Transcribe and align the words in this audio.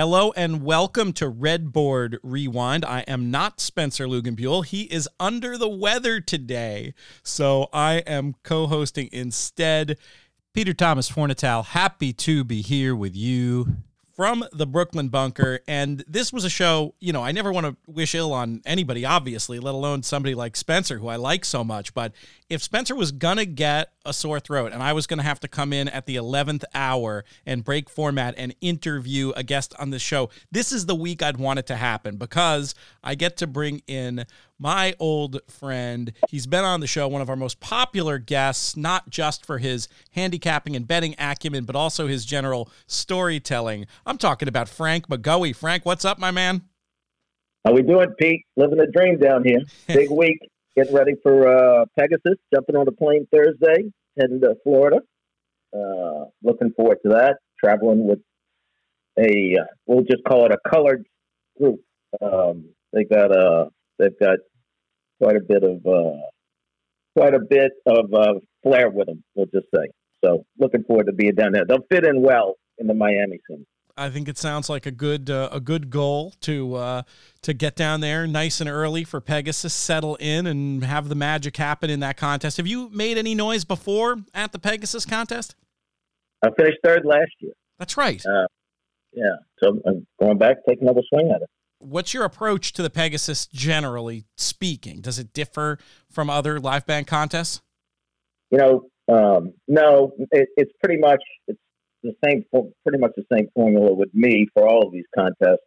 Hello 0.00 0.32
and 0.34 0.62
welcome 0.62 1.12
to 1.12 1.30
Redboard 1.30 2.16
Rewind. 2.22 2.86
I 2.86 3.00
am 3.00 3.30
not 3.30 3.60
Spencer 3.60 4.06
Lugenbuehl. 4.06 4.64
He 4.64 4.84
is 4.84 5.06
under 5.20 5.58
the 5.58 5.68
weather 5.68 6.22
today, 6.22 6.94
so 7.22 7.68
I 7.70 7.96
am 8.06 8.34
co-hosting 8.42 9.10
instead. 9.12 9.98
Peter 10.54 10.72
Thomas 10.72 11.10
Fornatale, 11.10 11.66
happy 11.66 12.14
to 12.14 12.44
be 12.44 12.62
here 12.62 12.96
with 12.96 13.14
you 13.14 13.76
from 14.16 14.42
the 14.52 14.66
Brooklyn 14.66 15.10
bunker. 15.10 15.60
And 15.68 16.02
this 16.08 16.32
was 16.32 16.46
a 16.46 16.50
show, 16.50 16.94
you 16.98 17.12
know, 17.12 17.22
I 17.22 17.32
never 17.32 17.52
want 17.52 17.66
to 17.66 17.76
wish 17.86 18.14
ill 18.14 18.32
on 18.32 18.62
anybody, 18.64 19.04
obviously, 19.04 19.58
let 19.58 19.74
alone 19.74 20.02
somebody 20.02 20.34
like 20.34 20.56
Spencer, 20.56 20.96
who 20.96 21.08
I 21.08 21.16
like 21.16 21.44
so 21.44 21.62
much. 21.62 21.92
But 21.92 22.14
if 22.50 22.64
Spencer 22.64 22.96
was 22.96 23.12
going 23.12 23.36
to 23.36 23.46
get 23.46 23.92
a 24.04 24.12
sore 24.12 24.40
throat 24.40 24.72
and 24.72 24.82
I 24.82 24.92
was 24.92 25.06
going 25.06 25.18
to 25.18 25.24
have 25.24 25.38
to 25.40 25.48
come 25.48 25.72
in 25.72 25.88
at 25.88 26.06
the 26.06 26.16
11th 26.16 26.64
hour 26.74 27.24
and 27.46 27.64
break 27.64 27.88
format 27.88 28.34
and 28.36 28.54
interview 28.60 29.32
a 29.36 29.44
guest 29.44 29.72
on 29.78 29.90
the 29.90 30.00
show, 30.00 30.30
this 30.50 30.72
is 30.72 30.86
the 30.86 30.94
week 30.96 31.22
I'd 31.22 31.36
want 31.36 31.60
it 31.60 31.66
to 31.68 31.76
happen 31.76 32.16
because 32.16 32.74
I 33.04 33.14
get 33.14 33.36
to 33.38 33.46
bring 33.46 33.82
in 33.86 34.26
my 34.58 34.94
old 34.98 35.40
friend. 35.48 36.12
He's 36.28 36.48
been 36.48 36.64
on 36.64 36.80
the 36.80 36.88
show, 36.88 37.06
one 37.06 37.22
of 37.22 37.30
our 37.30 37.36
most 37.36 37.60
popular 37.60 38.18
guests, 38.18 38.76
not 38.76 39.08
just 39.08 39.46
for 39.46 39.58
his 39.58 39.88
handicapping 40.10 40.74
and 40.74 40.88
betting 40.88 41.14
acumen, 41.18 41.64
but 41.64 41.76
also 41.76 42.08
his 42.08 42.24
general 42.24 42.68
storytelling. 42.88 43.86
I'm 44.04 44.18
talking 44.18 44.48
about 44.48 44.68
Frank 44.68 45.06
McGowey. 45.06 45.54
Frank, 45.54 45.86
what's 45.86 46.04
up, 46.04 46.18
my 46.18 46.32
man? 46.32 46.62
How 47.64 47.72
we 47.72 47.82
doing, 47.82 48.12
Pete? 48.18 48.44
Living 48.56 48.78
the 48.78 48.88
dream 48.92 49.18
down 49.18 49.44
here. 49.44 49.60
Big 49.86 50.10
week. 50.10 50.40
Getting 50.76 50.94
ready 50.94 51.14
for 51.22 51.48
uh, 51.48 51.84
Pegasus. 51.98 52.38
Jumping 52.54 52.76
on 52.76 52.86
a 52.86 52.92
plane 52.92 53.26
Thursday, 53.32 53.92
heading 54.18 54.40
to 54.40 54.54
Florida. 54.62 55.00
Uh, 55.74 56.26
looking 56.42 56.72
forward 56.76 56.98
to 57.04 57.10
that. 57.10 57.38
Traveling 57.58 58.06
with 58.06 58.20
a, 59.18 59.56
uh, 59.60 59.64
we'll 59.86 60.04
just 60.04 60.24
call 60.24 60.46
it 60.46 60.52
a 60.52 60.68
colored 60.68 61.06
group. 61.58 61.80
Um, 62.22 62.70
they 62.92 63.04
got 63.04 63.32
a, 63.32 63.68
they've 63.98 64.18
got 64.18 64.38
quite 65.20 65.36
a 65.36 65.40
bit 65.40 65.62
of 65.62 65.84
uh, 65.86 66.22
quite 67.16 67.34
a 67.34 67.40
bit 67.40 67.72
of 67.86 68.14
uh, 68.14 68.34
flair 68.62 68.90
with 68.90 69.06
them. 69.06 69.24
We'll 69.34 69.46
just 69.46 69.66
say. 69.74 69.90
So 70.24 70.44
looking 70.58 70.84
forward 70.84 71.06
to 71.06 71.12
being 71.12 71.34
down 71.34 71.52
there. 71.52 71.64
They'll 71.66 71.86
fit 71.90 72.06
in 72.06 72.22
well 72.22 72.56
in 72.78 72.86
the 72.86 72.94
Miami 72.94 73.40
scene. 73.48 73.66
I 74.00 74.10
think 74.10 74.28
it 74.28 74.38
sounds 74.38 74.68
like 74.68 74.86
a 74.86 74.90
good 74.90 75.30
uh, 75.30 75.48
a 75.52 75.60
good 75.60 75.90
goal 75.90 76.34
to 76.42 76.74
uh, 76.74 77.02
to 77.42 77.52
get 77.52 77.76
down 77.76 78.00
there 78.00 78.26
nice 78.26 78.60
and 78.60 78.68
early 78.68 79.04
for 79.04 79.20
Pegasus, 79.20 79.74
settle 79.74 80.16
in, 80.16 80.46
and 80.46 80.82
have 80.84 81.08
the 81.08 81.14
magic 81.14 81.56
happen 81.56 81.90
in 81.90 82.00
that 82.00 82.16
contest. 82.16 82.56
Have 82.56 82.66
you 82.66 82.88
made 82.90 83.18
any 83.18 83.34
noise 83.34 83.64
before 83.64 84.16
at 84.34 84.52
the 84.52 84.58
Pegasus 84.58 85.04
contest? 85.04 85.54
I 86.42 86.48
finished 86.56 86.78
third 86.82 87.04
last 87.04 87.30
year. 87.40 87.52
That's 87.78 87.96
right. 87.96 88.24
Uh, 88.24 88.46
yeah, 89.12 89.36
so 89.62 89.80
I'm 89.86 90.06
going 90.20 90.38
back, 90.38 90.58
take 90.68 90.80
another 90.80 91.02
swing 91.10 91.30
at 91.30 91.42
it 91.42 91.50
what's 91.80 92.14
your 92.14 92.24
approach 92.24 92.72
to 92.74 92.82
the 92.82 92.90
Pegasus 92.90 93.46
generally 93.46 94.24
speaking? 94.36 95.00
Does 95.00 95.18
it 95.18 95.32
differ 95.32 95.78
from 96.10 96.30
other 96.30 96.60
live 96.60 96.86
band 96.86 97.06
contests? 97.06 97.60
You 98.50 98.58
know, 98.58 98.90
um, 99.08 99.54
no, 99.66 100.12
it, 100.30 100.48
it's 100.56 100.72
pretty 100.82 101.00
much 101.00 101.22
it's 101.48 101.58
the 102.02 102.14
same, 102.24 102.44
pretty 102.82 102.98
much 102.98 103.12
the 103.16 103.24
same 103.32 103.48
formula 103.54 103.92
with 103.92 104.10
me 104.14 104.46
for 104.54 104.66
all 104.66 104.86
of 104.86 104.92
these 104.92 105.04
contests. 105.14 105.66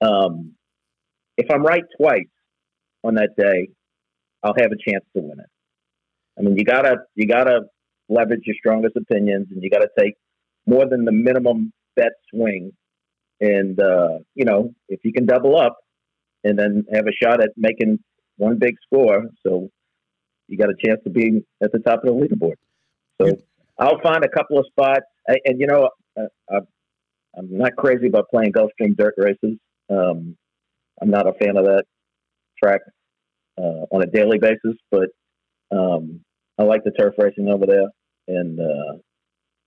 Um, 0.00 0.52
if 1.36 1.50
I'm 1.50 1.62
right 1.62 1.84
twice 2.00 2.26
on 3.04 3.14
that 3.14 3.30
day, 3.38 3.68
I'll 4.42 4.54
have 4.58 4.72
a 4.72 4.90
chance 4.90 5.04
to 5.16 5.22
win 5.22 5.38
it. 5.40 5.46
I 6.38 6.42
mean, 6.42 6.56
you 6.56 6.64
gotta 6.64 6.96
you 7.14 7.26
gotta 7.26 7.62
leverage 8.08 8.42
your 8.44 8.56
strongest 8.58 8.96
opinions, 8.96 9.48
and 9.50 9.62
you 9.62 9.70
gotta 9.70 9.88
take 9.98 10.14
more 10.66 10.88
than 10.88 11.04
the 11.04 11.12
minimum 11.12 11.72
bet 11.96 12.12
swing 12.30 12.72
and, 13.42 13.78
uh, 13.80 14.18
you 14.36 14.44
know, 14.44 14.72
if 14.88 15.00
you 15.02 15.12
can 15.12 15.26
double 15.26 15.58
up 15.58 15.76
and 16.44 16.56
then 16.56 16.84
have 16.94 17.06
a 17.08 17.12
shot 17.12 17.42
at 17.42 17.50
making 17.56 17.98
one 18.36 18.56
big 18.56 18.76
score, 18.86 19.24
so 19.44 19.68
you 20.46 20.56
got 20.56 20.70
a 20.70 20.76
chance 20.86 21.00
to 21.02 21.10
be 21.10 21.42
at 21.60 21.72
the 21.72 21.80
top 21.80 22.04
of 22.04 22.06
the 22.06 22.12
leaderboard. 22.12 22.54
So 23.20 23.36
I'll 23.82 24.00
find 24.00 24.24
a 24.24 24.28
couple 24.28 24.58
of 24.58 24.66
spots. 24.66 25.06
And, 25.26 25.60
you 25.60 25.66
know, 25.66 25.90
uh, 26.16 26.60
I'm 27.36 27.58
not 27.58 27.74
crazy 27.76 28.06
about 28.06 28.28
playing 28.30 28.52
Gulfstream 28.52 28.96
dirt 28.96 29.14
races. 29.16 29.58
Um, 29.90 30.36
I'm 31.00 31.10
not 31.10 31.26
a 31.26 31.32
fan 31.32 31.56
of 31.56 31.64
that 31.64 31.84
track 32.62 32.80
uh, 33.58 33.86
on 33.90 34.02
a 34.02 34.06
daily 34.06 34.38
basis, 34.38 34.78
but 34.90 35.08
um, 35.72 36.20
I 36.58 36.62
like 36.62 36.84
the 36.84 36.92
turf 36.92 37.14
racing 37.18 37.48
over 37.48 37.66
there, 37.66 37.88
and 38.28 38.60
uh, 38.60 38.98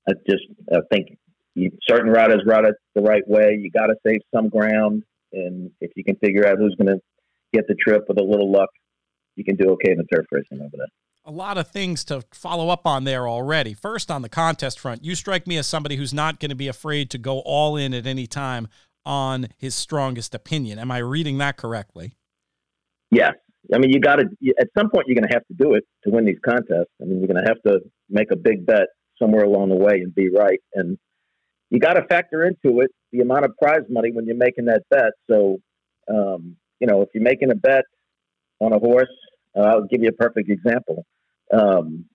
I 0.07 0.13
just 0.29 0.43
I 0.71 0.79
think 0.91 1.17
you, 1.55 1.71
certain 1.89 2.09
riders 2.11 2.43
route 2.45 2.65
it 2.65 2.75
the 2.93 3.01
right 3.01 3.27
way. 3.27 3.57
You 3.59 3.69
got 3.71 3.87
to 3.87 3.95
save 4.05 4.21
some 4.33 4.49
ground, 4.49 5.03
and 5.33 5.71
if 5.81 5.91
you 5.95 6.03
can 6.03 6.15
figure 6.17 6.47
out 6.47 6.57
who's 6.57 6.75
going 6.75 6.95
to 6.95 7.01
get 7.53 7.67
the 7.67 7.75
trip 7.75 8.05
with 8.07 8.19
a 8.19 8.23
little 8.23 8.51
luck, 8.51 8.69
you 9.35 9.43
can 9.43 9.55
do 9.55 9.71
okay 9.71 9.91
in 9.91 9.97
the 9.97 10.05
turf 10.05 10.25
racing 10.31 10.61
over 10.61 10.77
there. 10.77 10.87
A 11.27 11.31
lot 11.31 11.57
of 11.57 11.67
things 11.69 12.03
to 12.05 12.23
follow 12.31 12.69
up 12.69 12.85
on 12.85 13.03
there 13.03 13.27
already. 13.27 13.73
First, 13.73 14.11
on 14.11 14.21
the 14.21 14.29
contest 14.29 14.79
front, 14.79 15.03
you 15.03 15.15
strike 15.15 15.47
me 15.47 15.57
as 15.57 15.65
somebody 15.65 15.95
who's 15.95 16.13
not 16.13 16.39
going 16.39 16.49
to 16.49 16.55
be 16.55 16.67
afraid 16.67 17.09
to 17.09 17.17
go 17.17 17.39
all 17.39 17.75
in 17.75 17.95
at 17.95 18.05
any 18.05 18.27
time 18.27 18.67
on 19.07 19.47
his 19.57 19.73
strongest 19.73 20.35
opinion. 20.35 20.77
Am 20.77 20.91
I 20.91 20.99
reading 20.99 21.39
that 21.39 21.57
correctly? 21.57 22.13
Yes. 23.09 23.33
I 23.73 23.79
mean, 23.79 23.91
you 23.91 23.99
got 23.99 24.17
to, 24.17 24.25
at 24.59 24.67
some 24.77 24.91
point, 24.91 25.07
you're 25.07 25.15
going 25.15 25.27
to 25.27 25.33
have 25.33 25.47
to 25.47 25.55
do 25.55 25.73
it 25.73 25.83
to 26.03 26.11
win 26.11 26.25
these 26.25 26.37
contests. 26.45 26.93
I 27.01 27.05
mean, 27.05 27.17
you're 27.17 27.27
going 27.27 27.43
to 27.43 27.49
have 27.49 27.61
to 27.63 27.79
make 28.07 28.29
a 28.31 28.35
big 28.35 28.67
bet 28.67 28.87
somewhere 29.19 29.45
along 29.45 29.69
the 29.69 29.75
way 29.75 30.01
and 30.01 30.13
be 30.13 30.29
right. 30.29 30.59
And 30.75 30.95
you 31.71 31.79
got 31.79 31.93
to 31.93 32.03
factor 32.03 32.43
into 32.43 32.81
it 32.81 32.91
the 33.11 33.21
amount 33.21 33.45
of 33.45 33.57
prize 33.57 33.81
money 33.89 34.11
when 34.11 34.27
you're 34.27 34.35
making 34.35 34.65
that 34.65 34.83
bet. 34.91 35.13
So, 35.27 35.57
um, 36.07 36.55
you 36.79 36.85
know, 36.85 37.01
if 37.01 37.09
you're 37.15 37.23
making 37.23 37.49
a 37.49 37.55
bet 37.55 37.85
on 38.59 38.73
a 38.73 38.77
horse, 38.77 39.09
uh, 39.57 39.61
I'll 39.61 39.87
give 39.87 40.03
you 40.03 40.09
a 40.09 40.11
perfect 40.11 40.51
example. 40.51 41.03
Um, 41.53 42.05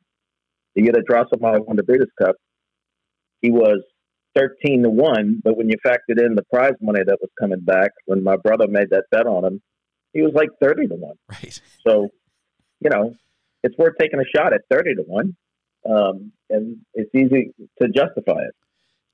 the 0.74 0.82
year 0.82 0.92
that 0.92 1.04
Drosselmeyer 1.08 1.66
won 1.66 1.76
the 1.76 1.82
Breeders' 1.82 2.10
Cup, 2.20 2.36
he 3.42 3.50
was 3.50 3.82
13 4.36 4.84
to 4.84 4.90
1, 4.90 5.40
but 5.42 5.56
when 5.56 5.68
you 5.68 5.76
factored 5.84 6.24
in 6.24 6.34
the 6.34 6.44
prize 6.52 6.74
money 6.80 7.00
that 7.04 7.18
was 7.20 7.30
coming 7.38 7.60
back, 7.60 7.90
when 8.06 8.22
my 8.22 8.36
brother 8.36 8.66
made 8.68 8.90
that 8.90 9.04
bet 9.10 9.26
on 9.26 9.44
him, 9.44 9.62
he 10.12 10.22
was 10.22 10.32
like 10.34 10.48
30 10.62 10.88
to 10.88 10.94
1. 10.94 11.14
Right. 11.28 11.60
So, 11.86 12.08
you 12.80 12.90
know, 12.90 13.14
it's 13.62 13.76
worth 13.78 13.94
taking 13.98 14.20
a 14.20 14.36
shot 14.36 14.52
at 14.52 14.62
30 14.70 14.96
to 14.96 15.02
1. 15.02 15.36
Um, 15.88 16.32
and 16.50 16.78
it's 16.94 17.10
easy 17.14 17.52
to 17.80 17.88
justify 17.88 18.42
it. 18.42 18.54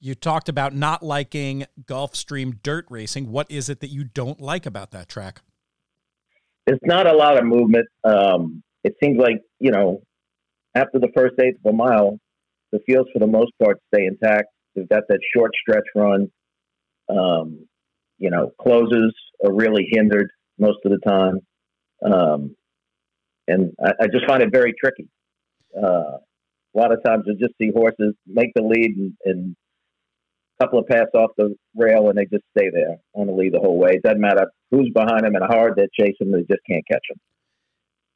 You 0.01 0.15
talked 0.15 0.49
about 0.49 0.75
not 0.75 1.03
liking 1.03 1.65
Gulfstream 1.85 2.61
dirt 2.63 2.87
racing. 2.91 3.31
What 3.31 3.51
is 3.51 3.69
it 3.69 3.81
that 3.81 3.89
you 3.89 4.05
don't 4.05 4.41
like 4.41 4.67
about 4.67 4.91
that 4.91 5.09
track? 5.09 5.41
It's 6.67 6.85
not 6.85 7.07
a 7.07 7.17
lot 7.17 7.39
of 7.39 7.45
movement. 7.45 7.87
Um, 8.05 8.63
it 8.87 8.95
seems 9.03 9.19
like, 9.19 9.41
you 9.59 9.73
know, 9.73 10.01
after 10.77 11.01
the 11.01 11.11
first 11.17 11.35
eighth 11.41 11.59
of 11.65 11.75
a 11.75 11.77
mile, 11.77 12.19
the 12.71 12.79
fields 12.87 13.09
for 13.13 13.19
the 13.19 13.27
most 13.27 13.51
part 13.61 13.79
stay 13.93 14.07
intact. 14.07 14.47
They've 14.75 14.89
got 14.89 15.03
that 15.09 15.19
short 15.35 15.51
stretch 15.61 15.87
run. 15.97 16.29
Um, 17.09 17.67
you 18.19 18.31
know, 18.31 18.53
closes 18.61 19.13
are 19.45 19.53
really 19.53 19.89
hindered 19.91 20.31
most 20.59 20.79
of 20.85 20.93
the 20.93 20.99
time. 21.05 21.41
Um, 22.05 22.55
and 23.49 23.73
I, 23.85 24.05
I, 24.05 24.07
just 24.07 24.27
find 24.27 24.43
it 24.43 24.51
very 24.53 24.73
tricky. 24.79 25.09
Uh, 25.77 26.19
a 26.19 26.75
lot 26.75 26.93
of 26.93 27.03
times 27.05 27.25
you 27.27 27.35
just 27.35 27.55
see 27.61 27.73
horses 27.75 28.15
make 28.27 28.51
the 28.55 28.63
lead 28.63 28.97
and, 28.97 29.13
and 29.25 29.57
couple 30.61 30.79
of 30.79 30.87
pass 30.87 31.07
off 31.15 31.31
the 31.37 31.55
rail 31.75 32.09
and 32.09 32.17
they 32.17 32.25
just 32.25 32.45
stay 32.57 32.71
there 32.73 32.97
on 33.15 33.27
the 33.27 33.33
lead 33.33 33.53
the 33.53 33.59
whole 33.59 33.79
way. 33.79 33.91
It 33.95 34.03
doesn't 34.03 34.21
matter 34.21 34.47
who's 34.71 34.91
behind 34.95 35.25
them 35.25 35.35
and 35.35 35.45
how 35.49 35.57
hard 35.57 35.75
they 35.77 35.89
chase 35.99 36.17
them, 36.19 36.33
they 36.33 36.41
just 36.41 36.63
can't 36.69 36.85
catch 36.91 37.03
them. 37.09 37.19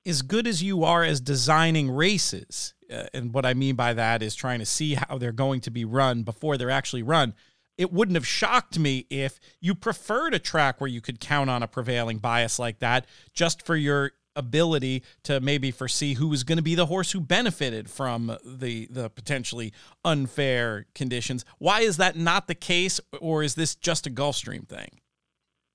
As 0.07 0.23
good 0.23 0.47
as 0.47 0.63
you 0.63 0.85
are 0.85 1.05
as 1.05 1.21
designing 1.21 1.91
races, 1.91 2.75
uh, 2.91 3.05
and 3.13 3.33
what 3.35 3.45
I 3.45 3.55
mean 3.55 3.77
by 3.77 3.93
that 3.95 4.23
is 4.23 4.35
trying 4.35 4.59
to 4.61 4.67
see 4.67 4.95
how 4.95 5.19
they're 5.19 5.33
going 5.33 5.61
to 5.63 5.71
be 5.71 5.85
run 5.85 6.23
before 6.23 6.57
they're 6.57 6.71
actually 6.71 7.03
run. 7.03 7.35
It 7.77 7.93
wouldn't 7.93 8.17
have 8.17 8.27
shocked 8.27 8.79
me 8.79 9.07
if 9.11 9.41
you 9.61 9.75
preferred 9.75 10.35
a 10.35 10.39
track 10.39 10.81
where 10.81 10.89
you 10.89 11.01
could 11.01 11.21
count 11.21 11.49
on 11.49 11.63
a 11.63 11.69
prevailing 11.69 12.19
bias 12.19 12.59
like 12.59 12.79
that 12.81 13.07
just 13.33 13.65
for 13.65 13.77
your 13.77 14.13
ability 14.37 15.03
to 15.25 15.41
maybe 15.41 15.71
foresee 15.71 16.15
who 16.15 16.29
was 16.29 16.45
going 16.45 16.57
to 16.57 16.63
be 16.63 16.75
the 16.75 16.87
horse 16.87 17.13
who 17.13 17.21
benefited 17.21 17.91
from 17.91 18.37
the 18.45 18.87
the 18.91 19.11
potentially 19.11 19.73
unfair 20.05 20.87
conditions. 20.95 21.45
Why 21.59 21.81
is 21.81 21.97
that 21.99 22.17
not 22.17 22.47
the 22.47 22.55
case, 22.55 23.01
or 23.21 23.43
is 23.43 23.55
this 23.55 23.75
just 23.75 24.07
a 24.07 24.11
Gulfstream 24.11 24.69
thing? 24.69 25.01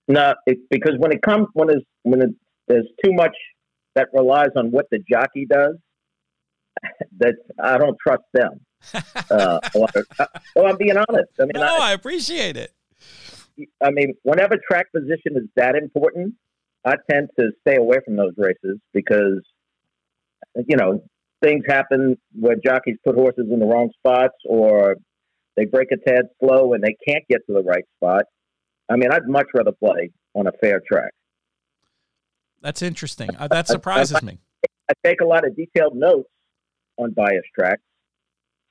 No, 0.07 0.36
it, 0.45 0.60
because 0.69 0.94
when 0.98 1.12
it 1.12 1.21
comes 1.21 1.48
when 1.54 1.69
when 2.04 2.21
it, 2.21 2.30
there's 2.68 2.88
too 3.04 3.13
much 3.13 3.36
that 3.95 4.09
relies 4.13 4.50
on 4.56 4.71
what 4.71 4.86
the 4.92 5.00
jockey 5.09 5.45
does, 5.50 5.75
that 7.19 7.36
I 7.62 7.77
don't 7.77 7.97
trust 8.06 8.24
them. 8.33 8.59
uh, 9.31 9.59
well, 9.74 10.68
I'm 10.68 10.77
being 10.77 10.97
honest. 10.97 11.31
I 11.39 11.44
mean, 11.44 11.53
no, 11.56 11.63
I, 11.63 11.89
I 11.89 11.94
appreciate 11.94 12.57
it. 12.57 12.71
I 13.81 13.89
mean, 13.92 14.13
whenever 14.24 14.56
track 14.69 14.88
position 14.92 15.38
is 15.38 15.47
that 15.56 15.75
important, 15.75 16.36
I 16.86 16.95
tend 17.09 17.30
to 17.39 17.51
stay 17.62 17.77
away 17.77 17.97
from 18.03 18.15
those 18.15 18.33
races 18.38 18.80
because, 18.94 19.42
you 20.68 20.75
know, 20.75 21.01
things 21.42 21.63
happen 21.68 22.18
where 22.38 22.56
jockeys 22.63 22.97
put 23.03 23.15
horses 23.15 23.45
in 23.51 23.59
the 23.59 23.65
wrong 23.65 23.89
spots 23.97 24.36
or 24.47 24.95
they 25.56 25.65
break 25.65 25.88
a 25.92 25.97
tad 25.97 26.25
slow 26.39 26.74
and 26.74 26.83
they 26.83 26.95
can't 27.07 27.24
get 27.30 27.39
to 27.47 27.53
the 27.53 27.63
right 27.63 27.86
spot. 27.97 28.25
I 28.89 28.97
mean, 28.97 29.12
I'd 29.12 29.27
much 29.27 29.47
rather 29.53 29.71
play 29.71 30.12
on 30.36 30.47
a 30.47 30.51
fair 30.62 30.81
track. 30.86 31.12
That's 32.66 32.82
interesting. 32.82 33.30
Uh, 33.38 33.48
that 33.50 33.68
surprises 33.76 34.24
me. 34.24 34.40
I 34.90 34.94
take 35.06 35.22
a 35.22 35.26
lot 35.26 35.46
of 35.46 35.56
detailed 35.56 35.96
notes 35.96 36.30
on 36.98 37.12
bias 37.12 37.44
tracks 37.54 37.84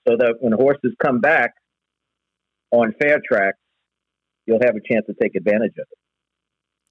so 0.07 0.17
that 0.19 0.35
when 0.41 0.53
horses 0.53 0.93
come 1.01 1.21
back 1.21 1.53
on 2.73 2.93
fair 3.01 3.21
tracks, 3.25 3.59
you'll 4.47 4.59
have 4.65 4.75
a 4.75 4.93
chance 4.93 5.07
to 5.07 5.15
take 5.23 5.37
advantage 5.37 5.75
of 5.79 5.87
it. 5.91 5.99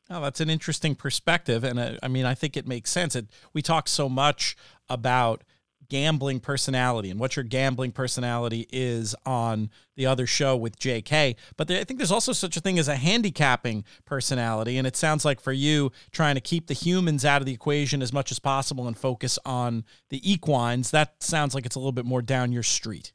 Oh, 0.10 0.22
that's 0.22 0.40
an 0.40 0.50
interesting 0.50 0.96
perspective, 0.96 1.66
and 1.66 1.78
uh, 1.78 1.98
I 2.02 2.08
mean, 2.08 2.26
I 2.26 2.36
think 2.36 2.56
it 2.56 2.68
makes 2.68 2.90
sense. 2.90 3.18
It, 3.18 3.28
we 3.54 3.62
talk 3.62 3.90
so 3.90 4.08
much 4.08 4.56
about 4.88 5.44
gambling 5.90 6.40
personality 6.40 7.10
and 7.10 7.20
what 7.20 7.36
your 7.36 7.44
gambling 7.44 7.92
personality 7.92 8.68
is 8.72 9.16
on 9.26 9.70
the 9.96 10.06
other 10.06 10.26
show 10.26 10.56
with 10.56 10.78
JK. 10.80 11.36
But 11.58 11.68
there, 11.68 11.80
I 11.80 11.84
think 11.84 12.00
there's 12.00 12.12
also 12.12 12.34
such 12.34 12.58
a 12.58 12.60
thing 12.60 12.80
as 12.80 12.88
a 12.88 12.96
handicapping 12.96 13.84
personality. 14.06 14.78
And 14.78 14.88
it 14.88 14.96
sounds 14.96 15.26
like 15.26 15.40
for 15.40 15.52
you, 15.52 15.92
trying 16.12 16.36
to 16.36 16.42
keep 16.42 16.68
the 16.68 16.74
humans 16.74 17.26
out 17.26 17.42
of 17.42 17.46
the 17.46 17.54
equation 17.54 18.02
as 18.02 18.14
much 18.14 18.32
as 18.32 18.40
possible 18.40 18.88
and 18.88 18.98
focus 18.98 19.38
on 19.46 19.84
the 20.10 20.22
equines, 20.30 20.92
that 20.92 21.22
sounds 21.22 21.54
like 21.54 21.66
it's 21.66 21.76
a 21.76 21.80
little 21.80 21.92
bit 21.92 22.06
more 22.06 22.22
down 22.22 22.52
your 22.52 22.64
street. 22.64 23.14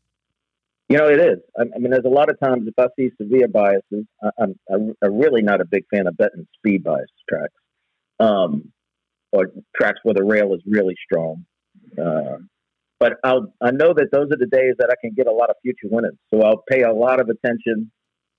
You 0.88 0.96
know, 0.96 1.06
it 1.06 1.20
is. 1.20 1.38
I, 1.58 1.64
mean, 1.78 1.90
there's 1.90 2.06
a 2.06 2.08
lot 2.08 2.30
of 2.30 2.40
times 2.40 2.66
if 2.66 2.74
I 2.78 2.86
see 2.98 3.10
severe 3.20 3.46
biases, 3.46 4.06
I, 4.22 4.30
I'm, 4.40 4.94
I'm 5.02 5.18
really 5.18 5.42
not 5.42 5.60
a 5.60 5.66
big 5.66 5.84
fan 5.92 6.06
of 6.06 6.16
betting 6.16 6.46
speed 6.56 6.82
bias 6.82 7.10
tracks 7.28 7.52
um, 8.20 8.72
or 9.32 9.50
tracks 9.76 9.98
where 10.02 10.14
the 10.14 10.24
rail 10.24 10.54
is 10.54 10.60
really 10.66 10.96
strong. 11.04 11.44
Uh, 11.96 12.38
but 13.00 13.14
I'll, 13.24 13.52
I 13.60 13.70
know 13.70 13.94
that 13.94 14.08
those 14.12 14.26
are 14.32 14.36
the 14.36 14.46
days 14.46 14.74
that 14.78 14.90
I 14.90 14.94
can 15.00 15.14
get 15.14 15.26
a 15.26 15.32
lot 15.32 15.50
of 15.50 15.56
future 15.62 15.88
winners. 15.90 16.16
So 16.30 16.42
I'll 16.42 16.64
pay 16.68 16.82
a 16.82 16.92
lot 16.92 17.20
of 17.20 17.28
attention 17.28 17.90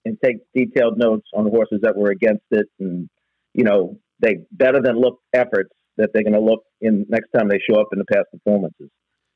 and 0.06 0.18
take 0.24 0.38
detailed 0.54 0.98
notes 0.98 1.28
on 1.34 1.46
the 1.46 1.52
horses 1.52 1.80
that 1.84 1.96
were 1.96 2.12
against 2.12 2.46
it, 2.52 2.68
and 2.80 3.10
you 3.54 3.64
know 3.64 3.98
they 4.20 4.38
better 4.52 4.82
than 4.82 5.00
look 5.00 5.20
efforts 5.34 5.72
that 5.98 6.12
they're 6.14 6.24
going 6.24 6.34
to 6.34 6.40
look 6.40 6.64
in 6.82 7.06
next 7.10 7.30
time 7.32 7.50
they 7.50 7.60
show 7.70 7.80
up 7.80 7.88
in 7.92 8.00
the 8.00 8.06
past 8.06 8.28
performances. 8.32 8.90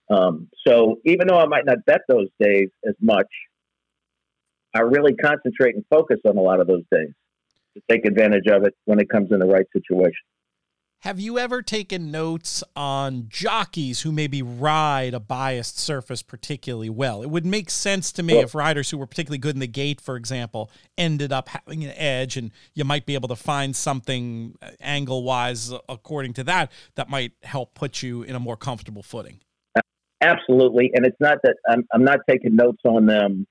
Um, 0.09 0.49
so 0.65 0.99
even 1.05 1.27
though 1.27 1.39
I 1.39 1.47
might 1.47 1.65
not 1.65 1.85
bet 1.85 2.01
those 2.07 2.27
days 2.39 2.69
as 2.87 2.95
much, 3.01 3.27
I 4.73 4.81
really 4.81 5.13
concentrate 5.13 5.75
and 5.75 5.83
focus 5.89 6.19
on 6.25 6.37
a 6.37 6.41
lot 6.41 6.59
of 6.59 6.67
those 6.67 6.83
days 6.91 7.11
to 7.75 7.81
take 7.89 8.05
advantage 8.05 8.47
of 8.47 8.63
it 8.63 8.73
when 8.85 8.99
it 8.99 9.09
comes 9.09 9.31
in 9.31 9.39
the 9.39 9.45
right 9.45 9.65
situation. 9.73 10.25
Have 11.03 11.19
you 11.19 11.38
ever 11.38 11.61
taken 11.61 12.11
notes 12.11 12.63
on 12.77 13.25
jockeys 13.27 14.03
who 14.03 14.13
maybe 14.13 14.41
ride 14.41 15.13
a 15.13 15.19
biased 15.19 15.77
surface 15.77 16.21
particularly 16.21 16.89
well? 16.89 17.21
It 17.21 17.29
would 17.29 17.45
make 17.45 17.69
sense 17.69 18.13
to 18.13 18.23
me 18.23 18.39
if 18.39 18.55
riders 18.55 18.89
who 18.89 18.97
were 18.97 19.05
particularly 19.05 19.39
good 19.39 19.53
in 19.53 19.59
the 19.59 19.67
gate, 19.67 20.00
for 20.00 20.15
example, 20.15 20.71
ended 20.97 21.33
up 21.33 21.50
having 21.50 21.83
an 21.83 21.91
edge, 21.97 22.38
and 22.38 22.51
you 22.73 22.85
might 22.85 23.05
be 23.05 23.15
able 23.15 23.27
to 23.27 23.35
find 23.35 23.75
something 23.75 24.57
uh, 24.61 24.69
angle 24.79 25.23
wise 25.23 25.73
according 25.89 26.31
to 26.35 26.44
that 26.45 26.71
that 26.95 27.09
might 27.09 27.33
help 27.44 27.73
put 27.73 28.01
you 28.01 28.23
in 28.23 28.33
a 28.33 28.39
more 28.39 28.55
comfortable 28.55 29.03
footing. 29.03 29.41
Absolutely, 30.21 30.89
and 30.94 31.05
it's 31.05 31.19
not 31.19 31.39
that 31.44 31.57
I'm, 31.67 31.85
I'm 31.94 32.05
not 32.05 32.19
taking 32.29 32.55
notes 32.55 32.79
on 32.85 33.07
them 33.07 33.45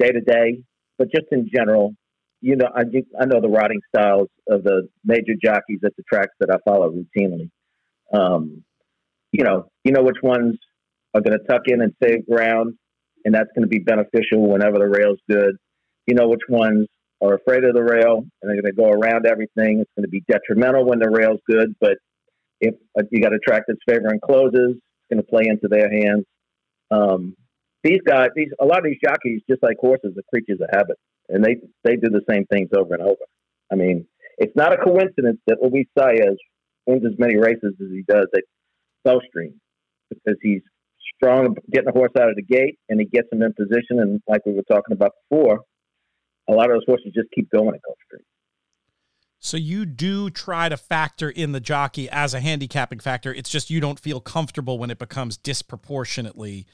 day 0.00 0.10
to 0.10 0.20
day, 0.22 0.64
but 0.98 1.06
just 1.14 1.26
in 1.30 1.48
general, 1.54 1.94
you 2.40 2.56
know, 2.56 2.68
I, 2.74 2.82
I 3.20 3.26
know 3.26 3.40
the 3.40 3.48
riding 3.48 3.80
styles 3.94 4.28
of 4.48 4.62
the 4.62 4.88
major 5.04 5.34
jockeys 5.42 5.80
at 5.84 5.92
the 5.96 6.04
tracks 6.10 6.34
that 6.40 6.50
I 6.50 6.56
follow 6.68 6.90
routinely. 6.90 7.50
Um, 8.12 8.64
you 9.32 9.44
know, 9.44 9.70
you 9.84 9.92
know 9.92 10.02
which 10.02 10.22
ones 10.22 10.56
are 11.14 11.20
going 11.20 11.38
to 11.38 11.44
tuck 11.44 11.62
in 11.66 11.82
and 11.82 11.92
save 12.02 12.26
ground, 12.26 12.74
and 13.24 13.34
that's 13.34 13.50
going 13.54 13.62
to 13.62 13.68
be 13.68 13.80
beneficial 13.80 14.48
whenever 14.48 14.78
the 14.78 14.88
rail's 14.88 15.18
good. 15.28 15.56
You 16.06 16.14
know 16.14 16.28
which 16.28 16.42
ones 16.48 16.86
are 17.20 17.34
afraid 17.34 17.64
of 17.64 17.74
the 17.74 17.82
rail 17.82 18.18
and 18.18 18.48
they're 18.48 18.62
going 18.62 18.72
to 18.72 18.80
go 18.80 18.90
around 18.90 19.26
everything. 19.26 19.80
It's 19.80 19.90
going 19.96 20.04
to 20.04 20.08
be 20.08 20.22
detrimental 20.30 20.86
when 20.86 21.00
the 21.00 21.10
rail's 21.10 21.40
good, 21.50 21.74
but 21.80 21.98
if 22.60 22.74
uh, 22.96 23.02
you 23.10 23.20
got 23.20 23.34
a 23.34 23.38
track 23.40 23.64
that's 23.66 23.80
favoring 23.88 24.20
closes, 24.24 24.76
it's 24.76 25.12
going 25.12 25.22
to 25.22 25.28
play 25.28 25.44
into 25.46 25.66
their 25.68 25.90
hands. 25.90 26.24
Um, 26.92 27.34
these 27.82 28.00
guys, 28.06 28.28
these 28.36 28.50
a 28.60 28.64
lot 28.64 28.78
of 28.78 28.84
these 28.84 28.98
jockeys, 29.04 29.42
just 29.50 29.62
like 29.62 29.76
horses, 29.80 30.16
are 30.16 30.22
creatures 30.32 30.60
of 30.60 30.68
habit 30.72 30.96
and 31.28 31.44
they 31.44 31.56
they 31.84 31.96
do 31.96 32.10
the 32.10 32.22
same 32.30 32.46
things 32.46 32.70
over 32.76 32.94
and 32.94 33.02
over. 33.02 33.24
I 33.70 33.76
mean, 33.76 34.06
it's 34.38 34.54
not 34.56 34.72
a 34.72 34.76
coincidence 34.76 35.38
that 35.46 35.58
Luis 35.62 35.86
Saez 35.98 36.36
wins 36.86 37.04
as 37.04 37.18
many 37.18 37.36
races 37.36 37.74
as 37.80 37.88
he 37.90 38.02
does 38.08 38.26
at 38.34 38.42
Gulfstream 39.06 39.54
because 40.08 40.38
he's 40.42 40.62
strong 41.16 41.56
getting 41.72 41.88
a 41.88 41.92
horse 41.92 42.12
out 42.18 42.28
of 42.28 42.36
the 42.36 42.42
gate 42.42 42.78
and 42.88 43.00
he 43.00 43.06
gets 43.06 43.28
him 43.32 43.42
in 43.42 43.52
position. 43.52 44.00
And 44.00 44.22
like 44.26 44.46
we 44.46 44.54
were 44.54 44.62
talking 44.62 44.92
about 44.92 45.12
before, 45.28 45.60
a 46.48 46.52
lot 46.52 46.70
of 46.70 46.76
those 46.76 46.84
horses 46.86 47.12
just 47.14 47.28
keep 47.34 47.50
going 47.50 47.74
at 47.74 47.80
Gulfstream. 47.80 48.22
So 49.40 49.56
you 49.56 49.86
do 49.86 50.30
try 50.30 50.68
to 50.68 50.76
factor 50.76 51.30
in 51.30 51.52
the 51.52 51.60
jockey 51.60 52.08
as 52.10 52.34
a 52.34 52.40
handicapping 52.40 52.98
factor. 52.98 53.32
It's 53.32 53.50
just 53.50 53.70
you 53.70 53.80
don't 53.80 54.00
feel 54.00 54.20
comfortable 54.20 54.78
when 54.78 54.90
it 54.90 54.98
becomes 54.98 55.36
disproportionately 55.36 56.66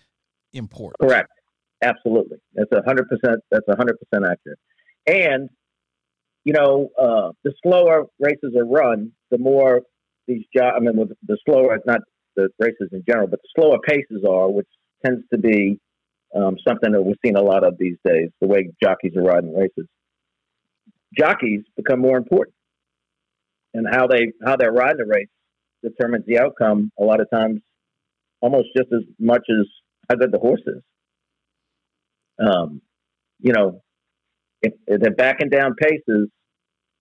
important. 0.52 0.96
Correct. 1.00 1.30
Absolutely, 1.84 2.38
that's 2.54 2.72
a 2.72 2.82
hundred 2.86 3.08
percent. 3.08 3.40
That's 3.50 3.66
a 3.68 3.76
hundred 3.76 3.98
percent 4.00 4.24
accurate. 4.24 4.58
And 5.06 5.50
you 6.44 6.52
know, 6.54 6.88
uh, 6.98 7.32
the 7.42 7.52
slower 7.62 8.04
races 8.18 8.54
are 8.56 8.64
run, 8.64 9.12
the 9.30 9.38
more 9.38 9.82
these 10.26 10.44
jo- 10.56 10.70
I 10.76 10.80
mean, 10.80 10.96
the 11.26 11.38
slower, 11.44 11.78
not 11.86 12.00
the 12.36 12.48
races 12.58 12.88
in 12.92 13.04
general, 13.06 13.28
but 13.28 13.40
the 13.42 13.48
slower 13.60 13.78
paces 13.86 14.24
are, 14.28 14.50
which 14.50 14.66
tends 15.04 15.22
to 15.32 15.38
be 15.38 15.78
um, 16.34 16.56
something 16.66 16.92
that 16.92 17.02
we're 17.02 17.14
seeing 17.24 17.36
a 17.36 17.42
lot 17.42 17.64
of 17.64 17.76
these 17.78 17.96
days. 18.04 18.30
The 18.40 18.48
way 18.48 18.70
jockeys 18.82 19.12
are 19.16 19.22
riding 19.22 19.54
races, 19.54 19.86
jockeys 21.16 21.60
become 21.76 22.00
more 22.00 22.16
important, 22.16 22.54
and 23.74 23.86
how 23.90 24.06
they 24.06 24.32
how 24.44 24.56
they're 24.56 24.72
riding 24.72 24.98
the 24.98 25.06
race 25.06 25.28
determines 25.82 26.24
the 26.26 26.38
outcome. 26.38 26.90
A 26.98 27.04
lot 27.04 27.20
of 27.20 27.28
times, 27.30 27.60
almost 28.40 28.68
just 28.76 28.90
as 28.92 29.02
much 29.18 29.42
as 29.50 29.66
how 30.08 30.16
good 30.16 30.32
the 30.32 30.38
horse 30.38 30.62
is. 30.66 30.82
Um, 32.38 32.80
you 33.40 33.52
know, 33.52 33.80
if, 34.62 34.72
if 34.86 35.00
they're 35.00 35.14
backing 35.14 35.50
down 35.50 35.74
paces 35.74 36.28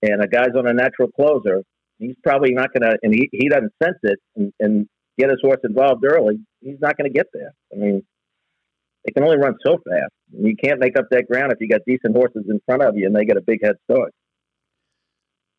and 0.02 0.22
a 0.22 0.28
guy's 0.28 0.56
on 0.58 0.68
a 0.68 0.74
natural 0.74 1.10
closer, 1.10 1.63
he's 1.98 2.16
probably 2.24 2.52
not 2.54 2.70
going 2.74 2.90
to, 2.90 2.98
and 3.02 3.13
he, 3.13 3.30
he 3.32 3.50
doesn't 3.50 3.74
sense 3.82 3.98
it 4.04 4.20
and, 4.36 4.54
and 4.60 4.88
get 5.18 5.30
his 5.30 5.40
horse 5.42 5.60
involved 5.63 6.04
early, 6.06 6.40
he's 6.62 6.80
not 6.82 6.98
going 6.98 7.12
to 7.12 7.16
get 7.16 7.28
there. 7.34 7.54
I 7.72 7.75
mean, 7.78 8.04
they 9.06 9.12
can 9.12 9.24
only 9.24 9.38
run 9.38 9.56
so 9.66 9.78
fast. 9.78 10.12
You 10.32 10.56
can't 10.56 10.80
make 10.80 10.98
up 10.98 11.06
that 11.12 11.28
ground 11.28 11.52
if 11.52 11.60
you 11.60 11.68
got 11.68 11.82
decent 11.86 12.16
horses 12.16 12.46
in 12.50 12.62
front 12.66 12.84
of 12.84 12.98
you 12.98 13.06
and 13.06 13.16
they 13.16 13.25
get 13.25 13.38
a 13.38 13.42
big 13.42 13.60
head 13.63 13.75
start. 13.90 14.13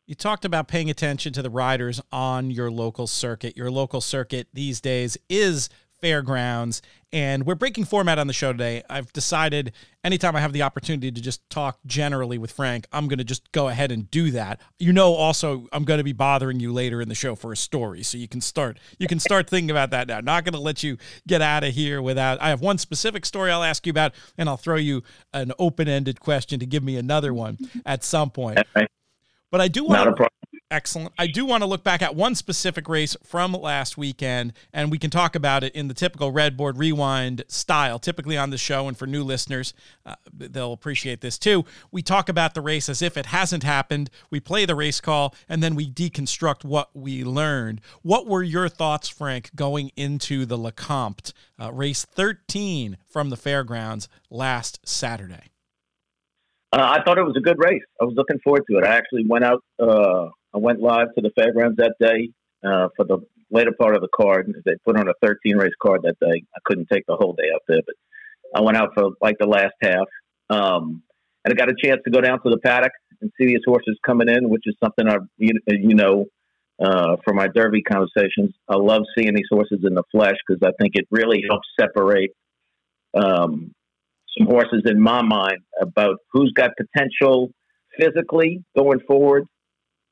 You 0.07 0.13
talked 0.13 0.45
about 0.45 0.67
paying 0.67 0.89
attention 0.89 1.33
to 1.33 1.41
the 1.41 1.49
riders 1.49 1.99
on 2.11 2.51
your 2.51 2.69
local 2.69 3.07
circuit. 3.07 3.57
Your 3.57 3.71
local 3.71 4.01
circuit 4.01 4.47
these 4.53 4.79
days 4.79 5.17
is 5.29 5.69
fairgrounds. 6.05 6.83
And 7.11 7.47
we're 7.47 7.55
breaking 7.55 7.85
format 7.85 8.19
on 8.19 8.27
the 8.27 8.33
show 8.33 8.51
today. 8.51 8.83
I've 8.87 9.11
decided 9.11 9.71
anytime 10.03 10.35
I 10.35 10.39
have 10.39 10.53
the 10.53 10.61
opportunity 10.61 11.11
to 11.11 11.19
just 11.19 11.49
talk 11.49 11.79
generally 11.87 12.37
with 12.37 12.51
Frank, 12.51 12.85
I'm 12.91 13.07
going 13.07 13.17
to 13.17 13.23
just 13.23 13.51
go 13.53 13.69
ahead 13.69 13.91
and 13.91 14.11
do 14.11 14.29
that. 14.31 14.61
You 14.77 14.93
know, 14.93 15.15
also, 15.15 15.65
I'm 15.71 15.83
going 15.83 15.97
to 15.97 16.03
be 16.03 16.13
bothering 16.13 16.59
you 16.59 16.71
later 16.71 17.01
in 17.01 17.09
the 17.09 17.15
show 17.15 17.33
for 17.33 17.51
a 17.51 17.57
story. 17.57 18.03
So 18.03 18.19
you 18.19 18.27
can 18.27 18.39
start, 18.39 18.77
you 18.99 19.07
can 19.07 19.19
start 19.19 19.49
thinking 19.49 19.71
about 19.71 19.89
that 19.91 20.07
now. 20.07 20.19
Not 20.19 20.43
going 20.43 20.53
to 20.53 20.59
let 20.59 20.83
you 20.83 20.97
get 21.25 21.41
out 21.41 21.63
of 21.63 21.73
here 21.73 22.03
without, 22.03 22.39
I 22.39 22.49
have 22.49 22.61
one 22.61 22.77
specific 22.77 23.25
story 23.25 23.49
I'll 23.49 23.63
ask 23.63 23.87
you 23.87 23.89
about, 23.89 24.13
and 24.37 24.47
I'll 24.47 24.57
throw 24.57 24.75
you 24.75 25.01
an 25.33 25.53
open 25.57 25.87
ended 25.87 26.19
question 26.19 26.59
to 26.59 26.67
give 26.67 26.83
me 26.83 26.97
another 26.97 27.33
one 27.33 27.57
at 27.83 28.03
some 28.03 28.29
point. 28.29 28.59
But 29.49 29.61
I 29.61 29.69
do 29.69 29.85
want 29.85 30.15
to 30.15 30.27
excellent. 30.71 31.13
I 31.17 31.27
do 31.27 31.45
want 31.45 31.61
to 31.63 31.67
look 31.67 31.83
back 31.83 32.01
at 32.01 32.15
one 32.15 32.35
specific 32.35 32.89
race 32.89 33.15
from 33.23 33.53
last 33.53 33.97
weekend, 33.97 34.53
and 34.73 34.91
we 34.91 34.97
can 34.97 35.09
talk 35.09 35.35
about 35.35 35.63
it 35.63 35.73
in 35.75 35.87
the 35.87 35.93
typical 35.93 36.31
Red 36.31 36.57
Board 36.57 36.77
Rewind 36.77 37.43
style. 37.47 37.99
Typically 37.99 38.37
on 38.37 38.49
the 38.49 38.57
show, 38.57 38.87
and 38.87 38.97
for 38.97 39.07
new 39.07 39.23
listeners, 39.23 39.73
uh, 40.05 40.15
they'll 40.33 40.73
appreciate 40.73 41.21
this 41.21 41.37
too. 41.37 41.65
We 41.91 42.01
talk 42.01 42.29
about 42.29 42.53
the 42.53 42.61
race 42.61 42.89
as 42.89 43.01
if 43.01 43.17
it 43.17 43.27
hasn't 43.27 43.63
happened. 43.63 44.09
We 44.29 44.39
play 44.39 44.65
the 44.65 44.75
race 44.75 45.01
call, 45.01 45.35
and 45.47 45.61
then 45.63 45.75
we 45.75 45.89
deconstruct 45.89 46.63
what 46.63 46.89
we 46.93 47.23
learned. 47.23 47.81
What 48.01 48.27
were 48.27 48.43
your 48.43 48.69
thoughts, 48.69 49.07
Frank, 49.07 49.51
going 49.55 49.91
into 49.95 50.45
the 50.45 50.57
Lecomte 50.57 51.33
uh, 51.59 51.71
race 51.71 52.05
13 52.05 52.97
from 53.05 53.29
the 53.29 53.37
fairgrounds 53.37 54.09
last 54.29 54.79
Saturday? 54.87 55.51
Uh, 56.71 56.97
I 56.97 57.03
thought 57.03 57.17
it 57.17 57.23
was 57.23 57.35
a 57.37 57.41
good 57.41 57.57
race. 57.59 57.83
I 58.01 58.05
was 58.05 58.15
looking 58.15 58.39
forward 58.43 58.63
to 58.69 58.77
it. 58.77 58.83
I 58.83 58.95
actually 58.95 59.25
went 59.27 59.45
out 59.45 59.63
uh, 59.81 60.29
I 60.55 60.57
went 60.57 60.81
live 60.81 61.13
to 61.15 61.21
the 61.21 61.31
fairgrounds 61.35 61.77
that 61.77 61.95
day 61.99 62.29
uh, 62.65 62.87
for 62.95 63.05
the 63.05 63.19
later 63.51 63.71
part 63.77 63.95
of 63.95 64.01
the 64.01 64.07
card. 64.15 64.53
They 64.65 64.75
put 64.85 64.97
on 64.97 65.07
a 65.09 65.13
13 65.21 65.57
race 65.57 65.73
card 65.81 66.01
that 66.03 66.17
day. 66.19 66.43
I 66.55 66.59
couldn't 66.63 66.87
take 66.91 67.05
the 67.07 67.17
whole 67.17 67.33
day 67.33 67.49
up 67.53 67.61
there, 67.67 67.81
but 67.85 67.95
I 68.55 68.61
went 68.61 68.77
out 68.77 68.91
for 68.95 69.11
like 69.21 69.35
the 69.37 69.47
last 69.47 69.73
half. 69.81 70.07
Um, 70.49 71.03
and 71.43 71.53
I 71.53 71.55
got 71.55 71.69
a 71.69 71.75
chance 71.83 72.01
to 72.05 72.11
go 72.11 72.21
down 72.21 72.41
to 72.41 72.49
the 72.49 72.57
paddock 72.57 72.93
and 73.21 73.31
see 73.37 73.47
these 73.47 73.61
horses 73.67 73.97
coming 74.05 74.29
in, 74.29 74.49
which 74.49 74.63
is 74.65 74.75
something 74.81 75.07
I, 75.07 75.17
you, 75.37 75.59
you 75.67 75.95
know, 75.95 76.25
uh, 76.81 77.17
for 77.23 77.33
my 77.33 77.47
Derby 77.47 77.81
conversations. 77.81 78.53
I 78.69 78.77
love 78.77 79.03
seeing 79.17 79.33
these 79.33 79.47
horses 79.49 79.79
in 79.83 79.93
the 79.93 80.03
flesh 80.11 80.35
because 80.47 80.61
I 80.65 80.71
think 80.81 80.93
it 80.95 81.05
really 81.11 81.43
helps 81.49 81.67
separate 81.79 82.31
um, 83.13 83.73
some 84.37 84.47
horses 84.47 84.83
in 84.85 85.01
my 85.01 85.21
mind 85.21 85.59
about 85.81 86.17
who's 86.31 86.51
got 86.55 86.71
potential 86.77 87.51
physically 87.97 88.63
going 88.77 88.99
forward, 89.07 89.45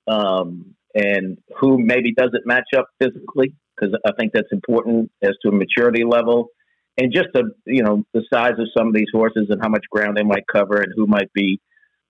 um, 0.07 0.75
and 0.95 1.37
who 1.59 1.77
maybe 1.79 2.13
doesn't 2.13 2.45
match 2.45 2.69
up 2.77 2.87
physically, 3.01 3.53
because 3.75 3.97
I 4.05 4.11
think 4.19 4.31
that's 4.33 4.51
important 4.51 5.11
as 5.21 5.31
to 5.41 5.49
a 5.49 5.51
maturity 5.51 6.03
level, 6.03 6.49
and 6.97 7.11
just 7.11 7.29
the 7.33 7.51
you 7.65 7.83
know 7.83 8.03
the 8.13 8.23
size 8.31 8.53
of 8.59 8.67
some 8.77 8.87
of 8.87 8.93
these 8.93 9.07
horses 9.11 9.47
and 9.49 9.61
how 9.61 9.69
much 9.69 9.83
ground 9.89 10.15
they 10.15 10.23
might 10.23 10.45
cover, 10.51 10.77
and 10.81 10.93
who 10.95 11.07
might 11.07 11.31
be 11.33 11.59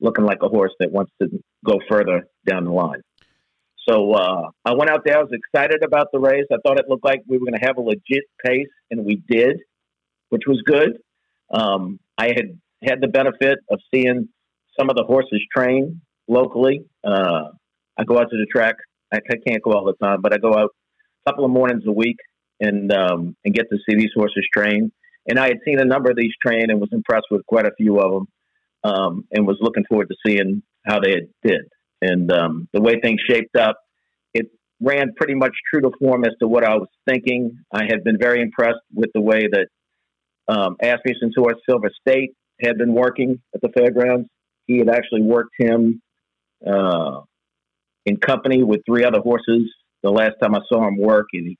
looking 0.01 0.25
like 0.25 0.39
a 0.43 0.49
horse 0.49 0.73
that 0.79 0.91
wants 0.91 1.11
to 1.21 1.29
go 1.65 1.79
further 1.89 2.27
down 2.45 2.65
the 2.65 2.71
line. 2.71 3.01
So 3.87 4.13
uh, 4.13 4.49
I 4.63 4.73
went 4.73 4.89
out 4.89 5.01
there. 5.05 5.17
I 5.17 5.21
was 5.21 5.31
excited 5.31 5.83
about 5.83 6.07
the 6.13 6.19
race. 6.19 6.45
I 6.51 6.57
thought 6.65 6.79
it 6.79 6.85
looked 6.87 7.05
like 7.05 7.21
we 7.27 7.37
were 7.37 7.45
going 7.45 7.59
to 7.59 7.65
have 7.65 7.77
a 7.77 7.81
legit 7.81 8.23
pace, 8.45 8.67
and 8.91 9.05
we 9.05 9.21
did, 9.27 9.59
which 10.29 10.43
was 10.47 10.61
good. 10.65 10.99
Um, 11.53 11.99
I 12.17 12.27
had 12.27 12.59
had 12.83 13.01
the 13.01 13.07
benefit 13.07 13.59
of 13.69 13.79
seeing 13.93 14.29
some 14.77 14.89
of 14.89 14.95
the 14.95 15.03
horses 15.03 15.41
train 15.55 16.01
locally. 16.27 16.85
Uh, 17.03 17.49
I 17.97 18.03
go 18.03 18.17
out 18.17 18.29
to 18.31 18.37
the 18.37 18.47
track. 18.51 18.75
I, 19.13 19.17
I, 19.17 19.35
can't 19.47 19.61
go 19.61 19.73
all 19.73 19.85
the 19.85 20.05
time, 20.05 20.21
but 20.21 20.33
I 20.33 20.37
go 20.37 20.53
out 20.53 20.71
a 21.25 21.29
couple 21.29 21.45
of 21.45 21.51
mornings 21.51 21.83
a 21.87 21.91
week 21.91 22.17
and 22.59 22.91
um, 22.91 23.35
and 23.45 23.53
get 23.53 23.69
to 23.71 23.77
see 23.87 23.95
these 23.95 24.11
horses 24.15 24.45
train. 24.55 24.91
And 25.27 25.39
I 25.39 25.47
had 25.47 25.57
seen 25.65 25.79
a 25.79 25.85
number 25.85 26.09
of 26.09 26.17
these 26.17 26.33
train 26.45 26.69
and 26.69 26.79
was 26.79 26.89
impressed 26.91 27.27
with 27.31 27.45
quite 27.45 27.65
a 27.65 27.71
few 27.77 27.99
of 27.99 28.11
them, 28.11 28.27
um, 28.83 29.27
and 29.31 29.47
was 29.47 29.57
looking 29.61 29.85
forward 29.87 30.09
to 30.09 30.15
seeing 30.25 30.63
how 30.85 30.99
they 30.99 31.27
did. 31.43 31.61
And 32.01 32.31
um, 32.31 32.67
the 32.73 32.81
way 32.81 32.99
things 33.01 33.21
shaped 33.29 33.55
up, 33.55 33.77
it 34.33 34.47
ran 34.81 35.13
pretty 35.15 35.35
much 35.35 35.53
true 35.71 35.81
to 35.81 35.91
form 35.99 36.25
as 36.25 36.33
to 36.41 36.47
what 36.47 36.65
I 36.65 36.75
was 36.75 36.89
thinking. 37.07 37.59
I 37.71 37.83
had 37.83 38.03
been 38.03 38.17
very 38.19 38.41
impressed 38.41 38.81
with 38.93 39.09
the 39.13 39.21
way 39.21 39.47
that 39.49 39.67
um, 40.47 40.75
Asmussen's 40.81 41.35
horse 41.35 41.57
Silver 41.67 41.89
State 42.01 42.35
had 42.61 42.77
been 42.77 42.93
working 42.93 43.41
at 43.53 43.61
the 43.61 43.69
fairgrounds. 43.69 44.29
He 44.67 44.77
had 44.77 44.89
actually 44.89 45.21
worked 45.21 45.53
him 45.57 46.01
uh, 46.65 47.21
in 48.05 48.17
company 48.17 48.63
with 48.63 48.81
three 48.85 49.03
other 49.03 49.19
horses 49.19 49.71
the 50.01 50.11
last 50.11 50.35
time 50.41 50.55
I 50.55 50.59
saw 50.71 50.87
him 50.87 50.97
work, 50.97 51.27
and 51.33 51.47
he, 51.47 51.57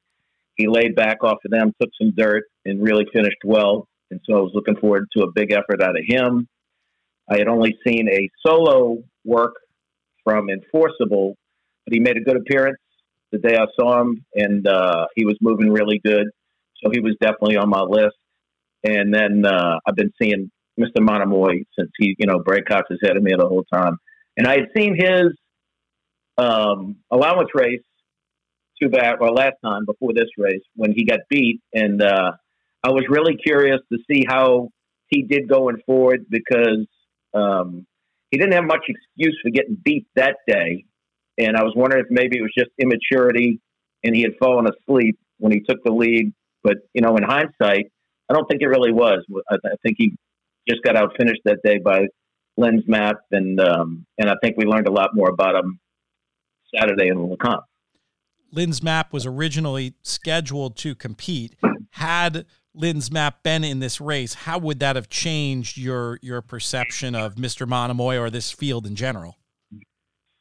he 0.55 0.67
laid 0.67 0.95
back 0.95 1.23
off 1.23 1.37
of 1.45 1.51
them, 1.51 1.73
took 1.81 1.89
some 1.99 2.13
dirt, 2.15 2.43
and 2.65 2.83
really 2.83 3.05
finished 3.13 3.37
well. 3.45 3.87
And 4.11 4.19
so 4.25 4.37
I 4.37 4.41
was 4.41 4.51
looking 4.53 4.75
forward 4.75 5.07
to 5.17 5.23
a 5.23 5.31
big 5.31 5.51
effort 5.51 5.81
out 5.81 5.97
of 5.97 6.03
him. 6.05 6.47
I 7.29 7.37
had 7.37 7.47
only 7.47 7.77
seen 7.87 8.09
a 8.09 8.29
solo 8.45 8.97
work 9.23 9.53
from 10.23 10.49
Enforceable, 10.49 11.35
but 11.85 11.93
he 11.93 11.99
made 11.99 12.17
a 12.17 12.21
good 12.21 12.37
appearance 12.37 12.77
the 13.31 13.39
day 13.39 13.57
I 13.57 13.65
saw 13.79 14.01
him, 14.01 14.25
and 14.35 14.67
uh, 14.67 15.07
he 15.15 15.25
was 15.25 15.35
moving 15.41 15.71
really 15.71 15.99
good. 16.03 16.27
So 16.83 16.91
he 16.91 16.99
was 16.99 17.15
definitely 17.19 17.57
on 17.57 17.69
my 17.69 17.81
list. 17.81 18.15
And 18.83 19.13
then 19.13 19.45
uh, 19.45 19.79
I've 19.85 19.95
been 19.95 20.11
seeing 20.21 20.51
Mr. 20.79 20.99
Monomoy 20.99 21.63
since 21.77 21.91
he, 21.97 22.15
you 22.17 22.27
know, 22.27 22.39
Brad 22.39 22.67
Cox 22.67 22.87
has 22.89 22.99
had 23.03 23.21
me 23.21 23.33
the 23.37 23.47
whole 23.47 23.65
time. 23.71 23.97
And 24.37 24.47
I 24.47 24.53
had 24.53 24.69
seen 24.75 24.95
his 24.95 25.33
um, 26.37 26.97
allowance 27.11 27.49
race 27.53 27.83
too 28.81 28.89
bad, 28.89 29.15
or 29.19 29.31
last 29.31 29.55
time 29.63 29.85
before 29.85 30.13
this 30.13 30.29
race 30.37 30.63
when 30.75 30.93
he 30.93 31.05
got 31.05 31.19
beat. 31.29 31.61
And 31.73 32.01
uh, 32.01 32.31
I 32.83 32.89
was 32.89 33.05
really 33.09 33.35
curious 33.37 33.79
to 33.91 33.99
see 34.11 34.25
how 34.27 34.69
he 35.07 35.21
did 35.21 35.47
going 35.47 35.77
forward 35.85 36.25
because 36.29 36.87
um, 37.33 37.85
he 38.31 38.37
didn't 38.37 38.53
have 38.53 38.65
much 38.65 38.83
excuse 38.87 39.39
for 39.43 39.51
getting 39.51 39.77
beat 39.83 40.07
that 40.15 40.37
day. 40.47 40.85
And 41.37 41.55
I 41.55 41.63
was 41.63 41.73
wondering 41.75 42.03
if 42.05 42.11
maybe 42.11 42.37
it 42.37 42.41
was 42.41 42.53
just 42.57 42.71
immaturity 42.79 43.59
and 44.03 44.15
he 44.15 44.21
had 44.21 44.33
fallen 44.39 44.67
asleep 44.67 45.17
when 45.37 45.51
he 45.51 45.61
took 45.61 45.83
the 45.83 45.91
lead. 45.91 46.33
But, 46.63 46.77
you 46.93 47.01
know, 47.01 47.15
in 47.15 47.23
hindsight, 47.23 47.91
I 48.33 48.35
don't 48.37 48.49
think 48.49 48.61
it 48.61 48.67
really 48.67 48.91
was. 48.91 49.23
I, 49.49 49.55
I 49.55 49.75
think 49.83 49.97
he 49.99 50.15
just 50.67 50.81
got 50.81 50.95
out 50.95 51.13
finished 51.17 51.41
that 51.45 51.59
day 51.63 51.77
by 51.77 52.07
Lens 52.57 52.83
Map, 52.87 53.17
and 53.31 53.59
um, 53.59 54.05
and 54.17 54.29
I 54.29 54.35
think 54.41 54.57
we 54.57 54.65
learned 54.65 54.87
a 54.87 54.91
lot 54.91 55.11
more 55.13 55.29
about 55.29 55.55
him 55.55 55.79
Saturday 56.75 57.09
in 57.09 57.17
Lecomte. 57.17 57.63
Lens 58.51 58.81
Map 58.81 59.13
was 59.13 59.25
originally 59.25 59.93
scheduled 60.01 60.75
to 60.77 60.95
compete. 60.95 61.55
Had 61.91 62.45
Lynn's 62.73 63.11
map 63.11 63.43
been 63.43 63.63
in 63.63 63.79
this 63.79 64.01
race, 64.01 64.33
how 64.33 64.57
would 64.57 64.79
that 64.79 64.95
have 64.95 65.09
changed 65.09 65.77
your 65.77 66.17
your 66.23 66.41
perception 66.41 67.13
of 67.13 67.35
Mr. 67.35 67.67
Monomoy 67.67 68.17
or 68.17 68.31
this 68.31 68.51
field 68.51 68.87
in 68.87 68.95
general? 68.95 69.37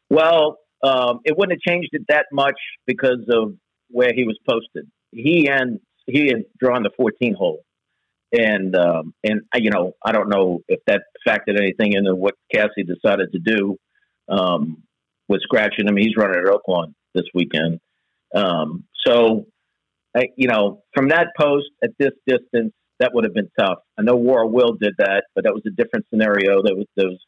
Well, 0.08 0.58
um, 0.82 1.20
it 1.24 1.36
wouldn't 1.36 1.58
have 1.58 1.72
changed 1.72 1.90
it 1.92 2.02
that 2.08 2.26
much 2.32 2.58
because 2.86 3.28
of 3.30 3.54
where 3.88 4.12
he 4.14 4.24
was 4.24 4.38
posted. 4.48 4.90
He 5.10 5.48
and 5.48 5.78
he 6.06 6.28
had 6.28 6.44
drawn 6.58 6.82
the 6.82 6.90
14 6.96 7.34
hole, 7.34 7.64
and 8.32 8.74
um, 8.76 9.14
and 9.24 9.42
you 9.54 9.70
know 9.70 9.94
I 10.04 10.12
don't 10.12 10.28
know 10.28 10.60
if 10.68 10.80
that 10.86 11.02
factored 11.26 11.58
anything 11.58 11.92
into 11.92 12.14
what 12.14 12.34
Casse 12.52 12.70
decided 12.86 13.32
to 13.32 13.38
do 13.38 13.76
um, 14.28 14.82
with 15.28 15.42
scratching 15.42 15.88
him. 15.88 15.96
He's 15.96 16.16
running 16.16 16.38
at 16.38 16.44
Oaklawn 16.44 16.94
this 17.14 17.26
weekend, 17.34 17.80
um, 18.34 18.84
so 19.06 19.46
I, 20.16 20.28
you 20.36 20.48
know, 20.48 20.82
from 20.94 21.08
that 21.08 21.28
post 21.38 21.68
at 21.82 21.90
this 21.98 22.12
distance, 22.26 22.72
that 23.00 23.12
would 23.14 23.24
have 23.24 23.34
been 23.34 23.50
tough. 23.58 23.78
I 23.98 24.02
know 24.02 24.16
War 24.16 24.46
Will 24.46 24.74
did 24.80 24.94
that, 24.98 25.24
but 25.34 25.44
that 25.44 25.54
was 25.54 25.62
a 25.66 25.70
different 25.70 26.06
scenario. 26.10 26.62
That 26.62 26.76
was, 26.76 26.86
that 26.96 27.06
was 27.06 27.18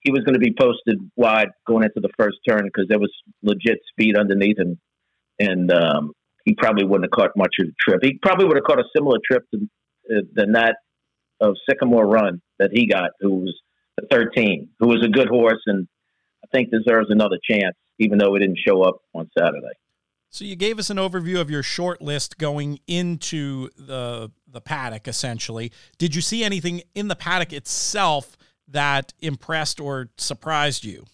he 0.00 0.10
was 0.10 0.20
going 0.24 0.34
to 0.34 0.40
be 0.40 0.54
posted 0.58 0.98
wide 1.16 1.48
going 1.66 1.84
into 1.84 2.00
the 2.00 2.10
first 2.18 2.36
turn 2.46 2.64
because 2.64 2.86
there 2.88 2.98
was 2.98 3.12
legit 3.42 3.78
speed 3.90 4.16
underneath 4.18 4.58
him, 4.58 4.78
and 5.38 5.72
um, 5.72 6.12
he 6.44 6.54
probably 6.54 6.84
wouldn't 6.84 7.04
have 7.04 7.10
caught 7.10 7.36
much 7.36 7.54
of 7.60 7.66
the 7.66 7.72
trip. 7.80 8.00
He 8.02 8.18
probably 8.22 8.46
would 8.46 8.56
have 8.56 8.64
caught 8.64 8.80
a 8.80 8.84
similar 8.94 9.18
trip 9.24 9.44
to, 9.54 9.68
uh, 10.10 10.20
than 10.34 10.52
that 10.52 10.76
of 11.40 11.56
Sycamore 11.68 12.06
Run 12.06 12.40
that 12.58 12.70
he 12.72 12.86
got, 12.86 13.10
who 13.20 13.34
was 13.34 13.60
a 14.00 14.06
13, 14.10 14.68
who 14.78 14.88
was 14.88 15.04
a 15.04 15.08
good 15.08 15.28
horse 15.28 15.62
and 15.66 15.86
I 16.42 16.46
think 16.56 16.70
deserves 16.70 17.08
another 17.10 17.38
chance, 17.48 17.74
even 17.98 18.18
though 18.18 18.34
he 18.34 18.40
didn't 18.40 18.58
show 18.66 18.82
up 18.82 18.98
on 19.14 19.30
Saturday. 19.36 19.74
So 20.30 20.44
you 20.44 20.56
gave 20.56 20.78
us 20.78 20.90
an 20.90 20.96
overview 20.96 21.40
of 21.40 21.48
your 21.48 21.62
short 21.62 22.02
list 22.02 22.38
going 22.38 22.80
into 22.88 23.70
the 23.76 24.32
the 24.48 24.60
paddock 24.60 25.06
essentially. 25.06 25.70
Did 25.96 26.14
you 26.14 26.20
see 26.20 26.42
anything 26.42 26.82
in 26.94 27.08
the 27.08 27.14
paddock 27.14 27.52
itself 27.52 28.36
that 28.68 29.12
impressed 29.20 29.80
or 29.80 30.10
surprised 30.16 30.84
you? 30.84 31.04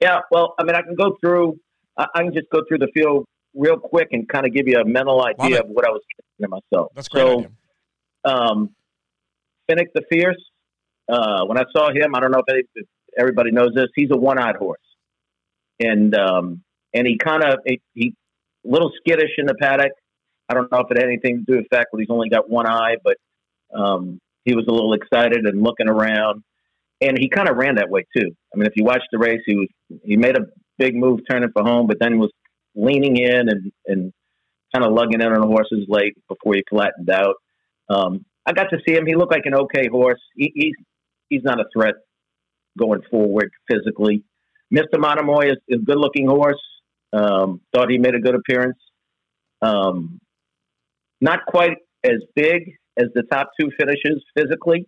Yeah, 0.00 0.20
well, 0.30 0.54
I 0.58 0.64
mean, 0.64 0.74
I 0.74 0.82
can 0.82 0.94
go 0.94 1.16
through. 1.20 1.58
I 1.96 2.06
can 2.16 2.32
just 2.32 2.48
go 2.50 2.62
through 2.66 2.78
the 2.78 2.88
field 2.94 3.26
real 3.54 3.78
quick 3.78 4.08
and 4.12 4.28
kind 4.28 4.46
of 4.46 4.52
give 4.52 4.66
you 4.66 4.78
a 4.78 4.84
mental 4.84 5.24
idea 5.24 5.60
of 5.60 5.68
what 5.68 5.86
I 5.86 5.90
was 5.90 6.00
thinking 6.16 6.42
to 6.42 6.48
myself. 6.48 6.92
That's 6.94 7.08
great. 7.08 7.22
So, 7.22 7.38
idea. 7.38 7.50
Um, 8.24 8.70
Finnick 9.70 9.88
the 9.94 10.02
Fierce. 10.10 10.42
Uh, 11.08 11.44
when 11.44 11.58
I 11.58 11.64
saw 11.76 11.90
him, 11.90 12.14
I 12.14 12.20
don't 12.20 12.30
know 12.30 12.42
if, 12.46 12.66
if 12.74 12.86
everybody 13.18 13.50
knows 13.50 13.70
this. 13.74 13.88
He's 13.94 14.10
a 14.10 14.16
one-eyed 14.16 14.56
horse, 14.56 14.78
and 15.78 16.14
um, 16.14 16.62
and 16.94 17.06
he 17.06 17.18
kind 17.18 17.42
of 17.44 17.58
he 17.94 18.14
a 18.64 18.70
little 18.70 18.90
skittish 18.96 19.32
in 19.38 19.46
the 19.46 19.54
paddock. 19.54 19.92
I 20.48 20.54
don't 20.54 20.70
know 20.70 20.80
if 20.80 20.90
it 20.90 20.98
had 20.98 21.06
anything 21.06 21.38
to 21.38 21.52
do 21.52 21.56
with 21.58 21.66
the 21.70 21.76
fact 21.76 21.88
that 21.92 21.98
he's 21.98 22.10
only 22.10 22.28
got 22.28 22.48
one 22.48 22.66
eye, 22.66 22.96
but 23.02 23.16
um, 23.74 24.18
he 24.44 24.54
was 24.54 24.66
a 24.68 24.72
little 24.72 24.92
excited 24.94 25.46
and 25.46 25.62
looking 25.62 25.88
around, 25.88 26.42
and 27.00 27.18
he 27.18 27.28
kind 27.28 27.48
of 27.48 27.56
ran 27.56 27.76
that 27.76 27.90
way 27.90 28.06
too. 28.16 28.30
I 28.52 28.56
mean, 28.56 28.66
if 28.66 28.74
you 28.76 28.84
watch 28.84 29.02
the 29.12 29.18
race, 29.18 29.42
he 29.46 29.56
was 29.56 29.68
he 30.02 30.16
made 30.16 30.36
a 30.36 30.46
big 30.78 30.94
move 30.94 31.20
turning 31.28 31.50
for 31.52 31.62
home, 31.62 31.86
but 31.86 31.98
then 32.00 32.18
was 32.18 32.32
leaning 32.74 33.16
in 33.16 33.48
and 33.48 33.72
and 33.86 34.12
kind 34.74 34.84
of 34.84 34.92
lugging 34.92 35.20
in 35.20 35.26
on 35.26 35.40
the 35.40 35.46
horses 35.46 35.86
late 35.88 36.16
before 36.28 36.54
he 36.54 36.64
flattened 36.68 37.10
out. 37.10 37.36
Um, 37.88 38.24
I 38.46 38.52
got 38.52 38.68
to 38.70 38.78
see 38.86 38.94
him. 38.94 39.06
He 39.06 39.14
looked 39.14 39.32
like 39.32 39.46
an 39.46 39.54
okay 39.54 39.88
horse. 39.88 40.20
He, 40.34 40.52
he's 40.54 40.74
he's 41.28 41.42
not 41.42 41.60
a 41.60 41.64
threat 41.72 41.94
going 42.78 43.02
forward 43.10 43.50
physically. 43.70 44.24
Mr. 44.74 44.98
Monomoy 44.98 45.46
is, 45.46 45.58
is 45.68 45.80
a 45.80 45.84
good 45.84 45.98
looking 45.98 46.26
horse. 46.26 46.60
Um, 47.12 47.60
thought 47.72 47.90
he 47.90 47.98
made 47.98 48.14
a 48.14 48.20
good 48.20 48.34
appearance. 48.34 48.78
Um, 49.62 50.20
not 51.20 51.46
quite 51.46 51.78
as 52.04 52.20
big 52.34 52.72
as 52.98 53.06
the 53.14 53.22
top 53.22 53.50
two 53.58 53.70
finishes 53.78 54.22
physically, 54.36 54.86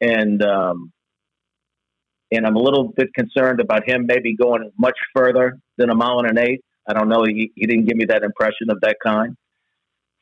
and 0.00 0.42
um, 0.42 0.92
and 2.32 2.46
I'm 2.46 2.56
a 2.56 2.60
little 2.60 2.92
bit 2.96 3.14
concerned 3.14 3.60
about 3.60 3.88
him 3.88 4.06
maybe 4.06 4.34
going 4.34 4.70
much 4.78 4.96
further 5.14 5.58
than 5.78 5.90
a 5.90 5.94
mile 5.94 6.18
and 6.18 6.30
an 6.30 6.38
eighth. 6.38 6.64
I 6.88 6.94
don't 6.94 7.08
know. 7.08 7.24
He, 7.24 7.52
he 7.54 7.66
didn't 7.66 7.84
give 7.84 7.96
me 7.96 8.06
that 8.06 8.22
impression 8.22 8.70
of 8.70 8.80
that 8.80 8.96
kind. 9.04 9.36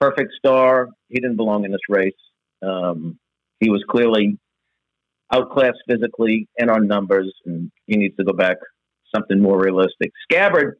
Perfect 0.00 0.32
star. 0.38 0.88
He 1.08 1.20
didn't 1.20 1.36
belong 1.36 1.64
in 1.64 1.72
this 1.72 1.80
race. 1.88 2.12
Um, 2.62 3.18
he 3.60 3.70
was 3.70 3.84
clearly 3.88 4.38
outclassed 5.32 5.78
physically 5.88 6.48
and 6.58 6.70
on 6.70 6.86
numbers, 6.86 7.32
and 7.44 7.70
he 7.86 7.96
needs 7.96 8.16
to 8.16 8.24
go 8.24 8.32
back 8.32 8.56
something 9.14 9.40
more 9.40 9.60
realistic. 9.60 10.10
Scabbard 10.22 10.76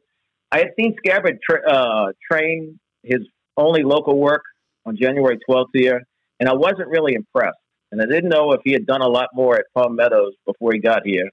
I 0.51 0.57
had 0.59 0.71
seen 0.77 0.95
Scabbard 0.97 1.39
tra- 1.41 1.67
uh, 1.69 2.11
train 2.29 2.79
his 3.03 3.21
only 3.55 3.83
local 3.83 4.19
work 4.19 4.43
on 4.85 4.97
January 5.01 5.37
12th 5.49 5.67
here, 5.73 6.01
and 6.39 6.49
I 6.49 6.53
wasn't 6.53 6.89
really 6.89 7.13
impressed. 7.13 7.57
And 7.91 8.01
I 8.01 8.05
didn't 8.05 8.29
know 8.29 8.51
if 8.51 8.61
he 8.63 8.71
had 8.73 8.85
done 8.85 9.01
a 9.01 9.07
lot 9.07 9.29
more 9.33 9.55
at 9.55 9.65
Palm 9.75 9.95
Meadows 9.95 10.33
before 10.45 10.71
he 10.73 10.79
got 10.79 11.01
here. 11.05 11.29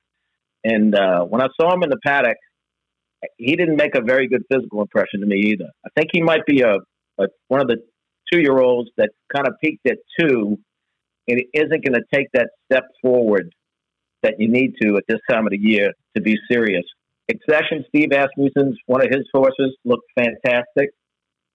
And 0.64 0.94
uh, 0.94 1.24
when 1.24 1.40
I 1.40 1.48
saw 1.60 1.72
him 1.72 1.82
in 1.82 1.90
the 1.90 1.98
paddock, 2.04 2.36
he 3.36 3.56
didn't 3.56 3.76
make 3.76 3.94
a 3.96 4.00
very 4.00 4.28
good 4.28 4.42
physical 4.50 4.82
impression 4.82 5.20
to 5.20 5.26
me 5.26 5.36
either. 5.52 5.68
I 5.84 5.88
think 5.96 6.10
he 6.12 6.22
might 6.22 6.44
be 6.46 6.62
a, 6.62 6.78
a 7.18 7.26
one 7.48 7.60
of 7.60 7.68
the 7.68 7.76
two 8.32 8.40
year 8.40 8.58
olds 8.58 8.90
that 8.96 9.10
kind 9.34 9.46
of 9.46 9.54
peaked 9.62 9.86
at 9.86 9.98
two 10.18 10.58
and 11.26 11.42
isn't 11.52 11.84
going 11.84 11.94
to 11.94 12.02
take 12.12 12.28
that 12.32 12.50
step 12.70 12.84
forward 13.02 13.52
that 14.22 14.34
you 14.38 14.48
need 14.50 14.74
to 14.82 14.96
at 14.96 15.04
this 15.08 15.20
time 15.30 15.46
of 15.46 15.50
the 15.50 15.58
year 15.58 15.92
to 16.16 16.22
be 16.22 16.36
serious. 16.50 16.84
Accession, 17.30 17.84
Steve 17.88 18.08
Asmussen's 18.12 18.76
one 18.86 19.02
of 19.02 19.08
his 19.10 19.26
horses 19.32 19.76
looked 19.84 20.10
fantastic. 20.16 20.90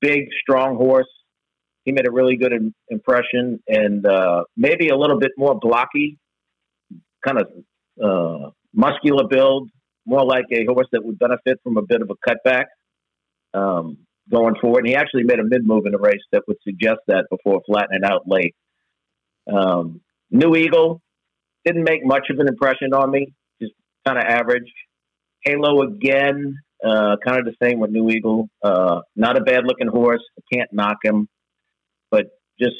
Big, 0.02 0.28
strong 0.42 0.76
horse. 0.76 1.10
He 1.86 1.92
made 1.92 2.08
a 2.08 2.12
really 2.12 2.38
good 2.38 2.54
impression 2.90 3.62
and 3.68 4.06
uh, 4.06 4.44
maybe 4.56 4.90
a 4.90 4.96
little 4.96 5.20
bit 5.20 5.32
more 5.38 5.58
blocky, 5.60 6.18
kind 7.26 7.40
of 7.40 7.48
uh, 8.02 8.50
muscular 8.74 9.28
build, 9.28 9.70
more 10.06 10.24
like 10.26 10.46
a 10.52 10.66
horse 10.66 10.88
that 10.92 11.04
would 11.04 11.20
benefit 11.20 11.60
from 11.64 11.78
a 11.78 11.82
bit 11.82 12.02
of 12.02 12.10
a 12.10 12.16
cutback 12.30 12.66
um, 13.54 13.98
going 14.32 14.56
forward. 14.62 14.80
And 14.80 14.88
he 14.88 14.96
actually 14.96 15.24
made 15.24 15.40
a 15.40 15.44
mid 15.44 15.66
move 15.66 15.86
in 15.86 15.92
the 15.92 15.98
race 15.98 16.22
that 16.32 16.44
would 16.48 16.58
suggest 16.64 17.00
that 17.08 17.26
before 17.30 17.62
flattening 17.66 18.04
out 18.04 18.28
late. 18.28 18.56
Um, 19.52 20.02
New 20.32 20.56
Eagle 20.56 21.02
didn't 21.66 21.84
make 21.84 22.06
much 22.06 22.28
of 22.30 22.40
an 22.40 22.48
impression 22.48 22.94
on 22.94 23.12
me, 23.12 23.34
just 23.62 23.74
kind 24.06 24.18
of 24.18 24.26
average. 24.26 24.72
Halo 25.44 25.82
again, 25.82 26.58
uh, 26.84 27.18
kind 27.26 27.40
of 27.40 27.46
the 27.46 27.56
same 27.62 27.80
with 27.80 27.92
New 27.92 28.10
Eagle. 28.10 28.50
Uh, 28.64 29.02
not 29.16 29.38
a 29.38 29.42
bad 29.42 29.66
looking 29.66 29.88
horse. 29.88 30.24
Can't 30.52 30.72
knock 30.72 30.98
him, 31.04 31.28
but 32.10 32.28
just 32.60 32.76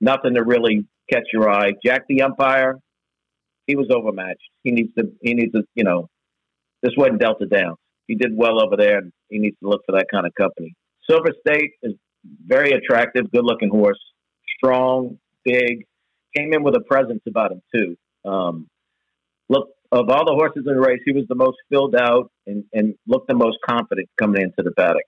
nothing 0.00 0.34
to 0.34 0.44
really 0.44 0.86
catch 1.10 1.24
your 1.32 1.48
eye. 1.50 1.72
Jack 1.84 2.02
the 2.08 2.22
umpire, 2.22 2.76
he 3.66 3.76
was 3.76 3.88
overmatched. 3.90 4.50
He 4.64 4.70
needs 4.72 4.94
to. 4.98 5.12
He 5.22 5.34
needs 5.34 5.52
to. 5.52 5.62
You 5.74 5.84
know, 5.84 6.08
this 6.82 6.92
wasn't 6.96 7.20
Delta 7.20 7.46
Downs. 7.46 7.78
He 8.08 8.16
did 8.16 8.32
well 8.34 8.60
over 8.64 8.76
there, 8.76 8.98
and 8.98 9.12
he 9.28 9.38
needs 9.38 9.56
to 9.62 9.68
look 9.68 9.82
for 9.86 9.92
that 9.92 10.06
kind 10.12 10.26
of 10.26 10.34
company. 10.34 10.74
Silver 11.08 11.30
State 11.46 11.72
is 11.82 11.92
very 12.44 12.72
attractive, 12.72 13.30
good 13.30 13.44
looking 13.44 13.68
horse, 13.68 14.00
strong, 14.56 15.18
big. 15.44 15.84
Came 16.36 16.52
in 16.52 16.62
with 16.62 16.74
a 16.74 16.80
presence 16.80 17.22
about 17.28 17.52
him 17.52 17.62
too. 17.74 17.96
Um, 18.28 18.68
look, 19.48 19.68
of 19.92 20.08
all 20.10 20.24
the 20.24 20.34
horses 20.34 20.64
in 20.66 20.74
the 20.74 20.80
race, 20.80 21.00
he 21.04 21.12
was 21.12 21.24
the 21.28 21.34
most 21.34 21.56
filled 21.70 21.94
out 21.94 22.30
and, 22.46 22.64
and 22.72 22.94
looked 23.06 23.28
the 23.28 23.34
most 23.34 23.58
confident 23.66 24.08
coming 24.18 24.42
into 24.42 24.62
the 24.62 24.72
paddock. 24.72 25.04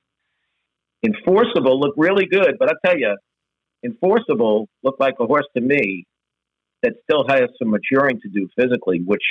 Enforceable 1.04 1.80
looked 1.80 1.98
really 1.98 2.26
good, 2.26 2.56
but 2.58 2.70
I 2.70 2.74
tell 2.86 2.98
you, 2.98 3.16
Enforceable 3.84 4.68
looked 4.82 5.00
like 5.00 5.14
a 5.20 5.26
horse 5.26 5.46
to 5.56 5.62
me 5.62 6.06
that 6.82 6.92
still 7.04 7.26
has 7.28 7.48
some 7.58 7.70
maturing 7.70 8.20
to 8.20 8.28
do 8.28 8.48
physically, 8.58 9.00
which 9.04 9.22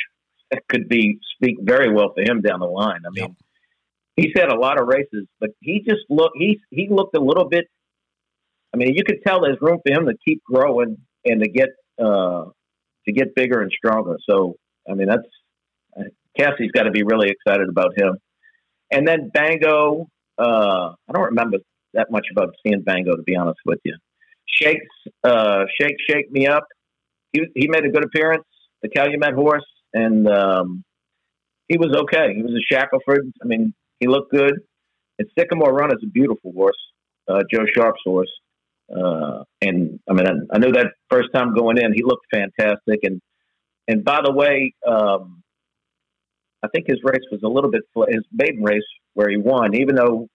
could 0.69 0.87
be 0.89 1.19
speak 1.35 1.57
very 1.61 1.91
well 1.91 2.13
for 2.15 2.21
him 2.21 2.41
down 2.41 2.59
the 2.59 2.65
line. 2.65 3.01
I 3.05 3.09
mean, 3.11 3.35
he's 4.19 4.33
had 4.35 4.49
a 4.49 4.59
lot 4.59 4.79
of 4.79 4.87
races, 4.87 5.27
but 5.39 5.51
he 5.61 5.83
just 5.87 6.01
looked 6.09 6.35
he 6.37 6.59
he 6.71 6.87
looked 6.89 7.15
a 7.15 7.21
little 7.21 7.47
bit. 7.47 7.65
I 8.73 8.77
mean, 8.77 8.93
you 8.93 9.03
could 9.03 9.19
tell 9.25 9.41
there's 9.41 9.57
room 9.61 9.79
for 9.85 9.93
him 9.93 10.05
to 10.05 10.13
keep 10.25 10.43
growing 10.43 10.97
and 11.25 11.41
to 11.41 11.49
get 11.49 11.69
uh, 11.99 12.45
to 13.05 13.11
get 13.11 13.35
bigger 13.35 13.61
and 13.61 13.71
stronger. 13.71 14.17
So, 14.29 14.55
I 14.89 14.93
mean, 14.93 15.07
that's 15.07 16.11
Casse's 16.37 16.71
got 16.73 16.83
to 16.83 16.91
be 16.91 17.03
really 17.03 17.29
excited 17.29 17.67
about 17.69 17.97
him. 17.97 18.17
And 18.91 19.07
then 19.07 19.29
Bango, 19.33 20.07
uh, 20.37 20.93
I 21.07 21.11
don't 21.13 21.25
remember 21.25 21.57
that 21.93 22.11
much 22.11 22.27
about 22.31 22.55
seeing 22.65 22.81
Bango 22.81 23.15
to 23.15 23.23
be 23.23 23.35
honest 23.35 23.59
with 23.65 23.79
you. 23.83 23.95
Shakes, 24.47 24.85
uh, 25.23 25.65
shake, 25.79 25.95
shake 26.09 26.31
me 26.31 26.47
up. 26.47 26.63
He 27.31 27.45
he 27.55 27.67
made 27.67 27.85
a 27.85 27.89
good 27.89 28.03
appearance. 28.03 28.45
The 28.81 28.89
Calumet 28.89 29.33
horse, 29.33 29.65
and 29.93 30.27
um, 30.27 30.83
he 31.67 31.77
was 31.77 31.93
okay. 32.03 32.33
He 32.33 32.41
was 32.41 32.53
a 32.53 32.73
Shackleford. 32.73 33.31
I 33.43 33.45
mean, 33.45 33.73
he 33.99 34.07
looked 34.07 34.31
good. 34.31 34.53
And 35.17 35.27
Sycamore 35.37 35.73
Run 35.73 35.91
is 35.91 36.01
a 36.03 36.07
beautiful 36.07 36.53
horse, 36.53 36.77
uh, 37.27 37.41
Joe 37.51 37.65
Sharp's 37.75 38.01
horse. 38.05 38.31
Uh, 38.89 39.43
and 39.61 39.99
I 40.09 40.13
mean, 40.13 40.25
I, 40.27 40.55
I, 40.55 40.57
knew 40.57 40.71
that 40.71 40.93
first 41.11 41.29
time 41.33 41.53
going 41.53 41.77
in, 41.77 41.93
he 41.93 42.03
looked 42.03 42.25
fantastic. 42.31 43.01
And 43.03 43.21
and 43.87 44.03
by 44.03 44.21
the 44.23 44.31
way, 44.31 44.73
um, 44.87 45.43
I 46.63 46.67
think 46.69 46.85
his 46.87 46.99
race 47.03 47.25
was 47.31 47.41
a 47.43 47.47
little 47.47 47.69
bit 47.69 47.81
his 48.09 48.23
maiden 48.31 48.63
race 48.63 48.81
where 49.13 49.29
he 49.29 49.37
won, 49.37 49.75
even 49.75 49.95
though 49.95 50.27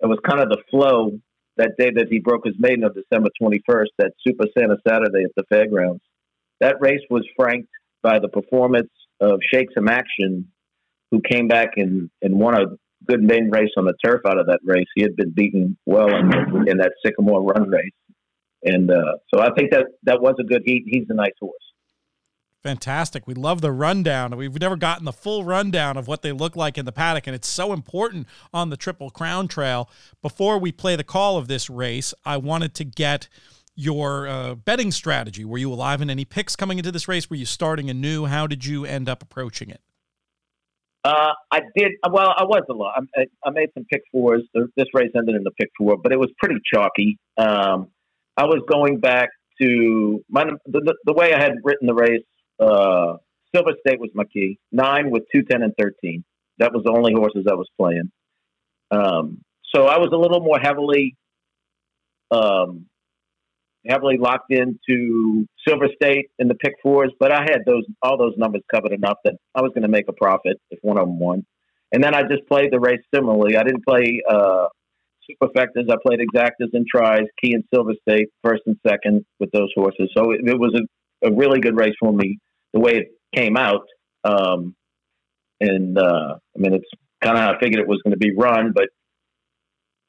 it 0.00 0.06
was 0.06 0.18
kind 0.26 0.40
of 0.40 0.48
the 0.48 0.62
flow 0.70 1.18
that 1.56 1.72
day 1.78 1.90
that 1.94 2.06
he 2.10 2.18
broke 2.18 2.44
his 2.44 2.54
maiden 2.58 2.84
of 2.84 2.94
December 2.94 3.30
21st, 3.40 3.86
that 3.98 4.12
Super 4.26 4.46
Santa 4.56 4.76
Saturday 4.86 5.24
at 5.24 5.30
the 5.36 5.44
fairgrounds. 5.48 6.02
That 6.60 6.76
race 6.80 7.00
was 7.10 7.26
franked 7.36 7.70
by 8.02 8.18
the 8.18 8.28
performance 8.28 8.90
of 9.20 9.40
Shake 9.52 9.68
Some 9.74 9.88
Action, 9.88 10.48
who 11.10 11.20
came 11.20 11.48
back 11.48 11.70
and, 11.76 12.10
and 12.22 12.38
won 12.38 12.54
a 12.54 12.66
good 13.06 13.22
main 13.22 13.50
race 13.50 13.70
on 13.76 13.84
the 13.84 13.94
turf 14.04 14.22
out 14.26 14.38
of 14.38 14.46
that 14.46 14.60
race. 14.64 14.86
He 14.94 15.02
had 15.02 15.16
been 15.16 15.30
beaten 15.30 15.76
well 15.86 16.08
in, 16.08 16.68
in 16.68 16.78
that 16.78 16.92
Sycamore 17.04 17.42
Run 17.42 17.68
race, 17.70 17.92
and 18.64 18.90
uh, 18.90 19.16
so 19.32 19.40
I 19.40 19.50
think 19.56 19.70
that 19.72 19.86
that 20.04 20.20
was 20.20 20.34
a 20.40 20.44
good 20.44 20.62
heat. 20.64 20.84
He's 20.86 21.06
a 21.08 21.14
nice 21.14 21.32
horse. 21.40 21.54
Fantastic. 22.62 23.28
We 23.28 23.34
love 23.34 23.60
the 23.60 23.70
rundown. 23.70 24.36
We've 24.36 24.60
never 24.60 24.74
gotten 24.74 25.04
the 25.04 25.12
full 25.12 25.44
rundown 25.44 25.96
of 25.96 26.08
what 26.08 26.22
they 26.22 26.32
look 26.32 26.56
like 26.56 26.76
in 26.76 26.84
the 26.84 26.90
paddock, 26.90 27.28
and 27.28 27.36
it's 27.36 27.46
so 27.46 27.72
important 27.72 28.26
on 28.52 28.70
the 28.70 28.76
Triple 28.76 29.10
Crown 29.10 29.46
Trail. 29.46 29.88
Before 30.20 30.58
we 30.58 30.72
play 30.72 30.96
the 30.96 31.04
call 31.04 31.38
of 31.38 31.46
this 31.46 31.70
race, 31.70 32.12
I 32.24 32.38
wanted 32.38 32.74
to 32.74 32.84
get 32.84 33.28
your 33.76 34.26
uh, 34.26 34.54
betting 34.56 34.90
strategy. 34.90 35.44
Were 35.44 35.58
you 35.58 35.72
alive 35.72 36.00
in 36.00 36.10
any 36.10 36.24
picks 36.24 36.56
coming 36.56 36.78
into 36.78 36.90
this 36.90 37.06
race? 37.06 37.30
Were 37.30 37.36
you 37.36 37.46
starting 37.46 37.88
anew? 37.88 38.24
How 38.24 38.48
did 38.48 38.64
you 38.64 38.84
end 38.84 39.08
up 39.08 39.22
approaching 39.22 39.70
it? 39.70 39.80
Uh, 41.06 41.34
I 41.52 41.60
did 41.76 41.92
well. 42.10 42.34
I 42.36 42.42
was 42.42 42.64
a 42.68 42.72
lot. 42.72 42.94
I, 43.16 43.26
I, 43.44 43.50
made 43.50 43.68
some 43.74 43.84
pick 43.84 44.02
fours. 44.10 44.42
This 44.52 44.86
race 44.92 45.12
ended 45.16 45.36
in 45.36 45.44
the 45.44 45.52
pick 45.52 45.68
four, 45.78 45.96
but 46.02 46.10
it 46.10 46.18
was 46.18 46.30
pretty 46.36 46.56
chalky. 46.74 47.16
Um, 47.38 47.92
I 48.36 48.46
was 48.46 48.60
going 48.68 48.98
back 48.98 49.28
to 49.62 50.24
my 50.28 50.46
the, 50.66 50.96
the, 51.04 51.12
way 51.12 51.32
I 51.32 51.40
had 51.40 51.52
written 51.62 51.86
the 51.86 51.94
race. 51.94 52.24
Uh, 52.58 53.18
Silver 53.54 53.74
State 53.86 54.00
was 54.00 54.10
my 54.14 54.24
key. 54.24 54.58
Nine 54.72 55.10
with 55.10 55.22
two, 55.32 55.44
ten, 55.44 55.62
and 55.62 55.72
thirteen. 55.78 56.24
That 56.58 56.72
was 56.72 56.82
the 56.84 56.90
only 56.90 57.12
horses 57.14 57.46
I 57.48 57.54
was 57.54 57.68
playing. 57.78 58.10
Um, 58.90 59.42
so 59.72 59.86
I 59.86 59.98
was 59.98 60.08
a 60.12 60.16
little 60.16 60.40
more 60.40 60.58
heavily 60.58 61.14
um, 62.32 62.86
heavily 63.88 64.18
locked 64.18 64.52
into 64.52 65.46
Silver 65.66 65.88
State 65.94 66.26
in 66.38 66.48
the 66.48 66.54
pick 66.54 66.74
fours, 66.82 67.12
but 67.18 67.32
I 67.32 67.42
had 67.42 67.60
those 67.66 67.84
all 68.02 68.18
those 68.18 68.34
numbers 68.36 68.62
covered 68.72 68.92
enough 68.92 69.18
that 69.24 69.34
I 69.54 69.62
was 69.62 69.72
going 69.74 69.82
to 69.82 69.88
make 69.88 70.08
a 70.08 70.12
profit 70.12 70.60
if 70.70 70.78
one 70.82 70.98
of 70.98 71.06
them 71.06 71.18
won. 71.18 71.44
And 71.92 72.02
then 72.02 72.14
I 72.14 72.22
just 72.22 72.46
played 72.48 72.72
the 72.72 72.80
race 72.80 73.00
similarly. 73.14 73.56
I 73.56 73.62
didn't 73.62 73.84
play 73.86 74.20
uh, 74.28 74.66
superfectas. 75.30 75.90
I 75.90 75.96
played 76.04 76.20
exactas 76.20 76.70
and 76.72 76.86
tries, 76.86 77.24
Key 77.42 77.52
and 77.54 77.64
Silver 77.72 77.92
State, 78.08 78.28
first 78.42 78.62
and 78.66 78.76
second 78.86 79.24
with 79.38 79.50
those 79.52 79.70
horses. 79.74 80.10
So 80.16 80.32
it, 80.32 80.40
it 80.44 80.58
was 80.58 80.74
a, 80.74 81.28
a, 81.28 81.34
really 81.34 81.60
good 81.60 81.76
race 81.76 81.94
for 82.00 82.12
me 82.12 82.38
the 82.72 82.80
way 82.80 82.92
it 82.96 83.08
came 83.34 83.56
out. 83.56 83.86
Um, 84.24 84.74
and 85.60 85.96
uh, 85.96 86.34
I 86.34 86.58
mean, 86.58 86.74
it's 86.74 86.88
kind 87.22 87.36
of 87.36 87.42
how 87.42 87.52
I 87.54 87.60
figured 87.60 87.80
it 87.80 87.88
was 87.88 88.00
going 88.04 88.12
to 88.12 88.18
be 88.18 88.34
run, 88.36 88.72
but 88.74 88.88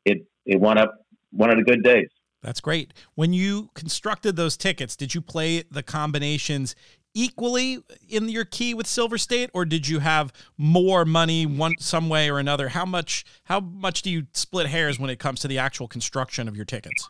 it 0.05 0.25
it 0.45 0.59
went 0.59 0.79
up 0.79 0.95
one 1.31 1.51
of 1.51 1.57
the 1.57 1.63
good 1.63 1.83
days. 1.83 2.09
That's 2.47 2.61
great. 2.61 2.93
When 3.15 3.33
you 3.33 3.71
constructed 3.73 4.37
those 4.37 4.55
tickets, 4.55 4.95
did 4.95 5.13
you 5.13 5.19
play 5.19 5.65
the 5.69 5.83
combinations 5.83 6.75
equally 7.13 7.79
in 8.07 8.29
your 8.29 8.45
key 8.45 8.73
with 8.73 8.87
Silver 8.87 9.17
State, 9.17 9.49
or 9.53 9.65
did 9.65 9.89
you 9.89 9.99
have 9.99 10.31
more 10.57 11.03
money 11.03 11.45
one 11.45 11.73
some 11.79 12.07
way 12.07 12.29
or 12.29 12.39
another? 12.39 12.69
How 12.69 12.85
much 12.85 13.25
how 13.43 13.59
much 13.59 14.01
do 14.01 14.09
you 14.09 14.27
split 14.31 14.67
hairs 14.67 14.97
when 14.97 15.09
it 15.09 15.19
comes 15.19 15.41
to 15.41 15.49
the 15.49 15.57
actual 15.57 15.89
construction 15.89 16.47
of 16.47 16.55
your 16.55 16.63
tickets? 16.63 17.09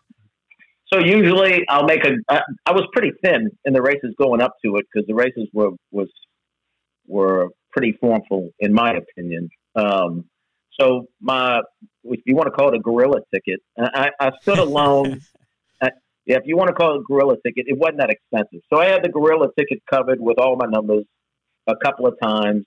So 0.92 0.98
usually 0.98 1.64
I'll 1.70 1.86
make 1.86 2.04
a. 2.04 2.16
I, 2.30 2.42
I 2.66 2.72
was 2.72 2.88
pretty 2.92 3.12
thin 3.24 3.52
in 3.64 3.74
the 3.74 3.82
races 3.84 4.16
going 4.18 4.42
up 4.42 4.56
to 4.66 4.78
it 4.78 4.88
because 4.92 5.06
the 5.06 5.14
races 5.14 5.48
were 5.54 5.70
was 5.92 6.10
were 7.06 7.50
pretty 7.72 7.96
formful 8.02 8.50
in 8.60 8.74
my 8.74 8.92
opinion. 8.92 9.50
Um, 9.76 10.26
so 10.80 11.08
my, 11.20 11.62
if 12.04 12.22
you 12.26 12.36
want 12.36 12.48
to 12.48 12.52
call 12.52 12.70
it 12.70 12.76
a 12.76 12.80
gorilla 12.80 13.20
ticket, 13.34 13.62
I, 13.78 14.10
I 14.20 14.32
stood 14.42 14.60
alone. 14.60 15.22
yeah, 16.28 16.36
if 16.36 16.44
you 16.46 16.58
want 16.58 16.68
to 16.68 16.74
call 16.74 16.96
it 16.96 17.00
a 17.00 17.04
gorilla 17.04 17.36
ticket, 17.46 17.66
it 17.68 17.78
wasn't 17.78 18.00
that 18.00 18.10
expensive. 18.10 18.62
So 18.72 18.80
I 18.80 18.88
had 18.88 19.04
the 19.04 19.10
gorilla 19.10 19.48
ticket 19.58 19.82
covered 19.90 20.20
with 20.20 20.38
all 20.38 20.56
my 20.56 20.68
numbers 20.68 21.06
a 21.68 21.76
couple 21.76 22.06
of 22.06 22.16
times, 22.22 22.66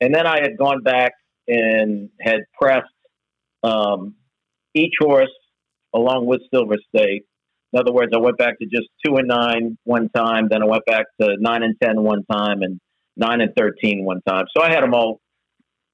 and 0.00 0.14
then 0.14 0.26
I 0.26 0.40
had 0.40 0.58
gone 0.58 0.82
back 0.82 1.12
and 1.48 2.10
had 2.20 2.40
pressed 2.60 2.86
um, 3.62 4.14
each 4.74 4.94
horse 4.98 5.32
along 5.94 6.26
with 6.26 6.40
Silver 6.52 6.76
State. 6.94 7.24
In 7.72 7.80
other 7.80 7.92
words, 7.92 8.12
I 8.14 8.18
went 8.18 8.38
back 8.38 8.58
to 8.58 8.66
just 8.66 8.88
two 9.04 9.16
and 9.16 9.28
nine 9.28 9.78
one 9.84 10.08
time, 10.10 10.48
then 10.50 10.62
I 10.62 10.66
went 10.66 10.84
back 10.86 11.06
to 11.20 11.36
nine 11.38 11.62
and 11.62 11.74
ten 11.82 12.02
one 12.02 12.24
time, 12.30 12.62
and 12.62 12.80
nine 13.16 13.40
and 13.40 13.52
thirteen 13.56 14.04
one 14.04 14.20
time. 14.26 14.44
So 14.56 14.62
I 14.62 14.70
had 14.70 14.82
them 14.82 14.94
all 14.94 15.20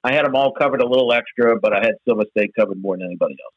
I 0.05 0.13
had 0.13 0.25
them 0.25 0.35
all 0.35 0.53
covered 0.53 0.81
a 0.81 0.87
little 0.87 1.13
extra, 1.13 1.59
but 1.61 1.73
I 1.73 1.81
had 1.81 1.93
Silver 2.07 2.25
State 2.37 2.53
covered 2.59 2.81
more 2.81 2.97
than 2.97 3.07
anybody 3.07 3.37
else. 3.45 3.55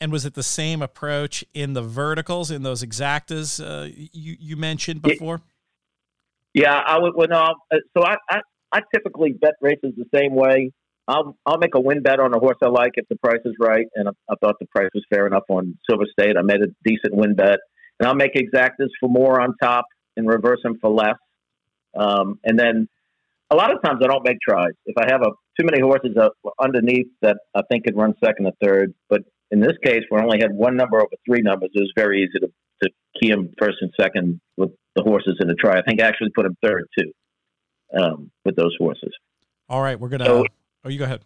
And 0.00 0.10
was 0.12 0.24
it 0.24 0.34
the 0.34 0.42
same 0.42 0.80
approach 0.80 1.44
in 1.52 1.74
the 1.74 1.82
verticals 1.82 2.50
in 2.50 2.62
those 2.62 2.82
exactas 2.82 3.62
uh, 3.62 3.90
you 4.12 4.36
you 4.38 4.56
mentioned 4.56 5.02
before? 5.02 5.42
Yeah, 6.54 6.74
I 6.74 6.98
would. 6.98 7.12
Well, 7.14 7.28
no, 7.28 7.54
uh, 7.70 7.76
so 7.96 8.04
I, 8.04 8.16
I 8.30 8.40
I 8.72 8.80
typically 8.94 9.32
bet 9.32 9.54
races 9.60 9.92
the 9.96 10.06
same 10.14 10.34
way. 10.34 10.72
I'll 11.06 11.36
I'll 11.44 11.58
make 11.58 11.74
a 11.74 11.80
win 11.80 12.02
bet 12.02 12.18
on 12.18 12.32
a 12.32 12.38
horse 12.38 12.56
I 12.62 12.68
like 12.68 12.92
if 12.94 13.06
the 13.08 13.16
price 13.16 13.40
is 13.44 13.54
right, 13.60 13.86
and 13.94 14.08
I, 14.08 14.12
I 14.30 14.36
thought 14.40 14.54
the 14.58 14.66
price 14.66 14.88
was 14.94 15.04
fair 15.12 15.26
enough 15.26 15.44
on 15.50 15.76
Silver 15.88 16.06
State. 16.18 16.36
I 16.38 16.42
made 16.42 16.62
a 16.62 16.68
decent 16.84 17.14
win 17.14 17.34
bet, 17.34 17.58
and 17.98 18.08
I'll 18.08 18.14
make 18.14 18.34
exactas 18.34 18.88
for 19.00 19.08
more 19.10 19.40
on 19.40 19.54
top 19.62 19.84
and 20.16 20.26
reverse 20.26 20.60
them 20.62 20.78
for 20.80 20.90
less. 20.90 21.16
Um, 21.94 22.38
and 22.44 22.58
then 22.58 22.88
a 23.50 23.56
lot 23.56 23.74
of 23.74 23.82
times 23.82 24.00
I 24.02 24.06
don't 24.06 24.24
make 24.24 24.38
tries. 24.40 24.72
If 24.86 24.96
I 24.96 25.10
have 25.10 25.22
a 25.22 25.30
too 25.58 25.66
many 25.66 25.80
horses 25.80 26.16
up 26.16 26.34
underneath 26.60 27.08
that 27.22 27.38
I 27.54 27.62
think 27.70 27.84
could 27.84 27.96
run 27.96 28.14
second 28.24 28.46
or 28.46 28.52
third, 28.62 28.94
but 29.08 29.22
in 29.50 29.60
this 29.60 29.72
case, 29.84 30.02
we 30.10 30.20
only 30.20 30.38
had 30.40 30.52
one 30.52 30.76
number 30.76 30.98
over 30.98 31.10
three 31.26 31.42
numbers. 31.42 31.70
It 31.74 31.80
was 31.80 31.92
very 31.96 32.22
easy 32.22 32.38
to, 32.40 32.48
to 32.82 32.90
key 33.20 33.30
him 33.30 33.52
first 33.58 33.78
and 33.80 33.90
second 34.00 34.40
with 34.56 34.70
the 34.94 35.02
horses 35.02 35.36
in 35.40 35.48
the 35.48 35.54
try. 35.54 35.78
I 35.78 35.82
think 35.82 36.00
I 36.00 36.06
actually 36.06 36.30
put 36.30 36.46
him 36.46 36.56
third 36.62 36.86
too 36.96 37.12
um, 37.98 38.30
with 38.44 38.56
those 38.56 38.74
horses. 38.78 39.12
All 39.68 39.82
right, 39.82 39.98
we're 39.98 40.08
gonna. 40.08 40.24
So, 40.24 40.44
oh, 40.84 40.88
you 40.88 40.98
go 40.98 41.04
ahead. 41.04 41.22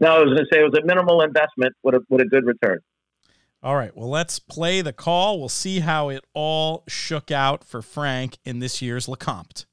No, 0.00 0.16
I 0.16 0.18
was 0.18 0.28
going 0.28 0.38
to 0.38 0.46
say 0.50 0.60
it 0.60 0.64
was 0.64 0.78
a 0.82 0.86
minimal 0.86 1.20
investment 1.20 1.74
with 1.82 1.94
a 1.94 2.00
with 2.08 2.20
a 2.22 2.24
good 2.26 2.46
return. 2.46 2.78
All 3.62 3.76
right, 3.76 3.94
well, 3.94 4.08
let's 4.08 4.38
play 4.38 4.80
the 4.80 4.92
call. 4.92 5.38
We'll 5.38 5.50
see 5.50 5.80
how 5.80 6.08
it 6.08 6.24
all 6.32 6.82
shook 6.88 7.30
out 7.30 7.62
for 7.62 7.82
Frank 7.82 8.38
in 8.44 8.60
this 8.60 8.80
year's 8.80 9.06
Lecomte. 9.06 9.66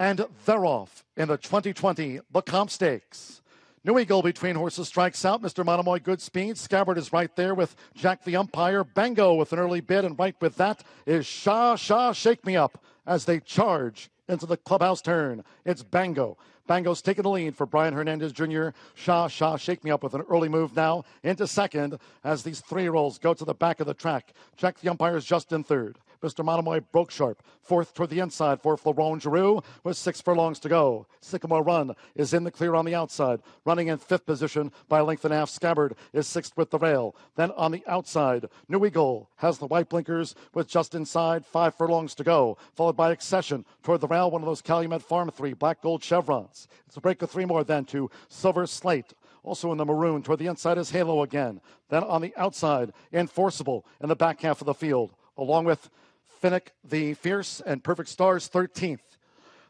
And 0.00 0.24
they're 0.46 0.64
off 0.64 1.04
in 1.18 1.28
the 1.28 1.36
2020 1.36 2.20
Lecomte 2.32 2.70
Stakes. 2.70 3.42
New 3.84 3.98
Eagle 3.98 4.22
between 4.22 4.56
horses 4.56 4.88
strikes 4.88 5.26
out. 5.26 5.42
Mr. 5.42 5.62
Monomoy, 5.62 5.98
good 5.98 6.22
speed. 6.22 6.56
Scabbard 6.56 6.96
is 6.96 7.12
right 7.12 7.36
there 7.36 7.54
with 7.54 7.76
Jack 7.94 8.24
the 8.24 8.36
umpire. 8.36 8.82
Bango 8.82 9.34
with 9.34 9.52
an 9.52 9.58
early 9.58 9.82
bid, 9.82 10.06
and 10.06 10.18
right 10.18 10.34
with 10.40 10.56
that 10.56 10.82
is 11.04 11.26
Shah 11.26 11.76
Shah 11.76 12.12
Shake 12.12 12.46
Me 12.46 12.56
Up 12.56 12.82
as 13.06 13.26
they 13.26 13.40
charge 13.40 14.08
into 14.26 14.46
the 14.46 14.56
clubhouse 14.56 15.02
turn. 15.02 15.44
It's 15.66 15.82
Bango. 15.82 16.38
Bango's 16.66 17.02
taking 17.02 17.24
the 17.24 17.28
lead 17.28 17.54
for 17.54 17.66
Brian 17.66 17.92
Hernandez 17.92 18.32
Jr. 18.32 18.68
Shah 18.94 19.28
Shah 19.28 19.58
Shake 19.58 19.84
Me 19.84 19.90
Up 19.90 20.02
with 20.02 20.14
an 20.14 20.22
early 20.30 20.48
move 20.48 20.74
now 20.74 21.04
into 21.22 21.46
second 21.46 21.98
as 22.24 22.42
these 22.42 22.60
three 22.60 22.88
rolls 22.88 23.18
go 23.18 23.34
to 23.34 23.44
the 23.44 23.52
back 23.52 23.80
of 23.80 23.86
the 23.86 23.92
track. 23.92 24.32
Jack 24.56 24.80
the 24.80 24.88
umpire 24.88 25.18
is 25.18 25.26
just 25.26 25.52
in 25.52 25.62
third. 25.62 25.98
Mr. 26.22 26.44
Monomoy 26.44 26.80
broke 26.92 27.10
sharp. 27.10 27.42
Fourth 27.62 27.94
toward 27.94 28.10
the 28.10 28.18
inside 28.18 28.60
for 28.60 28.76
Florent 28.76 29.22
Geroux 29.22 29.64
with 29.84 29.96
six 29.96 30.20
furlongs 30.20 30.58
to 30.60 30.68
go. 30.68 31.06
Sycamore 31.20 31.62
Run 31.62 31.94
is 32.14 32.34
in 32.34 32.44
the 32.44 32.50
clear 32.50 32.74
on 32.74 32.84
the 32.84 32.94
outside. 32.94 33.40
Running 33.64 33.88
in 33.88 33.98
fifth 33.98 34.26
position 34.26 34.72
by 34.88 35.00
length 35.00 35.24
and 35.24 35.32
a 35.32 35.38
half. 35.38 35.50
Scabbard 35.50 35.94
is 36.12 36.26
sixth 36.26 36.56
with 36.56 36.70
the 36.70 36.78
rail. 36.78 37.14
Then 37.36 37.50
on 37.52 37.72
the 37.72 37.84
outside, 37.86 38.48
New 38.68 38.84
Eagle 38.84 39.30
has 39.36 39.58
the 39.58 39.66
white 39.66 39.88
blinkers 39.88 40.34
with 40.54 40.68
just 40.68 40.94
inside 40.94 41.46
five 41.46 41.74
furlongs 41.74 42.14
to 42.16 42.24
go. 42.24 42.58
Followed 42.74 42.96
by 42.96 43.12
Accession 43.12 43.64
toward 43.82 44.00
the 44.00 44.08
rail, 44.08 44.30
one 44.30 44.42
of 44.42 44.46
those 44.46 44.62
Calumet 44.62 45.02
Farm 45.02 45.30
three 45.30 45.52
black 45.52 45.82
gold 45.82 46.02
chevrons. 46.02 46.68
It's 46.86 46.96
a 46.96 47.00
break 47.00 47.22
of 47.22 47.30
three 47.30 47.44
more 47.44 47.64
then 47.64 47.84
to 47.86 48.10
Silver 48.28 48.66
State 48.66 49.14
also 49.42 49.72
in 49.72 49.78
the 49.78 49.84
maroon. 49.84 50.22
Toward 50.22 50.38
the 50.38 50.46
inside 50.46 50.78
is 50.78 50.90
Halo 50.90 51.22
again. 51.22 51.60
Then 51.88 52.04
on 52.04 52.20
the 52.20 52.34
outside, 52.36 52.92
Enforceable 53.12 53.86
in 54.00 54.08
the 54.08 54.16
back 54.16 54.40
half 54.40 54.60
of 54.60 54.66
the 54.66 54.74
field, 54.74 55.12
along 55.36 55.64
with 55.64 55.90
Finnick, 56.40 56.68
the 56.82 57.14
Fierce, 57.14 57.60
and 57.64 57.84
Perfect 57.84 58.08
Stars 58.08 58.48
13th. 58.48 59.18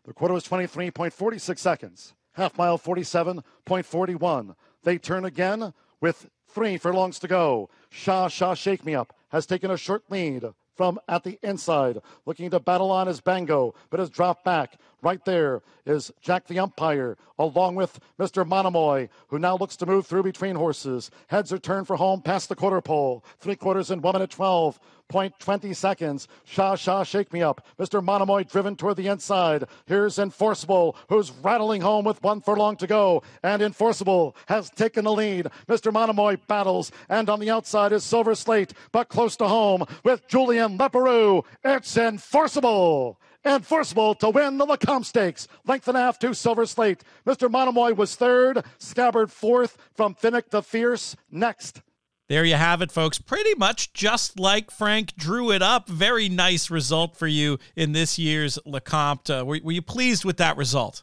The 0.05 0.13
quarter 0.13 0.35
was 0.35 0.47
23.46 0.47 1.59
seconds. 1.59 2.15
Half 2.33 2.57
mile 2.57 2.79
47.41. 2.79 4.55
They 4.85 4.99
turn 4.99 5.25
again 5.25 5.75
with 6.01 6.31
three 6.49 6.79
furlongs 6.79 7.19
to 7.21 7.29
go. 7.29 7.69
Shah 7.91 8.29
Shah 8.29 8.55
Shake 8.55 8.85
Me 8.85 8.95
Up 8.95 9.15
has 9.31 9.47
taken 9.47 9.71
a 9.71 9.77
short 9.77 10.05
lead 10.11 10.45
from 10.75 10.99
at 11.09 11.25
the 11.25 11.39
inside, 11.43 11.99
looking 12.25 12.51
to 12.51 12.61
battle 12.61 12.91
on 12.91 13.07
his 13.07 13.21
Bango, 13.21 13.75
but 13.91 14.01
has 14.01 14.09
dropped 14.09 14.45
back. 14.45 14.79
Right 15.03 15.25
there 15.25 15.63
is 15.87 16.13
Jack 16.21 16.47
the 16.47 16.59
umpire, 16.59 17.17
along 17.39 17.75
with 17.75 18.01
Mr. 18.19 18.47
Monomoy, 18.47 19.09
who 19.29 19.39
now 19.39 19.57
looks 19.57 19.77
to 19.77 19.87
move 19.87 20.07
through 20.07 20.25
between 20.25 20.57
horses. 20.57 21.11
Heads 21.29 21.53
are 21.53 21.59
turned 21.59 21.87
for 21.87 21.97
home 21.97 22.21
past 22.21 22.49
the 22.49 22.55
quarter 22.55 22.81
pole. 22.83 23.25
Three 23.39 23.57
quarters 23.57 23.91
in 23.91 24.03
one 24.03 24.15
minute 24.15 24.31
12. 24.31 24.79
Point 25.09 25.35
20 25.41 25.75
seconds. 25.75 26.29
Shah 26.45 26.77
Shah 26.77 27.03
Shake 27.03 27.33
Me 27.33 27.43
Up. 27.43 27.67
Mr. 27.79 28.05
Monomoy 28.05 28.45
driven 28.45 28.77
toward 28.77 28.97
the 28.97 29.09
inside. 29.09 29.65
Here's 29.87 30.21
Enforceable, 30.21 30.97
who's 31.09 31.33
rattling 31.43 31.81
home 31.81 32.05
with 32.05 32.23
one 32.23 32.41
furlong 32.41 32.77
to 32.77 32.87
go. 32.87 33.25
And 33.43 33.61
Enforceable 33.61 34.37
has 34.47 34.71
taken 34.71 35.05
the 35.05 35.13
lead. 35.13 35.49
Mr. 35.67 35.93
Monomoy 35.93 36.37
battles. 36.47 36.93
And 37.09 37.29
on 37.29 37.41
the 37.41 37.51
outside 37.51 37.93
is 37.93 38.05
Silver 38.05 38.37
State, 38.37 38.73
but 38.93 39.09
close 39.09 39.35
to 39.39 39.49
home 39.49 39.85
with 40.05 40.29
Julien 40.29 40.79
Leparoux. 40.79 41.43
It's 41.65 41.97
Enforceable 41.97 43.19
enforceable 43.45 44.15
to 44.17 44.31
win 44.31 44.59
the 44.59 44.67
Lecomte 44.67 45.05
Stakes. 45.05 45.49
Length 45.67 45.89
and 45.89 45.97
a 45.97 46.01
half 46.01 46.19
to 46.21 46.35
Silver 46.35 46.67
State. 46.67 47.03
Mr. 47.27 47.51
Monomoy 47.51 47.95
was 47.95 48.17
third, 48.17 48.65
Scabbard 48.79 49.31
fourth, 49.31 49.77
from 49.95 50.15
Finnick 50.15 50.51
the 50.51 50.63
Fierce 50.63 51.17
next. 51.31 51.83
There 52.29 52.45
you 52.45 52.55
have 52.55 52.81
it, 52.81 52.93
folks. 52.93 53.19
Pretty 53.19 53.55
much 53.57 53.93
just 53.93 54.39
like 54.39 54.71
Frank 54.71 55.17
drew 55.17 55.51
it 55.51 55.63
up. 55.63 55.89
Very 55.89 56.29
nice 56.29 56.71
result 56.71 57.17
for 57.17 57.27
you 57.27 57.59
in 57.75 57.91
this 57.91 58.21
year's 58.21 58.57
Lecomte. 58.65 59.41
Uh, 59.41 59.45
were, 59.45 59.59
were 59.65 59.73
you 59.73 59.83
pleased 59.83 60.25
with 60.25 60.37
that 60.37 60.57
result? 60.57 61.03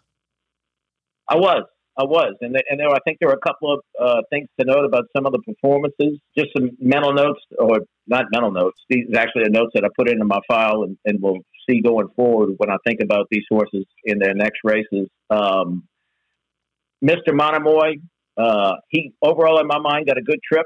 I 1.28 1.36
was. 1.36 1.63
I 2.00 2.04
was, 2.04 2.36
and 2.41 2.56
and 2.69 2.80
there, 2.80 2.89
I 2.89 3.00
think 3.04 3.17
there 3.19 3.28
were 3.28 3.39
a 3.43 3.47
couple 3.47 3.73
of 3.73 3.80
uh, 4.00 4.21
things 4.30 4.47
to 4.60 4.65
note 4.67 4.86
about 4.86 5.06
some 5.15 5.26
of 5.26 5.32
the 5.32 5.39
performances. 5.39 6.19
Just 6.38 6.50
some 6.56 6.69
mental 6.80 7.12
notes, 7.12 7.39
or 7.58 7.80
not 8.06 8.26
mental 8.32 8.52
notes. 8.52 8.80
These 8.88 9.08
are 9.15 9.19
actually 9.19 9.45
are 9.45 9.50
notes 9.50 9.71
that 9.73 9.84
I 9.84 9.88
put 9.97 10.08
into 10.08 10.23
my 10.23 10.39
file, 10.47 10.84
and, 10.84 10.95
and 11.06 11.19
will 11.19 11.39
see 11.69 11.82
going 11.82 12.08
forward 12.15 12.51
when 12.58 12.69
I 12.69 12.77
think 12.86 12.99
about 13.01 13.27
these 13.30 13.43
horses 13.49 13.86
in 14.03 14.19
their 14.19 14.34
next 14.34 14.60
races. 14.63 15.10
Um, 15.30 15.84
Mr. 17.03 17.34
Monomoy, 17.34 17.97
uh, 18.38 18.75
he 18.89 19.13
overall 19.21 19.60
in 19.60 19.67
my 19.67 19.80
mind 19.80 20.08
got 20.08 20.17
a 20.17 20.21
good 20.21 20.39
trip. 20.41 20.65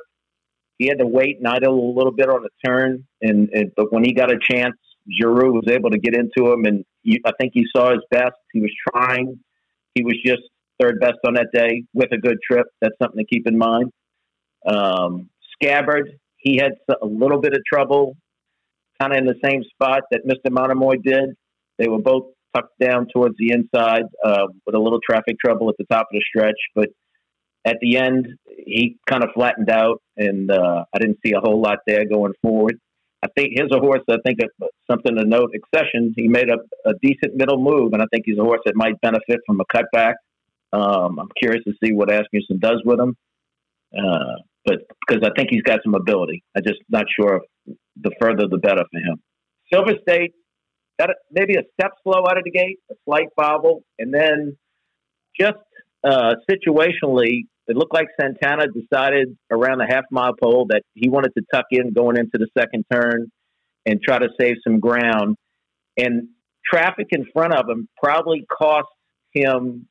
He 0.77 0.87
had 0.87 0.99
to 0.99 1.05
wait 1.05 1.37
and 1.37 1.47
idle 1.47 1.73
a 1.73 1.93
little 1.95 2.11
bit 2.11 2.27
on 2.27 2.41
the 2.41 2.49
turn, 2.65 3.05
and, 3.21 3.49
and 3.53 3.71
but 3.75 3.93
when 3.93 4.03
he 4.03 4.13
got 4.13 4.31
a 4.31 4.37
chance, 4.49 4.75
Geroux 5.21 5.51
was 5.53 5.65
able 5.69 5.91
to 5.91 5.99
get 5.99 6.15
into 6.15 6.51
him, 6.51 6.65
and 6.65 6.85
you, 7.03 7.19
I 7.25 7.31
think 7.39 7.51
he 7.53 7.65
saw 7.75 7.91
his 7.91 8.01
best. 8.09 8.35
He 8.51 8.61
was 8.61 8.71
trying. 8.89 9.39
He 9.93 10.03
was 10.03 10.15
just 10.25 10.41
third 10.81 10.99
best 10.99 11.17
on 11.27 11.35
that 11.35 11.47
day 11.53 11.83
with 11.93 12.11
a 12.11 12.17
good 12.17 12.37
trip. 12.49 12.65
That's 12.81 12.95
something 13.01 13.19
to 13.19 13.25
keep 13.25 13.47
in 13.47 13.57
mind. 13.57 13.91
Um, 14.65 15.29
Scabbard, 15.53 16.17
he 16.37 16.57
had 16.57 16.73
a 16.89 17.05
little 17.05 17.39
bit 17.39 17.53
of 17.53 17.59
trouble 17.71 18.15
kind 19.01 19.13
of 19.13 19.19
in 19.19 19.25
the 19.25 19.39
same 19.43 19.63
spot 19.63 20.03
that 20.11 20.21
Mr. 20.25 20.51
Monomoy 20.51 20.95
did. 21.03 21.35
They 21.77 21.87
were 21.87 21.99
both 21.99 22.25
tucked 22.53 22.77
down 22.79 23.07
towards 23.13 23.35
the 23.37 23.51
inside 23.51 24.03
uh, 24.23 24.47
with 24.65 24.75
a 24.75 24.79
little 24.79 24.99
traffic 25.07 25.37
trouble 25.43 25.69
at 25.69 25.75
the 25.77 25.85
top 25.91 26.07
of 26.11 26.13
the 26.13 26.23
stretch. 26.27 26.57
But 26.75 26.89
at 27.65 27.77
the 27.81 27.97
end, 27.97 28.27
he 28.47 28.97
kind 29.09 29.23
of 29.23 29.29
flattened 29.33 29.69
out, 29.69 30.01
and 30.17 30.51
uh, 30.51 30.83
I 30.93 30.99
didn't 30.99 31.19
see 31.25 31.33
a 31.33 31.39
whole 31.39 31.61
lot 31.61 31.79
there 31.87 32.05
going 32.05 32.33
forward. 32.41 32.79
I 33.23 33.27
think 33.37 33.51
here's 33.55 33.71
a 33.71 33.79
horse. 33.79 34.01
I 34.09 34.17
think 34.25 34.39
something 34.89 35.15
to 35.15 35.23
note. 35.25 35.51
Accession. 35.55 36.13
He 36.15 36.27
made 36.27 36.49
a, 36.49 36.57
a, 36.89 36.93
decent 37.03 37.35
middle 37.35 37.61
move, 37.61 37.93
and 37.93 38.01
I 38.01 38.05
think 38.11 38.23
he's 38.25 38.39
a 38.39 38.43
horse 38.43 38.61
that 38.65 38.75
might 38.75 38.99
benefit 39.01 39.39
from 39.45 39.59
a 39.61 39.65
cutback. 39.65 40.13
Um, 40.73 41.19
I'm 41.19 41.29
curious 41.39 41.63
to 41.65 41.73
see 41.83 41.93
what 41.93 42.09
Asmussen 42.09 42.59
does 42.59 42.81
with 42.83 42.99
him. 42.99 43.15
Uh, 43.95 44.37
but 44.65 44.79
because 45.07 45.23
I 45.23 45.29
think 45.35 45.49
he's 45.51 45.63
got 45.63 45.79
some 45.83 45.95
ability. 45.95 46.43
I'm 46.55 46.63
just 46.63 46.79
not 46.89 47.05
sure 47.19 47.41
if 47.67 47.75
the 47.95 48.11
further 48.19 48.47
the 48.49 48.57
better 48.57 48.83
for 48.91 48.99
him. 48.99 49.21
Silver 49.71 49.93
State, 50.07 50.33
got 50.99 51.09
maybe 51.31 51.55
a 51.55 51.63
step 51.73 51.91
slow 52.03 52.23
out 52.27 52.37
of 52.37 52.43
the 52.43 52.51
gate, 52.51 52.79
a 52.89 52.95
slight 53.05 53.27
bobble, 53.35 53.83
and 53.97 54.13
then 54.13 54.57
just 55.39 55.57
uh, 56.03 56.35
situationally, 56.49 57.45
it 57.67 57.77
looked 57.77 57.93
like 57.93 58.07
Santana 58.19 58.65
decided 58.67 59.37
around 59.49 59.79
the 59.79 59.87
half 59.89 60.05
mile 60.11 60.33
pole 60.41 60.65
that 60.69 60.81
he 60.93 61.09
wanted 61.09 61.31
to 61.37 61.43
tuck 61.53 61.65
in 61.71 61.93
going 61.93 62.17
into 62.17 62.33
the 62.33 62.47
second 62.57 62.85
turn 62.91 63.31
and 63.85 64.01
try 64.01 64.19
to 64.19 64.27
save 64.39 64.55
some 64.65 64.79
ground. 64.79 65.37
And 65.97 66.29
traffic 66.65 67.07
in 67.11 67.25
front 67.33 67.53
of 67.53 67.69
him 67.69 67.87
probably 68.01 68.45
cost 68.51 68.89
him 69.33 69.87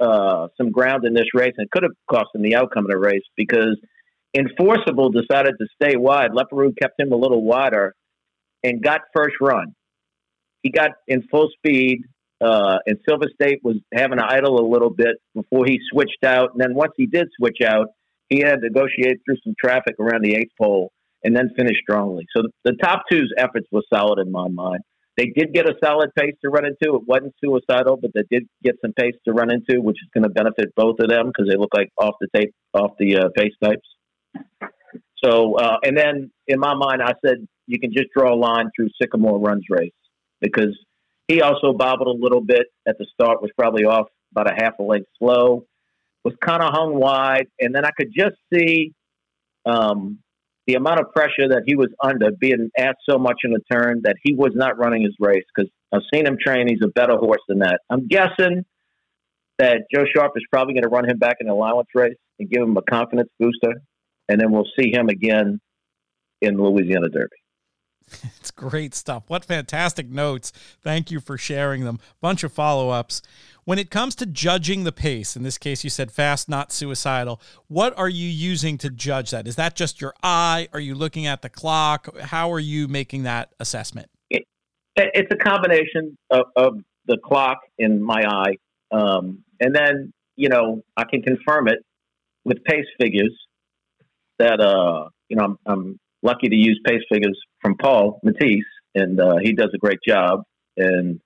uh, 0.00 0.48
some 0.56 0.70
ground 0.70 1.04
in 1.04 1.14
this 1.14 1.26
race 1.34 1.54
and 1.56 1.70
could 1.70 1.84
have 1.84 1.92
cost 2.10 2.28
him 2.34 2.42
the 2.42 2.56
outcome 2.56 2.84
of 2.84 2.90
the 2.90 2.98
race 2.98 3.22
because 3.36 3.78
Enforceable 4.34 5.10
decided 5.10 5.54
to 5.58 5.66
stay 5.80 5.96
wide. 5.96 6.30
Leparoux 6.30 6.72
kept 6.80 6.98
him 6.98 7.12
a 7.12 7.16
little 7.16 7.42
wider 7.44 7.94
and 8.62 8.82
got 8.82 9.00
first 9.14 9.36
run. 9.40 9.74
He 10.62 10.70
got 10.70 10.92
in 11.06 11.22
full 11.30 11.48
speed, 11.58 12.02
uh, 12.40 12.78
and 12.86 12.98
Silver 13.06 13.26
State 13.34 13.60
was 13.62 13.76
having 13.92 14.18
to 14.18 14.24
idle 14.26 14.58
a 14.58 14.66
little 14.66 14.90
bit 14.90 15.16
before 15.34 15.64
he 15.66 15.78
switched 15.90 16.24
out. 16.24 16.50
And 16.52 16.60
then 16.60 16.74
once 16.74 16.92
he 16.96 17.06
did 17.06 17.28
switch 17.38 17.58
out, 17.66 17.88
he 18.28 18.40
had 18.40 18.60
to 18.60 18.68
negotiate 18.68 19.18
through 19.24 19.36
some 19.44 19.54
traffic 19.62 19.96
around 20.00 20.24
the 20.24 20.34
eighth 20.34 20.52
pole 20.60 20.92
and 21.22 21.36
then 21.36 21.50
finish 21.56 21.76
strongly. 21.82 22.26
So 22.34 22.42
the, 22.42 22.50
the 22.64 22.76
top 22.82 23.02
two's 23.10 23.32
efforts 23.36 23.66
were 23.70 23.82
solid 23.92 24.18
in 24.18 24.32
my 24.32 24.48
mind. 24.48 24.80
They 25.16 25.26
did 25.26 25.52
get 25.52 25.68
a 25.68 25.74
solid 25.84 26.10
pace 26.18 26.34
to 26.42 26.48
run 26.48 26.64
into. 26.64 26.96
It 26.96 27.02
wasn't 27.06 27.34
suicidal, 27.44 27.98
but 28.00 28.12
they 28.14 28.22
did 28.30 28.48
get 28.64 28.76
some 28.80 28.94
pace 28.94 29.14
to 29.26 29.32
run 29.32 29.52
into, 29.52 29.82
which 29.82 29.98
is 30.02 30.08
going 30.14 30.24
to 30.24 30.30
benefit 30.30 30.74
both 30.74 30.96
of 31.00 31.10
them 31.10 31.26
because 31.26 31.50
they 31.50 31.56
look 31.56 31.74
like 31.76 31.90
off 32.00 32.14
the 32.20 32.28
tape, 32.34 32.54
off 32.72 32.92
the 32.98 33.18
uh, 33.18 33.28
pace 33.36 33.52
types. 33.62 33.86
So, 35.22 35.54
uh, 35.54 35.76
and 35.84 35.96
then 35.96 36.30
in 36.48 36.58
my 36.58 36.74
mind, 36.74 37.02
I 37.02 37.12
said 37.24 37.46
you 37.66 37.78
can 37.78 37.92
just 37.92 38.08
draw 38.16 38.34
a 38.34 38.36
line 38.36 38.70
through 38.74 38.88
Sycamore 39.00 39.38
Runs 39.38 39.64
race 39.70 39.92
because 40.40 40.76
he 41.28 41.40
also 41.40 41.72
bobbled 41.72 42.08
a 42.08 42.22
little 42.22 42.40
bit 42.40 42.66
at 42.86 42.98
the 42.98 43.06
start, 43.14 43.40
was 43.40 43.50
probably 43.56 43.84
off 43.84 44.08
about 44.32 44.50
a 44.50 44.54
half 44.54 44.78
a 44.78 44.82
length 44.82 45.08
slow, 45.18 45.64
was 46.24 46.34
kind 46.44 46.62
of 46.62 46.70
hung 46.72 46.94
wide, 46.96 47.46
and 47.60 47.74
then 47.74 47.84
I 47.84 47.90
could 47.96 48.12
just 48.14 48.36
see 48.52 48.92
um, 49.64 50.18
the 50.66 50.74
amount 50.74 51.00
of 51.00 51.12
pressure 51.12 51.48
that 51.48 51.62
he 51.66 51.76
was 51.76 51.88
under, 52.02 52.30
being 52.30 52.70
asked 52.78 52.98
so 53.08 53.18
much 53.18 53.40
in 53.44 53.54
a 53.54 53.74
turn 53.74 54.02
that 54.04 54.16
he 54.22 54.34
was 54.34 54.52
not 54.54 54.78
running 54.78 55.02
his 55.02 55.14
race 55.20 55.44
because 55.54 55.70
I've 55.92 56.02
seen 56.12 56.26
him 56.26 56.38
train. 56.40 56.68
He's 56.68 56.82
a 56.82 56.88
better 56.88 57.16
horse 57.16 57.42
than 57.48 57.60
that. 57.60 57.80
I'm 57.90 58.06
guessing 58.08 58.64
that 59.58 59.84
Joe 59.92 60.04
Sharp 60.14 60.32
is 60.36 60.44
probably 60.50 60.74
going 60.74 60.84
to 60.84 60.88
run 60.88 61.08
him 61.08 61.18
back 61.18 61.36
in 61.40 61.46
the 61.46 61.52
allowance 61.52 61.88
race 61.94 62.16
and 62.38 62.50
give 62.50 62.62
him 62.62 62.76
a 62.76 62.82
confidence 62.82 63.28
booster, 63.38 63.82
and 64.28 64.40
then 64.40 64.50
we'll 64.50 64.68
see 64.78 64.90
him 64.92 65.08
again 65.08 65.60
in 66.40 66.56
Louisiana 66.56 67.08
Derby. 67.08 67.36
It's 68.38 68.50
great 68.50 68.94
stuff. 68.94 69.24
What 69.28 69.44
fantastic 69.44 70.08
notes. 70.10 70.52
Thank 70.82 71.10
you 71.10 71.20
for 71.20 71.38
sharing 71.38 71.84
them. 71.84 72.00
Bunch 72.20 72.42
of 72.42 72.52
follow 72.52 72.90
ups. 72.90 73.22
When 73.64 73.78
it 73.78 73.90
comes 73.90 74.16
to 74.16 74.26
judging 74.26 74.82
the 74.82 74.90
pace, 74.90 75.36
in 75.36 75.44
this 75.44 75.58
case, 75.58 75.84
you 75.84 75.90
said 75.90 76.10
fast, 76.10 76.48
not 76.48 76.72
suicidal. 76.72 77.40
What 77.68 77.96
are 77.96 78.08
you 78.08 78.28
using 78.28 78.78
to 78.78 78.90
judge 78.90 79.30
that? 79.30 79.46
Is 79.46 79.54
that 79.56 79.76
just 79.76 80.00
your 80.00 80.12
eye? 80.22 80.68
Are 80.72 80.80
you 80.80 80.96
looking 80.96 81.26
at 81.26 81.42
the 81.42 81.48
clock? 81.48 82.18
How 82.18 82.50
are 82.52 82.60
you 82.60 82.88
making 82.88 83.22
that 83.22 83.52
assessment? 83.60 84.10
It, 84.30 84.44
it's 84.96 85.32
a 85.32 85.36
combination 85.36 86.18
of, 86.30 86.46
of, 86.56 86.78
the 87.06 87.16
clock 87.16 87.58
in 87.78 88.00
my 88.00 88.22
eye. 88.22 88.56
Um, 88.92 89.42
and 89.58 89.74
then, 89.74 90.12
you 90.36 90.48
know, 90.48 90.82
I 90.96 91.02
can 91.02 91.20
confirm 91.20 91.66
it 91.66 91.78
with 92.44 92.62
pace 92.62 92.86
figures 93.00 93.32
that, 94.42 94.60
uh, 94.60 95.08
you 95.28 95.36
know, 95.36 95.44
I'm, 95.44 95.58
I'm 95.66 96.00
lucky 96.22 96.48
to 96.48 96.56
use 96.56 96.80
pace 96.84 97.02
figures 97.10 97.38
from 97.60 97.76
Paul 97.76 98.20
Matisse, 98.22 98.64
and 98.94 99.20
uh, 99.20 99.36
he 99.42 99.52
does 99.52 99.70
a 99.74 99.78
great 99.78 99.98
job. 100.06 100.42
And 100.76 101.20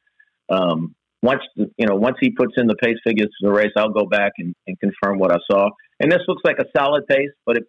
um, 0.49 0.95
once 1.23 1.43
you 1.57 1.87
know, 1.87 1.97
once 1.97 2.17
he 2.21 2.31
puts 2.31 2.55
in 2.57 2.67
the 2.67 2.77
pace 2.77 2.99
figures 3.05 3.31
for 3.41 3.51
the 3.51 3.57
race, 3.57 3.73
I'll 3.77 3.93
go 3.93 4.07
back 4.07 4.33
and, 4.39 4.55
and 4.67 4.79
confirm 4.79 5.19
what 5.19 5.33
I 5.33 5.39
saw. 5.51 5.69
And 6.01 6.13
this 6.13 6.21
looks 6.29 6.43
like 6.45 6.59
a 6.59 6.67
solid 6.77 7.07
pace, 7.07 7.31
but 7.45 7.57
it 7.57 7.65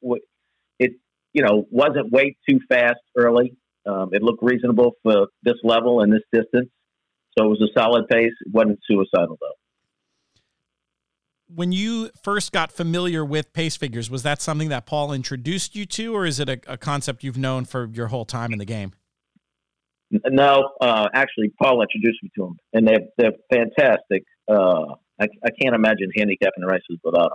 it 0.80 0.92
you 1.34 1.44
know 1.44 1.66
wasn't 1.72 2.12
way 2.12 2.36
too 2.50 2.60
fast 2.70 3.00
early. 3.16 3.56
Um, 3.86 4.10
it 4.12 4.22
looked 4.22 4.44
reasonable 4.44 4.94
for 5.04 5.28
this 5.44 5.56
level 5.64 6.02
and 6.02 6.12
this 6.12 6.24
distance, 6.34 6.70
so 7.38 7.46
it 7.46 7.50
was 7.50 7.62
a 7.62 7.80
solid 7.80 8.08
pace. 8.10 8.34
It 8.42 8.54
wasn't 8.54 8.80
suicidal 8.90 9.38
though 9.40 9.57
when 11.54 11.72
you 11.72 12.10
first 12.24 12.52
got 12.52 12.72
familiar 12.72 13.24
with 13.24 13.54
pace 13.54 13.78
figures, 13.78 14.10
was 14.10 14.24
that 14.24 14.42
something 14.42 14.70
that 14.70 14.86
Paul 14.86 15.14
introduced 15.14 15.76
you 15.76 15.86
to, 15.86 16.14
or 16.14 16.26
is 16.26 16.40
it 16.40 16.50
a, 16.50 16.60
a 16.68 16.78
concept 16.78 17.24
you've 17.24 17.38
known 17.38 17.66
for 17.66 17.86
your 17.86 18.08
whole 18.08 18.26
time 18.26 18.54
in 18.54 18.60
the 18.60 18.66
game? 18.66 18.94
No, 20.12 20.72
uh, 20.80 21.10
actually, 21.14 21.52
Paul 21.62 21.82
introduced 21.82 22.24
me 22.24 22.30
to 22.36 22.44
them, 22.44 22.58
and 22.74 22.88
they're 22.88 23.08
they're 23.18 23.34
fantastic. 23.52 24.24
Uh, 24.50 24.96
I, 25.20 25.28
I 25.44 25.50
can't 25.62 25.76
imagine 25.76 26.10
handicapping 26.16 26.64
races 26.64 26.98
without 27.04 27.32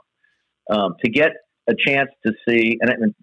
them. 0.69 0.79
Um, 0.79 0.95
to 1.05 1.11
get 1.11 1.33
a 1.69 1.75
chance 1.75 2.09
to 2.25 2.33
see, 2.49 2.79
and 2.81 3.15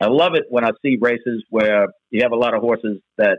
I 0.00 0.06
love 0.08 0.34
it 0.34 0.44
when 0.50 0.64
I 0.64 0.70
see 0.84 0.98
races 1.00 1.42
where 1.48 1.86
you 2.10 2.22
have 2.22 2.32
a 2.32 2.36
lot 2.36 2.54
of 2.54 2.60
horses 2.60 2.98
that 3.16 3.38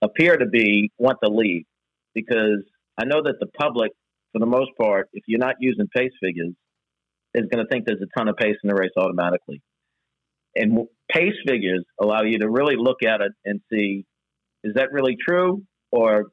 appear 0.00 0.36
to 0.36 0.46
be 0.46 0.90
want 0.96 1.18
to 1.22 1.30
lead, 1.30 1.66
because 2.14 2.62
I 2.98 3.04
know 3.04 3.22
that 3.24 3.34
the 3.40 3.46
public 3.58 3.92
for 4.32 4.38
the 4.38 4.46
most 4.46 4.70
part, 4.78 5.08
if 5.12 5.24
you're 5.26 5.38
not 5.38 5.56
using 5.60 5.86
pace 5.94 6.12
figures, 6.20 6.52
is 7.34 7.46
going 7.50 7.64
to 7.64 7.68
think 7.70 7.84
there's 7.86 8.02
a 8.02 8.18
ton 8.18 8.28
of 8.28 8.36
pace 8.36 8.56
in 8.62 8.68
the 8.68 8.74
race 8.74 8.92
automatically. 8.96 9.62
And 10.54 10.86
pace 11.10 11.34
figures 11.46 11.84
allow 12.00 12.22
you 12.22 12.38
to 12.38 12.48
really 12.48 12.76
look 12.76 13.02
at 13.02 13.20
it 13.20 13.32
and 13.44 13.60
see, 13.70 14.04
is 14.64 14.74
that 14.74 14.92
really 14.92 15.16
true? 15.16 15.62
Or 15.92 16.24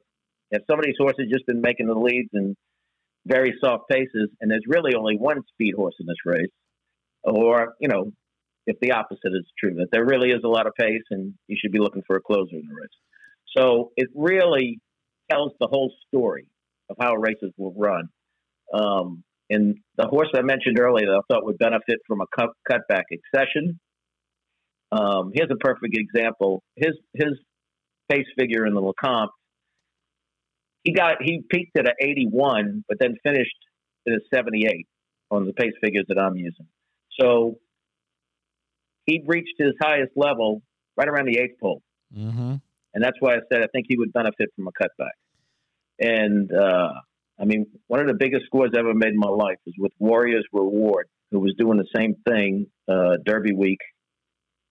have 0.52 0.62
some 0.68 0.78
of 0.78 0.84
these 0.84 0.96
horses 0.98 1.26
just 1.30 1.46
been 1.46 1.60
making 1.60 1.86
the 1.86 1.94
leads 1.94 2.30
in 2.32 2.56
very 3.26 3.54
soft 3.62 3.88
paces 3.88 4.30
and 4.40 4.50
there's 4.50 4.64
really 4.66 4.94
only 4.94 5.16
one 5.16 5.42
speed 5.52 5.74
horse 5.76 5.94
in 6.00 6.06
this 6.06 6.16
race? 6.24 6.50
Or, 7.22 7.74
you 7.80 7.88
know, 7.88 8.12
if 8.66 8.76
the 8.80 8.92
opposite 8.92 9.32
is 9.34 9.46
true, 9.58 9.74
that 9.74 9.88
there 9.92 10.04
really 10.04 10.30
is 10.30 10.40
a 10.44 10.48
lot 10.48 10.66
of 10.66 10.72
pace 10.78 11.02
and 11.10 11.34
you 11.48 11.56
should 11.60 11.72
be 11.72 11.78
looking 11.78 12.02
for 12.06 12.16
a 12.16 12.20
closer 12.20 12.52
in 12.52 12.66
the 12.66 12.74
race. 12.74 12.88
So 13.56 13.92
it 13.96 14.08
really 14.14 14.80
tells 15.30 15.52
the 15.60 15.68
whole 15.70 15.92
story 16.08 16.46
of 16.90 16.96
how 17.00 17.14
races 17.14 17.52
will 17.56 17.74
run. 17.76 18.08
Um, 18.72 19.24
and 19.50 19.76
the 19.96 20.06
horse 20.06 20.28
I 20.34 20.42
mentioned 20.42 20.78
earlier 20.78 21.06
that 21.06 21.22
I 21.22 21.34
thought 21.34 21.44
would 21.44 21.58
benefit 21.58 21.98
from 22.06 22.20
a 22.20 22.26
cut, 22.36 22.50
cutback 22.70 23.04
accession. 23.12 23.78
Um, 24.90 25.32
here's 25.34 25.50
a 25.50 25.56
perfect 25.56 25.96
example. 25.96 26.62
His 26.76 26.92
his 27.14 27.32
pace 28.10 28.26
figure 28.38 28.66
in 28.66 28.74
the 28.74 28.80
Lecomte, 28.80 29.28
he 30.84 30.92
got 30.92 31.16
he 31.20 31.42
peaked 31.50 31.76
at 31.76 31.86
an 31.86 31.94
81, 32.00 32.84
but 32.88 32.98
then 33.00 33.16
finished 33.22 33.56
at 34.06 34.14
a 34.14 34.20
78 34.32 34.86
on 35.30 35.46
the 35.46 35.52
pace 35.52 35.72
figures 35.82 36.04
that 36.08 36.18
I'm 36.18 36.36
using. 36.36 36.66
So 37.20 37.58
he 39.06 39.22
reached 39.26 39.54
his 39.58 39.72
highest 39.82 40.12
level 40.16 40.62
right 40.96 41.08
around 41.08 41.26
the 41.26 41.38
eighth 41.38 41.58
pole, 41.60 41.82
mm-hmm. 42.16 42.54
and 42.94 43.04
that's 43.04 43.16
why 43.20 43.34
I 43.34 43.38
said 43.52 43.62
I 43.62 43.66
think 43.72 43.86
he 43.88 43.96
would 43.98 44.12
benefit 44.12 44.50
from 44.56 44.68
a 44.68 44.70
cutback. 44.70 45.16
And 45.98 46.50
uh, 46.52 46.92
I 47.40 47.44
mean, 47.44 47.66
one 47.86 48.00
of 48.00 48.06
the 48.06 48.14
biggest 48.14 48.46
scores 48.46 48.70
I 48.74 48.80
ever 48.80 48.94
made 48.94 49.12
in 49.12 49.18
my 49.18 49.28
life 49.28 49.58
was 49.66 49.74
with 49.78 49.92
Warriors 49.98 50.44
Reward, 50.52 51.08
who 51.30 51.40
was 51.40 51.54
doing 51.58 51.78
the 51.78 51.86
same 51.94 52.16
thing 52.28 52.66
uh, 52.88 53.16
Derby 53.24 53.52
week 53.52 53.80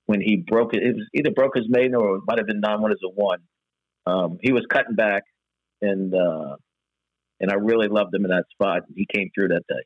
when 0.06 0.22
he 0.22 0.38
broke 0.38 0.74
it. 0.74 0.84
It 0.84 0.96
was 0.96 1.08
either 1.14 1.32
broke 1.32 1.56
his 1.56 1.66
maiden 1.70 1.96
or 1.96 2.18
it 2.18 2.24
might 2.28 2.40
have 2.40 2.48
been 2.48 2.60
nine 2.60 2.82
one 2.82 2.92
as 2.92 3.00
a 3.04 3.10
one. 3.10 3.40
Um, 4.06 4.38
he 4.42 4.52
was 4.52 4.66
cutting 4.70 4.96
back, 4.96 5.24
and 5.82 6.14
uh, 6.14 6.56
and 7.40 7.52
I 7.52 7.56
really 7.56 7.88
loved 7.88 8.14
him 8.14 8.26
in 8.26 8.32
that 8.32 8.46
spot. 8.52 8.82
He 8.96 9.08
came 9.12 9.30
through 9.34 9.50
that 9.50 9.64
day 9.68 9.84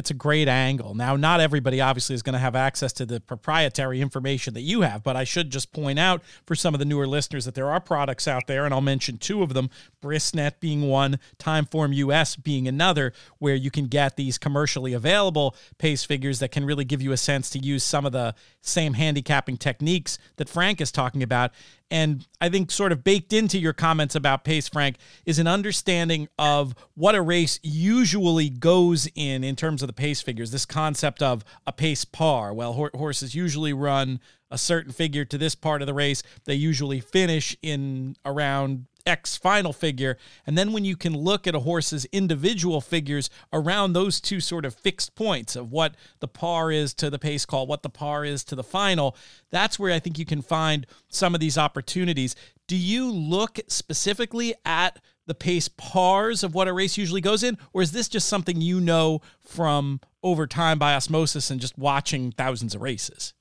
it's 0.00 0.10
a 0.10 0.14
great 0.14 0.48
angle. 0.48 0.94
Now, 0.94 1.14
not 1.14 1.40
everybody 1.40 1.78
obviously 1.78 2.14
is 2.14 2.22
going 2.22 2.32
to 2.32 2.38
have 2.38 2.56
access 2.56 2.90
to 2.94 3.04
the 3.04 3.20
proprietary 3.20 4.00
information 4.00 4.54
that 4.54 4.62
you 4.62 4.80
have, 4.80 5.02
but 5.02 5.14
I 5.14 5.24
should 5.24 5.50
just 5.50 5.72
point 5.72 5.98
out 5.98 6.22
for 6.46 6.54
some 6.54 6.74
of 6.74 6.78
the 6.78 6.86
newer 6.86 7.06
listeners 7.06 7.44
that 7.44 7.54
there 7.54 7.70
are 7.70 7.80
products 7.80 8.26
out 8.26 8.46
there, 8.46 8.64
and 8.64 8.72
I'll 8.72 8.80
mention 8.80 9.18
two 9.18 9.42
of 9.42 9.52
them 9.52 9.68
Brisnet 10.02 10.58
being 10.58 10.88
one, 10.88 11.18
Timeform 11.38 11.94
US 11.96 12.34
being 12.34 12.66
another, 12.66 13.12
where 13.38 13.54
you 13.54 13.70
can 13.70 13.88
get 13.88 14.16
these 14.16 14.38
commercially 14.38 14.94
available 14.94 15.54
pace 15.76 16.02
figures 16.02 16.38
that 16.38 16.50
can 16.50 16.64
really 16.64 16.86
give 16.86 17.02
you 17.02 17.12
a 17.12 17.18
sense 17.18 17.50
to 17.50 17.58
use 17.58 17.84
some 17.84 18.06
of 18.06 18.12
the 18.12 18.34
same 18.62 18.94
handicapping 18.94 19.58
techniques 19.58 20.18
that 20.36 20.48
Frank 20.48 20.80
is 20.80 20.90
talking 20.90 21.22
about. 21.22 21.52
And 21.90 22.26
I 22.40 22.48
think 22.48 22.70
sort 22.70 22.92
of 22.92 23.02
baked 23.02 23.32
into 23.32 23.58
your 23.58 23.72
comments 23.72 24.14
about 24.14 24.44
pace, 24.44 24.68
Frank, 24.68 24.96
is 25.26 25.38
an 25.38 25.46
understanding 25.46 26.28
of 26.38 26.74
what 26.94 27.14
a 27.14 27.22
race 27.22 27.58
usually 27.62 28.48
goes 28.48 29.08
in 29.14 29.42
in 29.42 29.56
terms 29.56 29.82
of 29.82 29.88
the 29.88 29.92
pace 29.92 30.22
figures. 30.22 30.52
This 30.52 30.66
concept 30.66 31.22
of 31.22 31.44
a 31.66 31.72
pace 31.72 32.04
par. 32.04 32.54
Well, 32.54 32.72
horses 32.94 33.34
usually 33.34 33.72
run 33.72 34.20
a 34.50 34.58
certain 34.58 34.92
figure 34.92 35.24
to 35.24 35.38
this 35.38 35.54
part 35.54 35.82
of 35.82 35.86
the 35.86 35.94
race. 35.94 36.22
They 36.44 36.54
usually 36.54 37.00
finish 37.00 37.56
in 37.62 38.16
around 38.24 38.86
X 39.06 39.36
final 39.36 39.72
figure. 39.72 40.16
And 40.46 40.56
then 40.56 40.72
when 40.72 40.84
you 40.84 40.96
can 40.96 41.16
look 41.16 41.46
at 41.46 41.54
a 41.54 41.60
horse's 41.60 42.04
individual 42.06 42.80
figures 42.80 43.30
around 43.52 43.92
those 43.92 44.20
two 44.20 44.40
sort 44.40 44.64
of 44.64 44.74
fixed 44.74 45.14
points 45.14 45.56
of 45.56 45.70
what 45.70 45.94
the 46.20 46.28
par 46.28 46.70
is 46.70 46.94
to 46.94 47.10
the 47.10 47.18
pace 47.18 47.44
call, 47.44 47.66
what 47.66 47.82
the 47.82 47.90
par 47.90 48.24
is 48.24 48.44
to 48.44 48.54
the 48.54 48.64
final, 48.64 49.16
that's 49.50 49.78
where 49.78 49.92
I 49.92 49.98
think 49.98 50.18
you 50.18 50.24
can 50.24 50.42
find 50.42 50.86
some 51.08 51.34
of 51.34 51.40
these 51.40 51.58
opportunities. 51.58 52.34
Do 52.66 52.76
you 52.76 53.10
look 53.10 53.58
specifically 53.68 54.54
at 54.64 55.00
the 55.26 55.34
pace 55.34 55.68
pars 55.68 56.42
of 56.42 56.54
what 56.54 56.68
a 56.68 56.72
race 56.72 56.98
usually 56.98 57.20
goes 57.20 57.42
in, 57.42 57.56
or 57.72 57.82
is 57.82 57.92
this 57.92 58.08
just 58.08 58.28
something 58.28 58.60
you 58.60 58.80
know 58.80 59.20
from 59.42 60.00
over 60.22 60.46
time 60.46 60.78
by 60.78 60.94
osmosis 60.94 61.50
and 61.50 61.60
just 61.60 61.78
watching 61.78 62.32
thousands 62.32 62.74
of 62.74 62.82
races? 62.82 63.32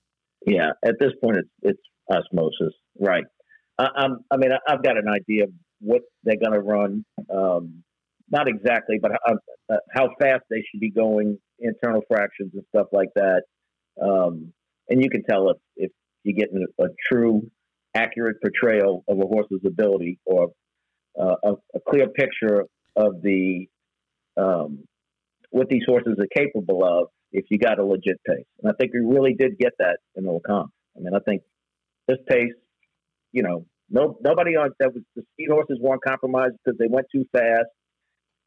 Yeah, 0.46 0.72
at 0.86 1.00
this 1.00 1.12
point, 1.22 1.38
it's, 1.38 1.50
it's 1.62 1.82
osmosis, 2.12 2.74
right? 3.00 3.26
I, 3.80 4.06
am 4.06 4.20
I 4.30 4.38
mean, 4.38 4.52
I've 4.68 4.84
got 4.84 4.98
an 4.98 5.08
idea 5.08 5.46
of 5.46 5.52
what 5.80 6.02
they're 6.24 6.38
going 6.38 6.54
to 6.54 6.60
run. 6.60 7.06
Um, 7.34 7.84
not 8.30 8.48
exactly, 8.48 8.98
but 9.02 9.12
how, 9.26 9.36
uh, 9.74 9.78
how, 9.92 10.10
fast 10.20 10.44
they 10.50 10.64
should 10.70 10.82
be 10.82 10.92
going, 10.92 11.40
internal 11.60 12.02
fractions 12.08 12.52
and 12.54 12.64
stuff 12.70 12.88
like 12.92 13.10
that. 13.16 13.44
Um, 14.00 14.54
and 14.90 15.02
you 15.02 15.10
can 15.10 15.24
tell 15.24 15.50
if, 15.50 15.58
if 15.76 15.92
you 16.24 16.34
get 16.34 16.50
a, 16.54 16.84
a, 16.84 16.88
true, 17.10 17.50
accurate 17.96 18.38
portrayal 18.42 19.04
of 19.08 19.18
a 19.18 19.26
horse's 19.26 19.62
ability 19.66 20.20
or 20.26 20.50
uh, 21.20 21.36
a, 21.44 21.54
a, 21.76 21.80
clear 21.88 22.08
picture 22.08 22.66
of 22.96 23.22
the 23.24 23.66
um, 24.38 24.84
what 25.50 25.70
these 25.70 25.84
horses 25.88 26.16
are 26.20 26.28
capable 26.36 26.84
of 26.84 27.08
if 27.32 27.46
you 27.50 27.58
got 27.58 27.80
a 27.80 27.86
legit 27.86 28.20
pace. 28.28 28.46
And 28.62 28.72
I 28.72 28.76
think 28.80 28.94
we 28.94 29.00
really 29.00 29.34
did 29.34 29.58
get 29.58 29.74
that 29.80 29.98
in 30.16 30.26
the 30.26 30.32
Lecomte. 30.32 30.70
I 30.96 31.00
mean, 31.00 31.16
I 31.16 31.20
think 31.20 31.42
this 32.08 32.20
pace 32.28 32.54
you 33.32 33.44
know, 33.44 33.66
no 33.90 34.18
nobody 34.22 34.56
on 34.56 34.72
that 34.80 34.94
was 34.94 35.04
the 35.16 35.24
speed 35.34 35.50
horses 35.50 35.78
weren't 35.82 36.04
compromised 36.04 36.56
because 36.64 36.78
they 36.78 36.88
went 36.88 37.08
too 37.12 37.26
fast, 37.32 37.70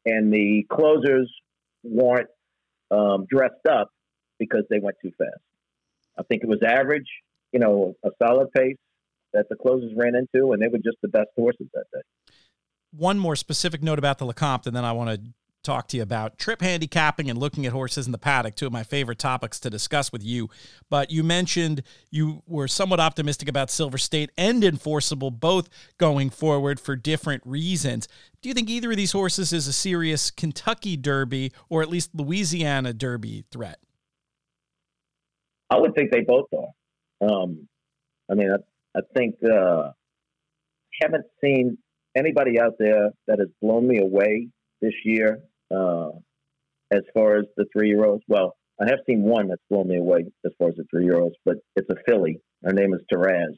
and 0.05 0.31
the 0.31 0.65
closers 0.71 1.31
weren't 1.83 2.29
um, 2.91 3.25
dressed 3.29 3.65
up 3.69 3.89
because 4.39 4.63
they 4.69 4.79
went 4.79 4.97
too 5.01 5.11
fast. 5.17 5.41
I 6.17 6.23
think 6.23 6.43
it 6.43 6.47
was 6.47 6.59
average, 6.65 7.07
you 7.51 7.59
know, 7.59 7.95
a 8.03 8.09
solid 8.21 8.51
pace 8.51 8.77
that 9.33 9.47
the 9.49 9.55
closers 9.55 9.91
ran 9.95 10.15
into, 10.15 10.51
and 10.51 10.61
they 10.61 10.67
were 10.67 10.77
just 10.77 10.97
the 11.01 11.07
best 11.07 11.29
horses 11.35 11.67
that 11.73 11.85
day. 11.91 12.33
One 12.95 13.17
more 13.17 13.35
specific 13.35 13.81
note 13.81 13.97
about 13.97 14.19
the 14.19 14.25
Lecomte, 14.25 14.67
and 14.67 14.75
then 14.75 14.85
I 14.85 14.91
want 14.91 15.09
to 15.09 15.21
talk 15.63 15.87
to 15.87 15.97
you 15.97 16.03
about 16.03 16.37
trip 16.37 16.61
handicapping 16.61 17.29
and 17.29 17.39
looking 17.39 17.65
at 17.65 17.71
horses 17.71 18.05
in 18.05 18.11
the 18.11 18.17
paddock, 18.17 18.55
two 18.55 18.67
of 18.67 18.73
my 18.73 18.83
favorite 18.83 19.19
topics 19.19 19.59
to 19.61 19.69
discuss 19.69 20.11
with 20.11 20.23
you. 20.23 20.49
But 20.89 21.11
you 21.11 21.23
mentioned 21.23 21.83
you 22.11 22.43
were 22.45 22.67
somewhat 22.67 22.99
optimistic 22.99 23.49
about 23.49 23.71
Silver 23.71 23.97
State 23.97 24.31
and 24.37 24.63
Enforceable 24.63 25.31
both 25.31 25.69
going 25.97 26.29
forward 26.29 26.79
for 26.79 26.95
different 26.95 27.41
reasons. 27.45 28.07
Do 28.41 28.49
you 28.49 28.55
think 28.55 28.69
either 28.69 28.91
of 28.91 28.97
these 28.97 29.13
horses 29.13 29.53
is 29.53 29.67
a 29.67 29.73
serious 29.73 30.29
Kentucky 30.29 30.97
Derby 30.97 31.51
or 31.69 31.81
at 31.81 31.89
least 31.89 32.11
Louisiana 32.13 32.93
Derby 32.93 33.45
threat? 33.51 33.79
I 35.69 35.79
would 35.79 35.95
think 35.95 36.11
they 36.11 36.21
both 36.21 36.47
are. 36.53 37.27
Um, 37.27 37.67
I 38.29 38.35
mean, 38.35 38.51
I, 38.51 38.99
I 38.99 39.01
think 39.15 39.35
uh, 39.43 39.91
haven't 41.01 41.25
seen 41.41 41.77
anybody 42.15 42.59
out 42.59 42.73
there 42.77 43.11
that 43.27 43.39
has 43.39 43.47
blown 43.61 43.87
me 43.87 43.99
away 43.99 44.49
this 44.81 44.93
year 45.03 45.39
uh, 45.73 46.11
as 46.91 47.01
far 47.13 47.37
as 47.37 47.45
the 47.57 47.65
three 47.73 47.89
year 47.89 48.05
olds. 48.05 48.23
Well, 48.27 48.55
I 48.81 48.89
have 48.89 48.99
seen 49.07 49.21
one 49.23 49.47
that's 49.47 49.61
blown 49.69 49.87
me 49.87 49.97
away 49.97 50.25
as 50.45 50.51
far 50.57 50.69
as 50.69 50.75
the 50.75 50.85
three 50.89 51.05
year 51.05 51.19
olds, 51.19 51.35
but 51.45 51.57
it's 51.75 51.89
a 51.89 51.95
filly. 52.07 52.39
Her 52.63 52.73
name 52.73 52.93
is 52.93 53.01
Taraz, 53.11 53.55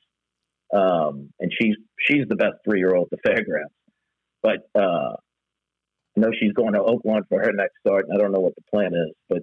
um, 0.73 1.29
and 1.39 1.51
she's 1.59 1.75
she's 1.99 2.25
the 2.27 2.35
best 2.35 2.55
three 2.67 2.79
year 2.79 2.95
old 2.95 3.09
at 3.11 3.19
the 3.23 3.29
fairgrounds. 3.29 3.73
But 4.41 4.59
uh, 4.79 5.15
I 6.15 6.21
know 6.21 6.29
she's 6.39 6.53
going 6.53 6.73
to 6.73 6.79
Oaklawn 6.79 7.21
for 7.29 7.39
her 7.39 7.51
next 7.53 7.73
start, 7.85 8.05
and 8.07 8.17
I 8.17 8.21
don't 8.21 8.31
know 8.31 8.39
what 8.39 8.55
the 8.55 8.63
plan 8.71 8.93
is, 8.93 9.13
but 9.29 9.39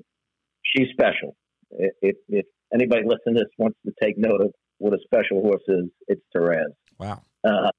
she's 0.63 0.89
special. 0.93 1.37
If, 1.71 2.17
if 2.29 2.47
anybody 2.73 3.03
listening 3.05 3.37
to 3.37 3.41
this 3.41 3.53
wants 3.59 3.79
to 3.87 3.93
take 4.01 4.17
note 4.19 4.41
of 4.41 4.53
what 4.79 4.93
a 4.93 4.99
special 5.05 5.41
horse 5.41 5.63
is, 5.69 5.87
it's 6.07 6.23
Taraz. 6.35 6.73
Wow. 6.99 7.23
Uh, 7.45 7.71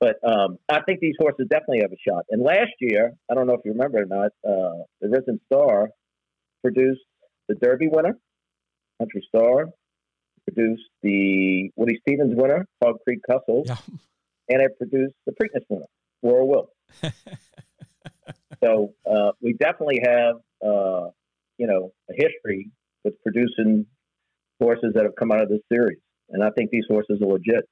but 0.00 0.16
um, 0.26 0.58
I 0.68 0.80
think 0.80 1.00
these 1.00 1.14
horses 1.18 1.46
definitely 1.50 1.80
have 1.82 1.92
a 1.92 2.00
shot. 2.08 2.24
And 2.30 2.42
last 2.42 2.72
year, 2.80 3.12
I 3.30 3.34
don't 3.34 3.46
know 3.46 3.52
if 3.52 3.60
you 3.64 3.72
remember 3.72 3.98
or 4.02 4.06
not, 4.06 4.32
uh, 4.44 4.84
the 5.00 5.10
Risen 5.10 5.38
Star 5.46 5.90
produced 6.62 7.02
the 7.48 7.54
Derby 7.54 7.88
winner, 7.88 8.16
Country 8.98 9.26
Star, 9.28 9.66
produced 10.44 10.88
the 11.02 11.70
Woody 11.76 11.98
Stephens 12.00 12.34
winner, 12.34 12.66
Hog 12.82 12.96
Creek 13.04 13.20
Hustle, 13.30 13.64
yeah. 13.66 13.76
and 14.48 14.62
it 14.62 14.78
produced 14.78 15.14
the 15.26 15.32
Preakness 15.32 15.64
winner, 15.68 15.86
War 16.22 16.42
of 16.42 16.48
Will. 16.48 16.70
so 18.64 18.94
uh, 19.10 19.32
we 19.42 19.52
definitely 19.52 20.00
have, 20.02 20.36
uh, 20.64 21.08
you 21.58 21.66
know, 21.66 21.92
a 22.10 22.14
history 22.14 22.70
with 23.04 23.14
producing 23.22 23.86
horses 24.58 24.92
that 24.94 25.04
have 25.04 25.14
come 25.16 25.30
out 25.30 25.42
of 25.42 25.50
this 25.50 25.60
series. 25.70 25.98
And 26.30 26.42
I 26.42 26.50
think 26.50 26.70
these 26.70 26.84
horses 26.88 27.20
are 27.20 27.26
legit 27.26 27.68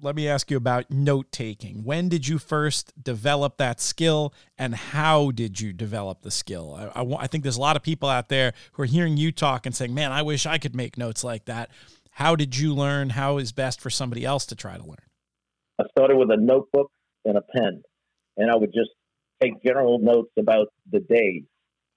let 0.00 0.14
me 0.14 0.28
ask 0.28 0.50
you 0.50 0.56
about 0.56 0.90
note 0.90 1.32
taking. 1.32 1.82
When 1.84 2.08
did 2.08 2.28
you 2.28 2.38
first 2.38 2.92
develop 3.02 3.56
that 3.56 3.80
skill 3.80 4.34
and 4.58 4.74
how 4.74 5.30
did 5.30 5.60
you 5.60 5.72
develop 5.72 6.22
the 6.22 6.30
skill? 6.30 6.74
I, 6.74 7.00
I, 7.00 7.16
I, 7.22 7.26
think 7.26 7.44
there's 7.44 7.56
a 7.56 7.60
lot 7.60 7.76
of 7.76 7.82
people 7.82 8.08
out 8.08 8.28
there 8.28 8.52
who 8.72 8.82
are 8.82 8.86
hearing 8.86 9.16
you 9.16 9.32
talk 9.32 9.64
and 9.64 9.74
saying, 9.74 9.94
man, 9.94 10.12
I 10.12 10.22
wish 10.22 10.44
I 10.44 10.58
could 10.58 10.76
make 10.76 10.98
notes 10.98 11.24
like 11.24 11.46
that. 11.46 11.70
How 12.10 12.36
did 12.36 12.56
you 12.56 12.74
learn? 12.74 13.10
How 13.10 13.38
is 13.38 13.52
best 13.52 13.80
for 13.80 13.90
somebody 13.90 14.24
else 14.24 14.46
to 14.46 14.54
try 14.54 14.76
to 14.76 14.84
learn? 14.84 14.96
I 15.78 15.84
started 15.96 16.16
with 16.16 16.30
a 16.30 16.36
notebook 16.36 16.90
and 17.24 17.36
a 17.36 17.42
pen, 17.42 17.82
and 18.36 18.50
I 18.50 18.56
would 18.56 18.72
just 18.72 18.90
take 19.42 19.62
general 19.62 19.98
notes 19.98 20.30
about 20.38 20.68
the 20.90 21.00
days 21.00 21.42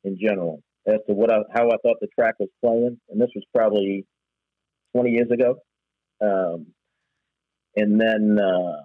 in 0.03 0.17
general 0.21 0.61
as 0.87 0.99
to 1.07 1.13
what 1.13 1.31
I, 1.31 1.37
how 1.53 1.67
I 1.67 1.77
thought 1.83 1.97
the 2.01 2.07
track 2.17 2.35
was 2.39 2.49
playing. 2.63 2.99
And 3.09 3.21
this 3.21 3.29
was 3.35 3.45
probably 3.55 4.05
20 4.93 5.11
years 5.11 5.31
ago. 5.31 5.55
Um, 6.21 6.67
and 7.75 7.99
then 7.99 8.37
uh, 8.39 8.81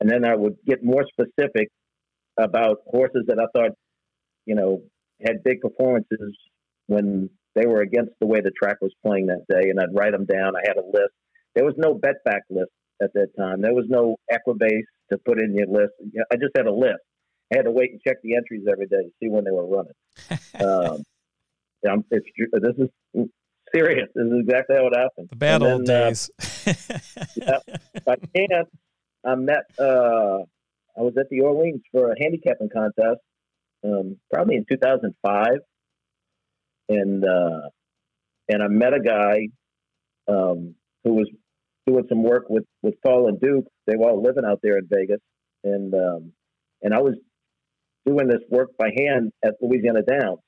and 0.00 0.10
then 0.10 0.24
I 0.24 0.34
would 0.34 0.56
get 0.66 0.84
more 0.84 1.04
specific 1.08 1.68
about 2.38 2.78
horses 2.86 3.24
that 3.28 3.38
I 3.38 3.46
thought, 3.56 3.72
you 4.44 4.54
know, 4.54 4.82
had 5.24 5.42
big 5.42 5.60
performances 5.60 6.36
when 6.86 7.30
they 7.54 7.66
were 7.66 7.80
against 7.80 8.12
the 8.20 8.26
way 8.26 8.40
the 8.40 8.50
track 8.50 8.76
was 8.80 8.92
playing 9.04 9.26
that 9.26 9.46
day, 9.48 9.70
and 9.70 9.80
I'd 9.80 9.94
write 9.94 10.12
them 10.12 10.26
down. 10.26 10.54
I 10.56 10.60
had 10.66 10.76
a 10.76 10.86
list. 10.86 11.12
There 11.54 11.64
was 11.64 11.74
no 11.78 11.94
bet 11.94 12.22
back 12.24 12.42
list 12.50 12.70
at 13.02 13.12
that 13.14 13.28
time. 13.38 13.62
There 13.62 13.74
was 13.74 13.86
no 13.88 14.16
Equibase 14.30 14.84
to 15.10 15.18
put 15.24 15.40
in 15.40 15.54
your 15.54 15.66
list. 15.66 15.92
I 16.30 16.36
just 16.36 16.52
had 16.54 16.66
a 16.66 16.72
list. 16.72 17.00
I 17.52 17.56
had 17.56 17.64
to 17.64 17.70
wait 17.70 17.92
and 17.92 18.00
check 18.06 18.16
the 18.22 18.36
entries 18.36 18.66
every 18.70 18.86
day 18.86 19.02
to 19.02 19.10
see 19.22 19.30
when 19.30 19.44
they 19.44 19.50
were 19.50 19.66
running. 19.66 19.92
um, 21.88 22.04
it's, 22.10 22.26
this 22.52 22.74
is 22.78 23.28
serious. 23.76 24.08
This 24.14 24.26
is 24.26 24.40
exactly 24.40 24.76
how 24.76 24.86
it 24.86 24.96
happened. 24.96 25.28
The 25.30 25.36
bad 25.36 25.62
old 25.62 25.88
uh, 25.88 26.08
days. 26.08 26.30
Uh, 26.38 26.72
yeah, 27.36 27.58
by 28.04 28.16
chance, 28.34 28.68
I 29.24 29.34
met. 29.34 29.64
Uh, 29.78 30.44
I 30.98 31.02
was 31.02 31.14
at 31.18 31.28
the 31.30 31.40
Orleans 31.40 31.82
for 31.92 32.10
a 32.10 32.14
handicapping 32.20 32.70
contest, 32.72 33.20
um, 33.84 34.16
probably 34.32 34.56
in 34.56 34.64
2005, 34.70 35.46
and 36.88 37.24
uh, 37.24 37.68
and 38.48 38.62
I 38.62 38.68
met 38.68 38.94
a 38.94 39.00
guy 39.00 39.48
um, 40.28 40.74
who 41.04 41.14
was 41.14 41.28
doing 41.86 42.04
some 42.08 42.22
work 42.22 42.46
with 42.48 42.64
with 42.82 42.94
Paul 43.04 43.28
and 43.28 43.40
Duke. 43.40 43.66
They 43.86 43.96
were 43.96 44.10
all 44.10 44.22
living 44.22 44.44
out 44.44 44.60
there 44.62 44.78
in 44.78 44.88
Vegas, 44.90 45.20
and 45.64 45.94
um, 45.94 46.32
and 46.82 46.94
I 46.94 47.00
was 47.00 47.14
doing 48.06 48.28
this 48.28 48.42
work 48.48 48.70
by 48.78 48.90
hand 48.96 49.32
at 49.44 49.54
Louisiana 49.60 50.02
Downs 50.02 50.38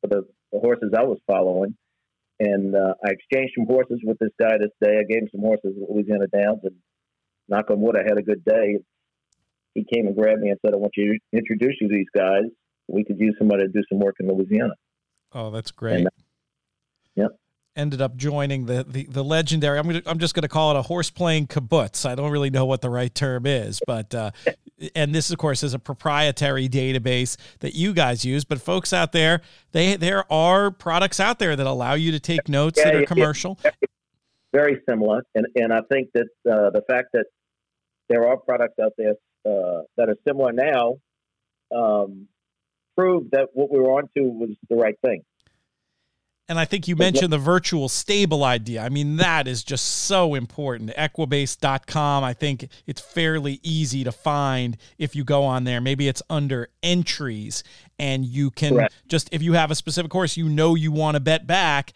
for 0.00 0.08
the, 0.08 0.22
the 0.52 0.58
horses 0.58 0.92
I 0.96 1.04
was 1.04 1.18
following 1.28 1.76
and 2.44 2.74
uh, 2.74 2.94
I 3.04 3.10
exchanged 3.10 3.54
some 3.56 3.66
horses 3.66 4.00
with 4.04 4.18
this 4.18 4.30
guy 4.40 4.58
this 4.58 4.70
day. 4.82 4.98
I 4.98 5.04
gave 5.04 5.22
him 5.22 5.28
some 5.32 5.40
horses 5.40 5.74
at 5.80 5.90
Louisiana 5.90 6.26
Downs, 6.26 6.60
and 6.62 6.76
knock 7.48 7.70
on 7.70 7.80
wood, 7.80 7.96
I 7.96 8.02
had 8.02 8.18
a 8.18 8.22
good 8.22 8.44
day. 8.44 8.78
He 9.74 9.84
came 9.92 10.06
and 10.06 10.16
grabbed 10.16 10.40
me 10.40 10.50
and 10.50 10.58
said, 10.64 10.74
"I 10.74 10.76
want 10.76 10.92
you 10.96 11.12
to 11.12 11.18
introduce 11.38 11.76
you 11.80 11.88
to 11.88 11.94
these 11.94 12.10
guys. 12.14 12.44
We 12.88 13.04
could 13.04 13.18
use 13.18 13.34
somebody 13.38 13.64
to 13.64 13.68
do 13.68 13.82
some 13.88 13.98
work 13.98 14.16
in 14.20 14.28
Louisiana." 14.28 14.74
Oh, 15.32 15.50
that's 15.50 15.72
great. 15.72 16.00
And, 16.00 16.08
ended 17.76 18.00
up 18.00 18.16
joining 18.16 18.66
the 18.66 18.84
the, 18.84 19.04
the 19.04 19.24
legendary. 19.24 19.78
I'm 19.78 19.86
gonna, 19.86 20.02
I'm 20.06 20.18
just 20.18 20.34
going 20.34 20.42
to 20.42 20.48
call 20.48 20.70
it 20.70 20.78
a 20.78 20.82
horse 20.82 21.10
playing 21.10 21.46
kibbutz. 21.46 22.08
I 22.08 22.14
don't 22.14 22.30
really 22.30 22.50
know 22.50 22.64
what 22.64 22.80
the 22.80 22.90
right 22.90 23.14
term 23.14 23.46
is, 23.46 23.80
but 23.86 24.14
uh, 24.14 24.30
and 24.94 25.14
this 25.14 25.30
of 25.30 25.38
course 25.38 25.62
is 25.62 25.74
a 25.74 25.78
proprietary 25.78 26.68
database 26.68 27.36
that 27.60 27.74
you 27.74 27.92
guys 27.92 28.24
use. 28.24 28.44
But 28.44 28.60
folks 28.60 28.92
out 28.92 29.12
there, 29.12 29.40
they 29.72 29.96
there 29.96 30.30
are 30.32 30.70
products 30.70 31.20
out 31.20 31.38
there 31.38 31.56
that 31.56 31.66
allow 31.66 31.94
you 31.94 32.12
to 32.12 32.20
take 32.20 32.48
notes 32.48 32.78
yeah, 32.78 32.92
that 32.92 32.94
are 32.94 33.06
commercial. 33.06 33.58
Very 34.52 34.80
similar, 34.88 35.22
and 35.34 35.46
and 35.56 35.72
I 35.72 35.80
think 35.90 36.10
that 36.14 36.28
uh, 36.50 36.70
the 36.70 36.82
fact 36.88 37.08
that 37.12 37.24
there 38.08 38.28
are 38.28 38.36
products 38.36 38.78
out 38.82 38.92
there 38.96 39.14
uh, 39.46 39.82
that 39.96 40.08
are 40.08 40.16
similar 40.26 40.52
now 40.52 40.96
um, 41.74 42.28
proved 42.96 43.32
that 43.32 43.48
what 43.52 43.70
we 43.70 43.78
were 43.78 43.90
onto 43.90 44.22
was 44.24 44.50
the 44.68 44.76
right 44.76 44.96
thing. 45.04 45.22
And 46.46 46.58
I 46.58 46.66
think 46.66 46.86
you 46.86 46.94
mentioned 46.94 47.32
the 47.32 47.38
virtual 47.38 47.88
stable 47.88 48.44
idea. 48.44 48.82
I 48.82 48.90
mean, 48.90 49.16
that 49.16 49.48
is 49.48 49.64
just 49.64 49.86
so 49.86 50.34
important. 50.34 50.90
Equibase.com, 50.90 52.22
I 52.22 52.34
think 52.34 52.68
it's 52.86 53.00
fairly 53.00 53.60
easy 53.62 54.04
to 54.04 54.12
find 54.12 54.76
if 54.98 55.16
you 55.16 55.24
go 55.24 55.44
on 55.44 55.64
there. 55.64 55.80
Maybe 55.80 56.06
it's 56.06 56.22
under 56.28 56.68
entries, 56.82 57.64
and 57.98 58.26
you 58.26 58.50
can 58.50 58.74
Correct. 58.74 58.94
just, 59.08 59.30
if 59.32 59.42
you 59.42 59.54
have 59.54 59.70
a 59.70 59.74
specific 59.74 60.10
course 60.10 60.36
you 60.36 60.48
know 60.50 60.74
you 60.74 60.92
want 60.92 61.14
to 61.14 61.20
bet 61.20 61.46
back, 61.46 61.94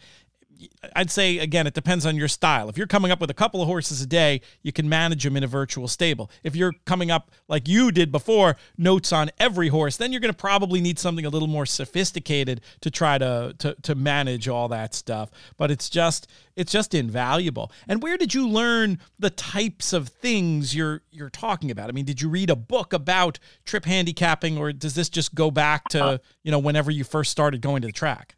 I'd 0.95 1.11
say 1.11 1.37
again, 1.37 1.67
it 1.67 1.73
depends 1.73 2.05
on 2.05 2.15
your 2.15 2.27
style. 2.27 2.69
If 2.69 2.77
you're 2.77 2.87
coming 2.87 3.11
up 3.11 3.21
with 3.21 3.29
a 3.29 3.33
couple 3.33 3.61
of 3.61 3.67
horses 3.67 4.01
a 4.01 4.05
day, 4.05 4.41
you 4.61 4.71
can 4.71 4.89
manage 4.89 5.23
them 5.23 5.37
in 5.37 5.43
a 5.43 5.47
virtual 5.47 5.87
stable. 5.87 6.29
If 6.43 6.55
you're 6.55 6.73
coming 6.85 7.11
up 7.11 7.31
like 7.47 7.67
you 7.67 7.91
did 7.91 8.11
before, 8.11 8.57
notes 8.77 9.13
on 9.13 9.29
every 9.39 9.69
horse, 9.69 9.97
then 9.97 10.11
you're 10.11 10.21
going 10.21 10.33
to 10.33 10.37
probably 10.37 10.81
need 10.81 10.99
something 10.99 11.25
a 11.25 11.29
little 11.29 11.47
more 11.47 11.65
sophisticated 11.65 12.61
to 12.81 12.91
try 12.91 13.17
to, 13.17 13.55
to 13.59 13.75
to 13.81 13.95
manage 13.95 14.47
all 14.47 14.67
that 14.69 14.93
stuff. 14.93 15.29
But 15.57 15.71
it's 15.71 15.89
just 15.89 16.27
it's 16.55 16.71
just 16.71 16.93
invaluable. 16.93 17.71
And 17.87 18.03
where 18.03 18.17
did 18.17 18.33
you 18.33 18.47
learn 18.47 18.99
the 19.17 19.29
types 19.29 19.93
of 19.93 20.09
things 20.09 20.75
you're 20.75 21.03
you're 21.11 21.29
talking 21.29 21.71
about? 21.71 21.89
I 21.89 21.93
mean, 21.93 22.05
did 22.05 22.21
you 22.21 22.29
read 22.29 22.49
a 22.49 22.55
book 22.55 22.91
about 22.91 23.39
trip 23.63 23.85
handicapping, 23.85 24.57
or 24.57 24.73
does 24.73 24.95
this 24.95 25.09
just 25.09 25.33
go 25.33 25.51
back 25.51 25.87
to 25.89 26.19
you 26.43 26.51
know 26.51 26.59
whenever 26.59 26.91
you 26.91 27.03
first 27.03 27.31
started 27.31 27.61
going 27.61 27.81
to 27.83 27.87
the 27.87 27.93
track? 27.93 28.35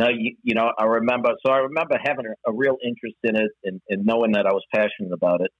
No, 0.00 0.08
you, 0.08 0.34
you 0.42 0.54
know, 0.54 0.72
I 0.78 0.84
remember. 0.84 1.28
So 1.44 1.52
I 1.52 1.58
remember 1.58 1.98
having 2.02 2.24
a, 2.24 2.50
a 2.50 2.54
real 2.54 2.78
interest 2.82 3.16
in 3.22 3.36
it 3.36 3.50
and, 3.64 3.82
and, 3.90 4.06
knowing 4.06 4.32
that 4.32 4.46
I 4.46 4.52
was 4.52 4.64
passionate 4.74 5.12
about 5.12 5.42
it. 5.42 5.50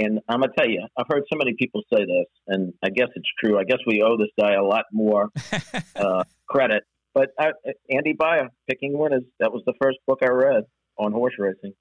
And 0.00 0.18
I'm 0.28 0.40
gonna 0.40 0.52
tell 0.58 0.68
you, 0.68 0.84
I've 0.98 1.06
heard 1.08 1.22
so 1.32 1.38
many 1.38 1.54
people 1.56 1.80
say 1.92 2.00
this, 2.00 2.26
and 2.48 2.72
I 2.82 2.88
guess 2.90 3.06
it's 3.14 3.28
true. 3.38 3.56
I 3.56 3.62
guess 3.62 3.78
we 3.86 4.02
owe 4.02 4.16
this 4.16 4.30
guy 4.36 4.54
a 4.54 4.64
lot 4.64 4.86
more 4.90 5.28
uh, 5.96 6.24
credit. 6.48 6.82
But 7.14 7.28
I, 7.38 7.52
Andy 7.88 8.14
Beyer, 8.18 8.48
Picking 8.68 8.98
Winners, 8.98 9.22
that 9.38 9.52
was 9.52 9.62
the 9.64 9.74
first 9.80 9.98
book 10.08 10.18
I 10.24 10.30
read 10.30 10.64
on 10.98 11.12
horse 11.12 11.34
racing. 11.38 11.74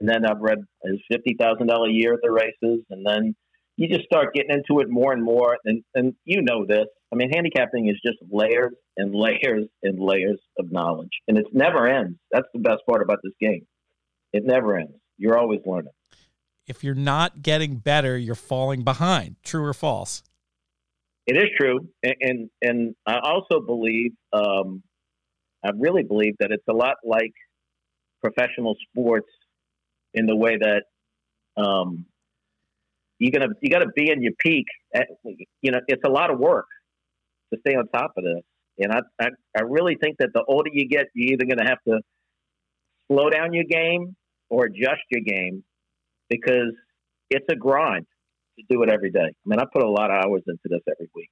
And 0.00 0.08
then 0.08 0.26
I've 0.26 0.42
read 0.42 0.58
his 0.84 1.00
fifty 1.10 1.34
thousand 1.40 1.68
dollar 1.68 1.88
a 1.88 1.92
year 1.92 2.12
at 2.12 2.20
the 2.22 2.30
races, 2.30 2.84
and 2.90 3.06
then 3.06 3.34
you 3.78 3.88
just 3.88 4.04
start 4.06 4.34
getting 4.34 4.50
into 4.50 4.80
it 4.80 4.90
more 4.90 5.12
and 5.12 5.22
more. 5.22 5.56
And 5.64 5.84
and 5.94 6.14
you 6.24 6.42
know 6.42 6.66
this. 6.66 6.86
I 7.12 7.16
mean, 7.16 7.30
handicapping 7.32 7.88
is 7.88 7.98
just 8.04 8.18
layers 8.30 8.74
and 8.96 9.14
layers 9.14 9.66
and 9.82 9.98
layers 10.00 10.40
of 10.58 10.70
knowledge, 10.70 11.12
and 11.28 11.38
it 11.38 11.46
never 11.52 11.86
ends. 11.86 12.18
That's 12.32 12.48
the 12.52 12.58
best 12.58 12.82
part 12.90 13.02
about 13.02 13.20
this 13.22 13.32
game. 13.40 13.66
It 14.32 14.44
never 14.44 14.76
ends. 14.76 14.92
You're 15.16 15.38
always 15.38 15.60
learning. 15.64 15.92
If 16.66 16.84
you're 16.84 16.94
not 16.94 17.40
getting 17.40 17.76
better, 17.76 18.18
you're 18.18 18.34
falling 18.34 18.82
behind. 18.82 19.36
True 19.42 19.64
or 19.64 19.72
false? 19.72 20.22
It 21.26 21.36
is 21.36 21.46
true, 21.58 21.88
and 22.02 22.14
and, 22.20 22.50
and 22.60 22.94
I 23.06 23.20
also 23.22 23.64
believe, 23.64 24.10
um, 24.32 24.82
I 25.64 25.70
really 25.78 26.02
believe 26.02 26.34
that 26.40 26.50
it's 26.50 26.66
a 26.68 26.74
lot 26.74 26.96
like 27.04 27.32
professional 28.22 28.74
sports 28.90 29.28
in 30.14 30.26
the 30.26 30.34
way 30.34 30.56
that 30.56 31.62
um, 31.62 32.06
you 33.18 33.30
gonna 33.30 33.48
you 33.60 33.70
got 33.70 33.80
to 33.80 33.90
be 33.94 34.10
in 34.10 34.22
your 34.22 34.32
peak. 34.38 34.66
At, 34.94 35.08
you 35.62 35.72
know, 35.72 35.80
it's 35.88 36.02
a 36.04 36.10
lot 36.10 36.30
of 36.30 36.38
work 36.38 36.66
to 37.52 37.60
stay 37.60 37.74
on 37.74 37.88
top 37.88 38.12
of 38.16 38.24
this, 38.24 38.42
and 38.78 38.92
I, 38.92 39.00
I 39.20 39.28
I 39.56 39.62
really 39.62 39.96
think 40.00 40.16
that 40.18 40.30
the 40.34 40.44
older 40.46 40.70
you 40.72 40.88
get, 40.88 41.06
you're 41.14 41.34
either 41.34 41.44
gonna 41.44 41.68
have 41.68 41.78
to 41.88 42.00
slow 43.10 43.30
down 43.30 43.52
your 43.52 43.64
game 43.64 44.16
or 44.50 44.66
adjust 44.66 45.02
your 45.10 45.22
game 45.22 45.64
because 46.28 46.72
it's 47.30 47.46
a 47.50 47.56
grind 47.56 48.06
to 48.58 48.64
do 48.68 48.82
it 48.82 48.90
every 48.90 49.10
day. 49.10 49.20
I 49.20 49.46
mean, 49.46 49.58
I 49.58 49.64
put 49.72 49.82
a 49.82 49.90
lot 49.90 50.10
of 50.10 50.24
hours 50.24 50.42
into 50.46 50.62
this 50.64 50.80
every 50.88 51.08
week. 51.14 51.30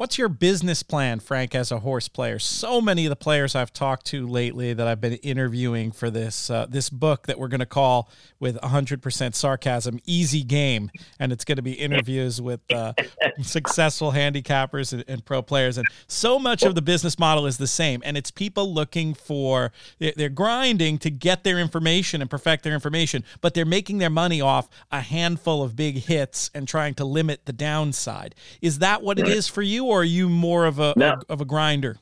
What's 0.00 0.16
your 0.16 0.30
business 0.30 0.82
plan, 0.82 1.20
Frank, 1.20 1.54
as 1.54 1.70
a 1.70 1.80
horse 1.80 2.08
player? 2.08 2.38
So 2.38 2.80
many 2.80 3.04
of 3.04 3.10
the 3.10 3.16
players 3.16 3.54
I've 3.54 3.70
talked 3.70 4.06
to 4.06 4.26
lately 4.26 4.72
that 4.72 4.86
I've 4.86 4.98
been 4.98 5.12
interviewing 5.16 5.92
for 5.92 6.08
this 6.08 6.48
uh, 6.48 6.64
this 6.70 6.88
book 6.88 7.26
that 7.26 7.38
we're 7.38 7.48
going 7.48 7.60
to 7.60 7.66
call, 7.66 8.08
with 8.38 8.58
100% 8.62 9.34
sarcasm, 9.34 10.00
"Easy 10.06 10.42
Game," 10.42 10.90
and 11.18 11.32
it's 11.32 11.44
going 11.44 11.56
to 11.56 11.62
be 11.62 11.74
interviews 11.74 12.40
with 12.40 12.60
uh, 12.72 12.94
successful 13.42 14.12
handicappers 14.12 14.94
and, 14.94 15.04
and, 15.06 15.22
pro 15.22 15.42
players. 15.42 15.76
And 15.76 15.86
so 16.06 16.38
much 16.38 16.62
of 16.62 16.74
the 16.74 16.80
business 16.80 17.18
model 17.18 17.46
is 17.46 17.58
the 17.58 17.66
same, 17.66 18.00
and 18.02 18.16
it's 18.16 18.30
people 18.30 18.72
looking 18.72 19.12
for 19.12 19.70
they're 19.98 20.30
grinding 20.30 20.96
to 21.00 21.10
get 21.10 21.44
their 21.44 21.58
information 21.58 22.22
and 22.22 22.30
perfect 22.30 22.64
their 22.64 22.72
information, 22.72 23.22
but 23.42 23.52
they're 23.52 23.66
making 23.66 23.98
their 23.98 24.08
money 24.08 24.40
off 24.40 24.70
a 24.90 25.02
handful 25.02 25.62
of 25.62 25.76
big 25.76 25.96
hits 25.96 26.50
and 26.54 26.66
trying 26.66 26.94
to 26.94 27.04
limit 27.04 27.44
the 27.44 27.52
downside. 27.52 28.34
Is 28.62 28.78
that 28.78 29.02
what 29.02 29.18
it 29.18 29.28
is 29.28 29.46
for 29.46 29.60
you? 29.60 29.89
Or 29.90 30.02
are 30.02 30.04
you 30.04 30.28
more 30.28 30.66
of 30.66 30.78
a, 30.78 30.94
no. 30.96 31.18
a 31.28 31.32
of 31.32 31.40
a 31.40 31.44
grinder? 31.44 31.98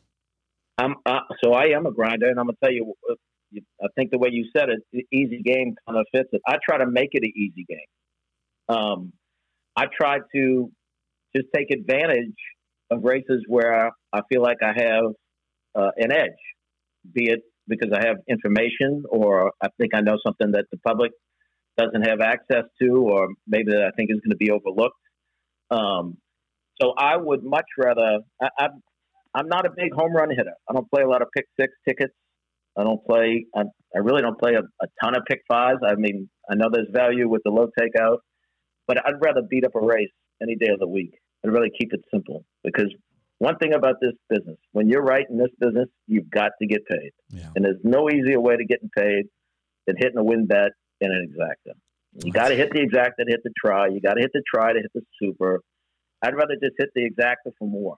I'm 0.76 0.96
uh, 1.06 1.20
so 1.42 1.54
I 1.54 1.68
am 1.68 1.86
a 1.86 1.92
grinder, 1.92 2.28
and 2.28 2.38
I'm 2.38 2.46
gonna 2.46 2.58
tell 2.62 2.72
you. 2.72 2.94
Uh, 3.10 3.14
I 3.82 3.86
think 3.96 4.10
the 4.10 4.18
way 4.18 4.28
you 4.30 4.44
said 4.54 4.68
it, 4.68 4.80
the 4.92 5.06
easy 5.10 5.40
game 5.42 5.74
kind 5.86 5.98
of 5.98 6.04
fits 6.14 6.28
it. 6.32 6.42
I 6.46 6.58
try 6.62 6.76
to 6.76 6.86
make 6.86 7.08
it 7.12 7.22
an 7.22 7.32
easy 7.34 7.64
game. 7.66 8.76
Um, 8.76 9.12
I 9.74 9.86
try 9.86 10.18
to 10.34 10.70
just 11.34 11.48
take 11.56 11.70
advantage 11.70 12.36
of 12.90 13.04
races 13.04 13.44
where 13.48 13.90
I 14.12 14.20
feel 14.30 14.42
like 14.42 14.58
I 14.62 14.74
have 14.76 15.04
uh, 15.74 15.90
an 15.96 16.12
edge, 16.12 16.42
be 17.10 17.30
it 17.30 17.40
because 17.66 17.88
I 17.94 18.06
have 18.06 18.16
information 18.28 19.04
or 19.08 19.52
I 19.62 19.68
think 19.80 19.94
I 19.94 20.02
know 20.02 20.18
something 20.26 20.52
that 20.52 20.66
the 20.70 20.78
public 20.86 21.12
doesn't 21.78 22.02
have 22.02 22.20
access 22.20 22.64
to, 22.82 22.88
or 22.96 23.28
maybe 23.46 23.72
that 23.72 23.82
I 23.82 23.90
think 23.96 24.10
is 24.10 24.20
going 24.20 24.30
to 24.30 24.36
be 24.36 24.50
overlooked. 24.50 24.96
Um, 25.70 26.18
so 26.80 26.92
I 26.96 27.16
would 27.16 27.44
much 27.44 27.66
rather. 27.78 28.20
I, 28.40 28.48
I'm 28.58 28.82
I'm 29.34 29.48
not 29.48 29.66
a 29.66 29.70
big 29.70 29.92
home 29.92 30.12
run 30.12 30.30
hitter. 30.30 30.54
I 30.68 30.72
don't 30.72 30.90
play 30.90 31.02
a 31.02 31.08
lot 31.08 31.22
of 31.22 31.28
pick 31.36 31.46
six 31.58 31.72
tickets. 31.86 32.14
I 32.76 32.84
don't 32.84 33.04
play. 33.04 33.46
I, 33.54 33.62
I 33.94 33.98
really 33.98 34.22
don't 34.22 34.38
play 34.38 34.54
a, 34.54 34.60
a 34.60 34.88
ton 35.02 35.16
of 35.16 35.22
pick 35.28 35.42
fives. 35.48 35.80
I 35.84 35.94
mean, 35.96 36.28
I 36.50 36.54
know 36.54 36.68
there's 36.72 36.88
value 36.92 37.28
with 37.28 37.42
the 37.44 37.50
low 37.50 37.68
takeout, 37.78 38.18
but 38.86 38.98
I'd 39.06 39.20
rather 39.20 39.42
beat 39.48 39.64
up 39.64 39.74
a 39.74 39.80
race 39.80 40.10
any 40.42 40.54
day 40.54 40.68
of 40.72 40.78
the 40.78 40.88
week. 40.88 41.12
I'd 41.44 41.52
rather 41.52 41.68
keep 41.78 41.92
it 41.92 42.00
simple 42.12 42.44
because 42.64 42.92
one 43.38 43.56
thing 43.58 43.74
about 43.74 43.96
this 44.00 44.14
business, 44.28 44.56
when 44.72 44.88
you're 44.88 45.02
right 45.02 45.24
in 45.28 45.38
this 45.38 45.50
business, 45.60 45.88
you've 46.06 46.30
got 46.30 46.52
to 46.60 46.66
get 46.66 46.84
paid, 46.86 47.12
yeah. 47.30 47.50
and 47.54 47.64
there's 47.64 47.80
no 47.84 48.10
easier 48.10 48.40
way 48.40 48.56
to 48.56 48.64
getting 48.64 48.90
paid 48.96 49.26
than 49.86 49.96
hitting 49.96 50.18
a 50.18 50.24
win 50.24 50.46
bet 50.46 50.70
in 51.00 51.12
an 51.12 51.32
exacta. 51.32 51.74
You 52.24 52.32
got 52.32 52.48
to 52.48 52.56
hit 52.56 52.70
the 52.72 52.80
exacta 52.80 53.24
to 53.24 53.26
hit 53.28 53.40
the 53.44 53.52
try. 53.64 53.86
You 53.88 54.00
got 54.00 54.14
to 54.14 54.20
hit 54.20 54.30
the 54.32 54.42
try 54.52 54.72
to 54.72 54.80
hit 54.80 54.90
the 54.94 55.02
super. 55.22 55.60
I'd 56.22 56.34
rather 56.34 56.54
just 56.54 56.74
hit 56.78 56.90
the 56.94 57.08
exacta 57.08 57.52
for 57.58 57.68
more 57.68 57.96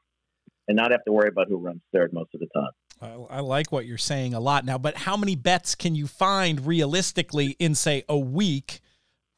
and 0.69 0.77
not 0.77 0.93
have 0.93 1.05
to 1.05 1.13
worry 1.13 1.29
about 1.29 1.49
who 1.49 1.57
runs 1.57 1.81
third 1.93 2.13
most 2.13 2.31
of 2.35 2.41
the 2.41 2.47
time. 2.55 2.71
I, 3.03 3.39
I 3.39 3.41
like 3.41 3.73
what 3.73 3.87
you're 3.87 3.99
saying 3.99 4.35
a 4.35 4.41
lot 4.41 4.65
now, 4.65 4.79
but 4.79 4.97
how 4.97 5.17
many 5.17 5.35
bets 5.35 5.75
can 5.75 5.95
you 5.95 6.07
find 6.07 6.67
realistically 6.67 7.57
in 7.59 7.75
say 7.75 8.05
a 8.09 8.19
week 8.19 8.81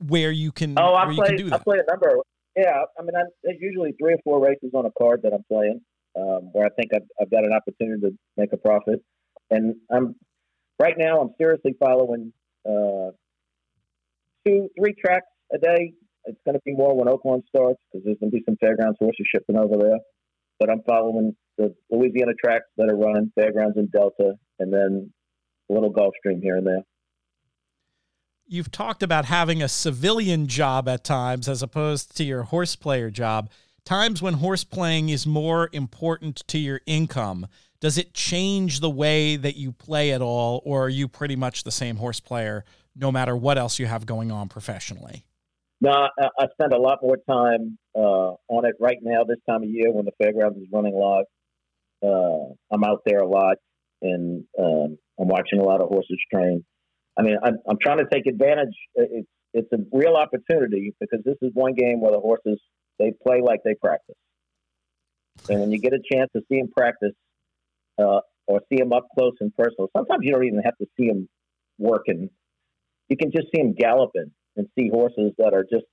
where 0.06 0.30
you 0.30 0.50
can? 0.50 0.78
Oh, 0.78 0.94
I 0.94 1.04
play. 1.14 1.36
I 1.52 1.58
play 1.58 1.78
a 1.78 1.90
number. 1.90 2.16
Yeah, 2.56 2.82
I 2.98 3.02
mean, 3.02 3.16
I, 3.16 3.22
there's 3.42 3.58
usually 3.60 3.94
three 3.98 4.14
or 4.14 4.18
four 4.24 4.44
races 4.44 4.72
on 4.74 4.84
a 4.84 4.90
card 4.98 5.22
that 5.22 5.32
I'm 5.32 5.44
playing 5.50 5.80
um, 6.16 6.50
where 6.52 6.66
I 6.66 6.70
think 6.70 6.90
I've, 6.94 7.08
I've 7.20 7.30
got 7.30 7.44
an 7.44 7.52
opportunity 7.52 8.00
to 8.02 8.18
make 8.36 8.52
a 8.52 8.56
profit, 8.56 9.00
and 9.50 9.76
I'm 9.90 10.16
right 10.78 10.94
now 10.98 11.20
I'm 11.20 11.30
seriously 11.38 11.74
following 11.78 12.32
uh, 12.68 13.12
two, 14.46 14.68
three 14.78 14.94
tracks 14.94 15.26
a 15.52 15.58
day 15.58 15.94
it's 16.24 16.40
going 16.44 16.54
to 16.54 16.60
be 16.64 16.74
more 16.74 16.96
when 16.96 17.08
Oaklawn 17.08 17.42
starts 17.48 17.80
because 17.90 18.04
there's 18.04 18.18
going 18.20 18.30
to 18.30 18.36
be 18.36 18.44
some 18.44 18.56
fairgrounds 18.60 18.98
horses 18.98 19.26
shipping 19.32 19.56
over 19.56 19.76
there. 19.78 19.98
But 20.58 20.70
I'm 20.70 20.82
following 20.86 21.34
the 21.58 21.74
Louisiana 21.90 22.32
tracks 22.42 22.66
that 22.76 22.88
are 22.88 22.96
running, 22.96 23.32
fairgrounds 23.34 23.76
in 23.76 23.88
Delta, 23.88 24.34
and 24.58 24.72
then 24.72 25.12
a 25.70 25.72
little 25.72 25.92
Gulfstream 25.92 26.40
here 26.42 26.56
and 26.56 26.66
there. 26.66 26.82
You've 28.46 28.70
talked 28.70 29.02
about 29.02 29.24
having 29.24 29.62
a 29.62 29.68
civilian 29.68 30.46
job 30.46 30.88
at 30.88 31.04
times 31.04 31.48
as 31.48 31.62
opposed 31.62 32.16
to 32.16 32.24
your 32.24 32.44
horse 32.44 32.76
player 32.76 33.10
job. 33.10 33.50
Times 33.84 34.22
when 34.22 34.34
horse 34.34 34.62
playing 34.64 35.08
is 35.08 35.26
more 35.26 35.68
important 35.72 36.46
to 36.48 36.58
your 36.58 36.80
income. 36.86 37.46
Does 37.80 37.98
it 37.98 38.14
change 38.14 38.78
the 38.78 38.90
way 38.90 39.36
that 39.36 39.56
you 39.56 39.72
play 39.72 40.12
at 40.12 40.22
all, 40.22 40.62
or 40.64 40.84
are 40.84 40.88
you 40.88 41.08
pretty 41.08 41.34
much 41.34 41.64
the 41.64 41.72
same 41.72 41.96
horse 41.96 42.20
player 42.20 42.64
no 42.94 43.10
matter 43.10 43.36
what 43.36 43.58
else 43.58 43.78
you 43.78 43.86
have 43.86 44.06
going 44.06 44.30
on 44.30 44.48
professionally? 44.48 45.24
No, 45.82 45.90
I, 45.90 46.28
I 46.38 46.46
spend 46.52 46.72
a 46.72 46.78
lot 46.78 47.00
more 47.02 47.16
time 47.28 47.76
uh, 47.96 48.34
on 48.48 48.64
it 48.64 48.76
right 48.78 48.98
now. 49.02 49.24
This 49.24 49.38
time 49.50 49.64
of 49.64 49.68
year, 49.68 49.90
when 49.90 50.04
the 50.04 50.12
fairgrounds 50.22 50.56
is 50.58 50.68
running 50.72 50.94
live, 50.94 51.24
uh, 52.04 52.54
I'm 52.72 52.84
out 52.84 53.00
there 53.04 53.18
a 53.18 53.28
lot, 53.28 53.56
and 54.00 54.44
um, 54.56 54.96
I'm 55.18 55.26
watching 55.26 55.58
a 55.58 55.64
lot 55.64 55.80
of 55.80 55.88
horses 55.88 56.20
train. 56.32 56.64
I 57.18 57.22
mean, 57.22 57.36
I'm, 57.42 57.54
I'm 57.68 57.78
trying 57.82 57.98
to 57.98 58.06
take 58.12 58.28
advantage. 58.28 58.74
It's 58.94 59.28
it's 59.54 59.68
a 59.72 59.78
real 59.92 60.14
opportunity 60.14 60.94
because 61.00 61.18
this 61.24 61.36
is 61.42 61.50
one 61.52 61.74
game 61.74 62.00
where 62.00 62.12
the 62.12 62.20
horses 62.20 62.60
they 63.00 63.12
play 63.26 63.42
like 63.44 63.58
they 63.64 63.74
practice, 63.74 64.14
and 65.48 65.62
when 65.62 65.72
you 65.72 65.80
get 65.80 65.94
a 65.94 66.00
chance 66.12 66.30
to 66.36 66.42
see 66.48 66.60
them 66.60 66.70
practice 66.76 67.16
uh, 68.00 68.20
or 68.46 68.60
see 68.68 68.76
them 68.76 68.92
up 68.92 69.08
close 69.18 69.34
and 69.40 69.52
personal, 69.56 69.88
sometimes 69.96 70.20
you 70.22 70.30
don't 70.30 70.44
even 70.44 70.62
have 70.64 70.78
to 70.78 70.86
see 70.96 71.08
them 71.08 71.28
working. 71.76 72.30
You 73.08 73.16
can 73.16 73.32
just 73.32 73.48
see 73.52 73.60
them 73.60 73.74
galloping 73.76 74.30
and 74.56 74.66
see 74.78 74.88
horses 74.92 75.32
that 75.38 75.54
are 75.54 75.64
just, 75.64 75.86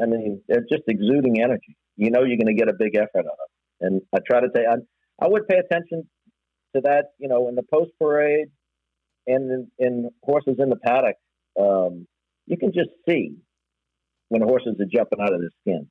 I 0.00 0.06
mean, 0.06 0.42
they're 0.48 0.66
just 0.68 0.84
exuding 0.86 1.40
energy. 1.42 1.76
You 1.96 2.10
know, 2.10 2.20
you're 2.20 2.38
going 2.38 2.54
to 2.54 2.58
get 2.58 2.68
a 2.68 2.76
big 2.78 2.94
effort 2.96 3.18
out 3.18 3.26
of 3.26 3.48
them. 3.80 3.80
And 3.80 4.02
I 4.14 4.18
try 4.28 4.40
to 4.40 4.48
say, 4.54 4.62
I, 4.66 4.76
I 5.24 5.28
would 5.28 5.48
pay 5.48 5.56
attention 5.56 6.08
to 6.74 6.82
that, 6.84 7.06
you 7.18 7.28
know, 7.28 7.48
in 7.48 7.54
the 7.54 7.62
post 7.62 7.90
parade 8.00 8.48
and 9.26 9.50
in, 9.50 9.70
in, 9.78 10.10
horses 10.22 10.56
in 10.58 10.68
the 10.68 10.76
paddock. 10.76 11.16
Um, 11.60 12.06
you 12.46 12.56
can 12.56 12.72
just 12.72 12.90
see 13.08 13.36
when 14.28 14.42
horses 14.42 14.76
are 14.80 14.86
jumping 14.92 15.20
out 15.20 15.32
of 15.32 15.40
their 15.40 15.50
skin. 15.62 15.88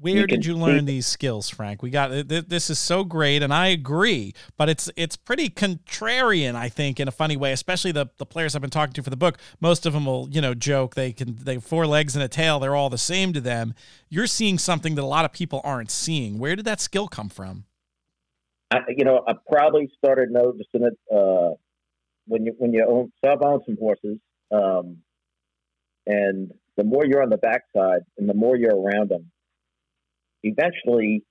Where 0.00 0.16
you 0.16 0.26
did 0.26 0.44
you 0.44 0.56
learn 0.56 0.86
these 0.86 1.06
skills, 1.06 1.48
Frank? 1.48 1.80
We 1.80 1.90
got 1.90 2.28
this 2.28 2.68
is 2.68 2.80
so 2.80 3.04
great, 3.04 3.42
and 3.42 3.54
I 3.54 3.68
agree. 3.68 4.34
But 4.56 4.68
it's 4.68 4.90
it's 4.96 5.16
pretty 5.16 5.48
contrarian, 5.48 6.56
I 6.56 6.68
think, 6.68 6.98
in 6.98 7.06
a 7.06 7.12
funny 7.12 7.36
way. 7.36 7.52
Especially 7.52 7.92
the 7.92 8.06
the 8.18 8.26
players 8.26 8.56
I've 8.56 8.60
been 8.60 8.70
talking 8.70 8.92
to 8.94 9.02
for 9.04 9.10
the 9.10 9.16
book. 9.16 9.38
Most 9.60 9.86
of 9.86 9.92
them 9.92 10.06
will, 10.06 10.28
you 10.30 10.40
know, 10.40 10.52
joke 10.52 10.94
they 10.96 11.12
can 11.12 11.36
they 11.40 11.54
have 11.54 11.64
four 11.64 11.86
legs 11.86 12.16
and 12.16 12.24
a 12.24 12.28
tail. 12.28 12.58
They're 12.58 12.74
all 12.74 12.90
the 12.90 12.98
same 12.98 13.32
to 13.34 13.40
them. 13.40 13.72
You're 14.08 14.26
seeing 14.26 14.58
something 14.58 14.96
that 14.96 15.02
a 15.02 15.06
lot 15.06 15.24
of 15.24 15.32
people 15.32 15.60
aren't 15.62 15.92
seeing. 15.92 16.38
Where 16.38 16.56
did 16.56 16.64
that 16.64 16.80
skill 16.80 17.06
come 17.06 17.28
from? 17.28 17.64
I, 18.72 18.80
you 18.88 19.04
know, 19.04 19.22
I 19.28 19.34
probably 19.48 19.90
started 19.96 20.30
noticing 20.30 20.82
it 20.82 20.98
uh, 21.14 21.54
when 22.26 22.46
you 22.46 22.54
when 22.58 22.72
you 22.72 22.84
own 22.88 23.12
so 23.24 23.30
I've 23.30 23.42
owned 23.42 23.62
some 23.64 23.76
horses, 23.78 24.18
um, 24.50 24.98
and 26.04 26.52
the 26.76 26.82
more 26.82 27.06
you're 27.06 27.22
on 27.22 27.30
the 27.30 27.38
backside 27.38 28.00
and 28.18 28.28
the 28.28 28.34
more 28.34 28.56
you're 28.56 28.74
around 28.74 29.10
them 29.10 29.30
eventually 30.44 31.24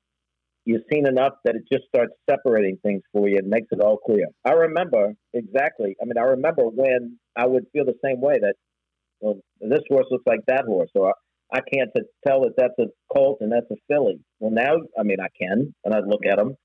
you've 0.65 0.83
seen 0.91 1.07
enough 1.07 1.33
that 1.45 1.55
it 1.55 1.63
just 1.71 1.85
starts 1.87 2.13
separating 2.29 2.77
things 2.83 3.01
for 3.11 3.27
you 3.27 3.37
and 3.37 3.47
makes 3.47 3.67
it 3.71 3.81
all 3.81 3.97
clear. 3.97 4.27
I 4.45 4.51
remember 4.53 5.13
exactly. 5.33 5.95
I 6.01 6.05
mean, 6.05 6.17
I 6.17 6.23
remember 6.31 6.63
when 6.63 7.17
I 7.35 7.45
would 7.45 7.65
feel 7.73 7.85
the 7.85 7.99
same 8.03 8.21
way 8.21 8.35
that, 8.41 8.55
well, 9.19 9.35
this 9.61 9.83
horse 9.89 10.05
looks 10.09 10.25
like 10.25 10.39
that 10.47 10.65
horse, 10.65 10.89
or 10.95 11.13
I 11.53 11.59
can't 11.73 11.89
tell 12.27 12.41
that 12.41 12.53
that's 12.57 12.73
a 12.79 12.87
colt 13.13 13.37
and 13.41 13.51
that's 13.51 13.69
a 13.71 13.75
filly. 13.89 14.19
Well, 14.39 14.51
now, 14.51 14.75
I 14.99 15.03
mean, 15.03 15.17
I 15.21 15.27
can, 15.39 15.73
and 15.83 15.93
I 15.93 15.99
look 15.99 16.25
at 16.29 16.37
them, 16.37 16.55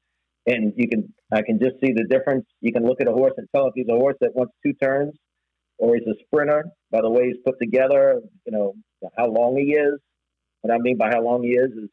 and 0.46 0.72
you 0.76 0.88
can, 0.88 1.12
I 1.32 1.42
can 1.42 1.58
just 1.58 1.76
see 1.84 1.92
the 1.92 2.04
difference. 2.08 2.46
You 2.60 2.72
can 2.72 2.86
look 2.86 3.00
at 3.00 3.08
a 3.08 3.12
horse 3.12 3.34
and 3.36 3.46
tell 3.54 3.66
if 3.66 3.74
he's 3.74 3.88
a 3.90 3.96
horse 3.96 4.16
that 4.20 4.34
wants 4.34 4.54
two 4.64 4.72
turns, 4.82 5.14
or 5.78 5.94
he's 5.94 6.06
a 6.06 6.14
sprinter 6.24 6.64
by 6.90 7.00
the 7.02 7.10
way 7.10 7.26
he's 7.26 7.42
put 7.44 7.56
together. 7.60 8.20
You 8.46 8.52
know, 8.52 8.74
how 9.16 9.26
long 9.26 9.56
he 9.56 9.72
is. 9.72 10.00
What 10.62 10.74
I 10.74 10.78
mean 10.78 10.96
by 10.96 11.10
how 11.10 11.22
long 11.22 11.44
he 11.44 11.50
is 11.50 11.70
is 11.70 11.88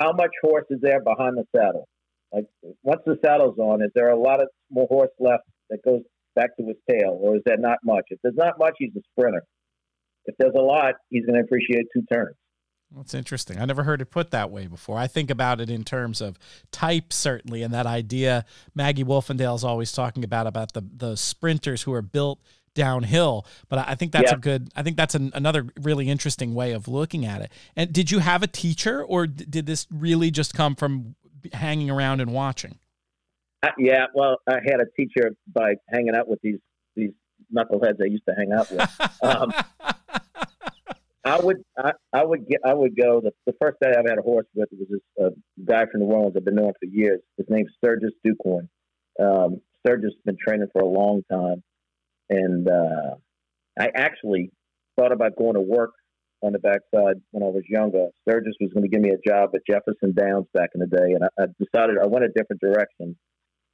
how 0.00 0.12
much 0.12 0.30
horse 0.42 0.64
is 0.70 0.80
there 0.80 1.00
behind 1.02 1.36
the 1.36 1.44
saddle? 1.54 1.86
Like 2.32 2.46
once 2.82 3.02
the 3.04 3.16
saddle's 3.24 3.58
on, 3.58 3.82
is 3.82 3.90
there 3.94 4.10
a 4.10 4.18
lot 4.18 4.40
of 4.42 4.48
more 4.70 4.86
horse 4.88 5.10
left 5.18 5.44
that 5.68 5.84
goes 5.84 6.02
back 6.34 6.56
to 6.56 6.64
his 6.64 6.76
tail, 6.88 7.18
or 7.20 7.36
is 7.36 7.42
there 7.44 7.58
not 7.58 7.78
much? 7.84 8.04
If 8.08 8.18
there's 8.22 8.36
not 8.36 8.58
much, 8.58 8.74
he's 8.78 8.94
a 8.96 9.00
sprinter. 9.12 9.42
If 10.26 10.36
there's 10.38 10.54
a 10.56 10.62
lot, 10.62 10.94
he's 11.08 11.24
going 11.26 11.36
to 11.36 11.44
appreciate 11.44 11.86
two 11.92 12.02
turns. 12.12 12.36
That's 12.96 13.14
interesting. 13.14 13.60
I 13.60 13.64
never 13.66 13.84
heard 13.84 14.00
it 14.00 14.06
put 14.06 14.32
that 14.32 14.50
way 14.50 14.66
before. 14.66 14.98
I 14.98 15.06
think 15.06 15.30
about 15.30 15.60
it 15.60 15.70
in 15.70 15.84
terms 15.84 16.20
of 16.20 16.38
type, 16.72 17.12
certainly, 17.12 17.62
and 17.62 17.72
that 17.72 17.86
idea 17.86 18.44
Maggie 18.74 19.04
Wolfendale 19.04 19.54
is 19.54 19.62
always 19.62 19.92
talking 19.92 20.24
about 20.24 20.48
about 20.48 20.72
the 20.72 20.82
the 20.96 21.16
sprinters 21.16 21.82
who 21.82 21.92
are 21.92 22.02
built 22.02 22.40
downhill. 22.74 23.46
But 23.68 23.86
I 23.88 23.94
think 23.94 24.12
that's 24.12 24.30
yeah. 24.30 24.36
a 24.36 24.40
good. 24.40 24.70
I 24.76 24.82
think 24.82 24.96
that's 24.96 25.14
an, 25.14 25.30
another 25.34 25.66
really 25.80 26.08
interesting 26.08 26.54
way 26.54 26.72
of 26.72 26.88
looking 26.88 27.24
at 27.24 27.42
it. 27.42 27.52
And 27.76 27.92
did 27.92 28.10
you 28.10 28.18
have 28.20 28.42
a 28.42 28.46
teacher, 28.46 29.02
or 29.02 29.26
did 29.26 29.66
this 29.66 29.86
really 29.90 30.30
just 30.30 30.54
come 30.54 30.74
from 30.74 31.14
hanging 31.52 31.90
around 31.90 32.20
and 32.20 32.32
watching? 32.32 32.78
Uh, 33.62 33.68
yeah, 33.78 34.06
well, 34.14 34.38
I 34.48 34.58
had 34.64 34.80
a 34.80 34.86
teacher 34.96 35.32
by 35.52 35.74
hanging 35.88 36.14
out 36.14 36.28
with 36.28 36.40
these 36.42 36.58
these 36.96 37.12
knuckleheads 37.54 38.00
I 38.02 38.06
used 38.06 38.24
to 38.28 38.34
hang 38.34 38.52
out 38.52 38.70
with. 38.70 38.90
Um, 39.22 39.52
I 41.24 41.38
would 41.38 41.62
I, 41.76 41.92
I, 42.12 42.24
would 42.24 42.48
get 42.48 42.60
I 42.64 42.72
would 42.72 42.96
go 42.96 43.20
the, 43.20 43.32
the 43.46 43.54
first 43.60 43.78
day 43.80 43.90
I've 43.90 44.08
had 44.08 44.18
a 44.18 44.22
horse 44.22 44.46
with 44.54 44.68
was 44.72 44.88
this 44.88 45.00
uh, 45.22 45.30
guy 45.64 45.84
from 45.90 46.00
New 46.00 46.06
Orleans 46.06 46.34
I've 46.36 46.44
been 46.44 46.54
knowing 46.54 46.72
for 46.80 46.86
years. 46.86 47.20
His 47.36 47.46
name's 47.50 47.70
Sturgis 47.76 48.12
Ducoing. 48.26 48.68
Um, 49.22 49.60
Sturgis 49.80 50.12
has 50.14 50.22
been 50.24 50.38
training 50.42 50.68
for 50.72 50.80
a 50.80 50.88
long 50.88 51.22
time, 51.30 51.62
and 52.30 52.68
uh, 52.68 53.14
I 53.78 53.88
actually 53.94 54.50
thought 54.98 55.12
about 55.12 55.36
going 55.36 55.54
to 55.54 55.60
work 55.60 55.90
on 56.42 56.52
the 56.52 56.58
backside 56.58 57.20
when 57.32 57.42
I 57.42 57.46
was 57.46 57.64
younger. 57.68 58.06
Sturgis 58.22 58.54
was 58.60 58.72
going 58.72 58.84
to 58.84 58.88
give 58.88 59.02
me 59.02 59.10
a 59.10 59.28
job 59.28 59.50
at 59.54 59.60
Jefferson 59.68 60.14
Downs 60.16 60.46
back 60.54 60.70
in 60.74 60.80
the 60.80 60.86
day, 60.86 61.12
and 61.12 61.24
I, 61.24 61.42
I 61.42 61.46
decided 61.58 61.96
I 62.02 62.06
went 62.06 62.24
a 62.24 62.28
different 62.28 62.62
direction. 62.62 63.16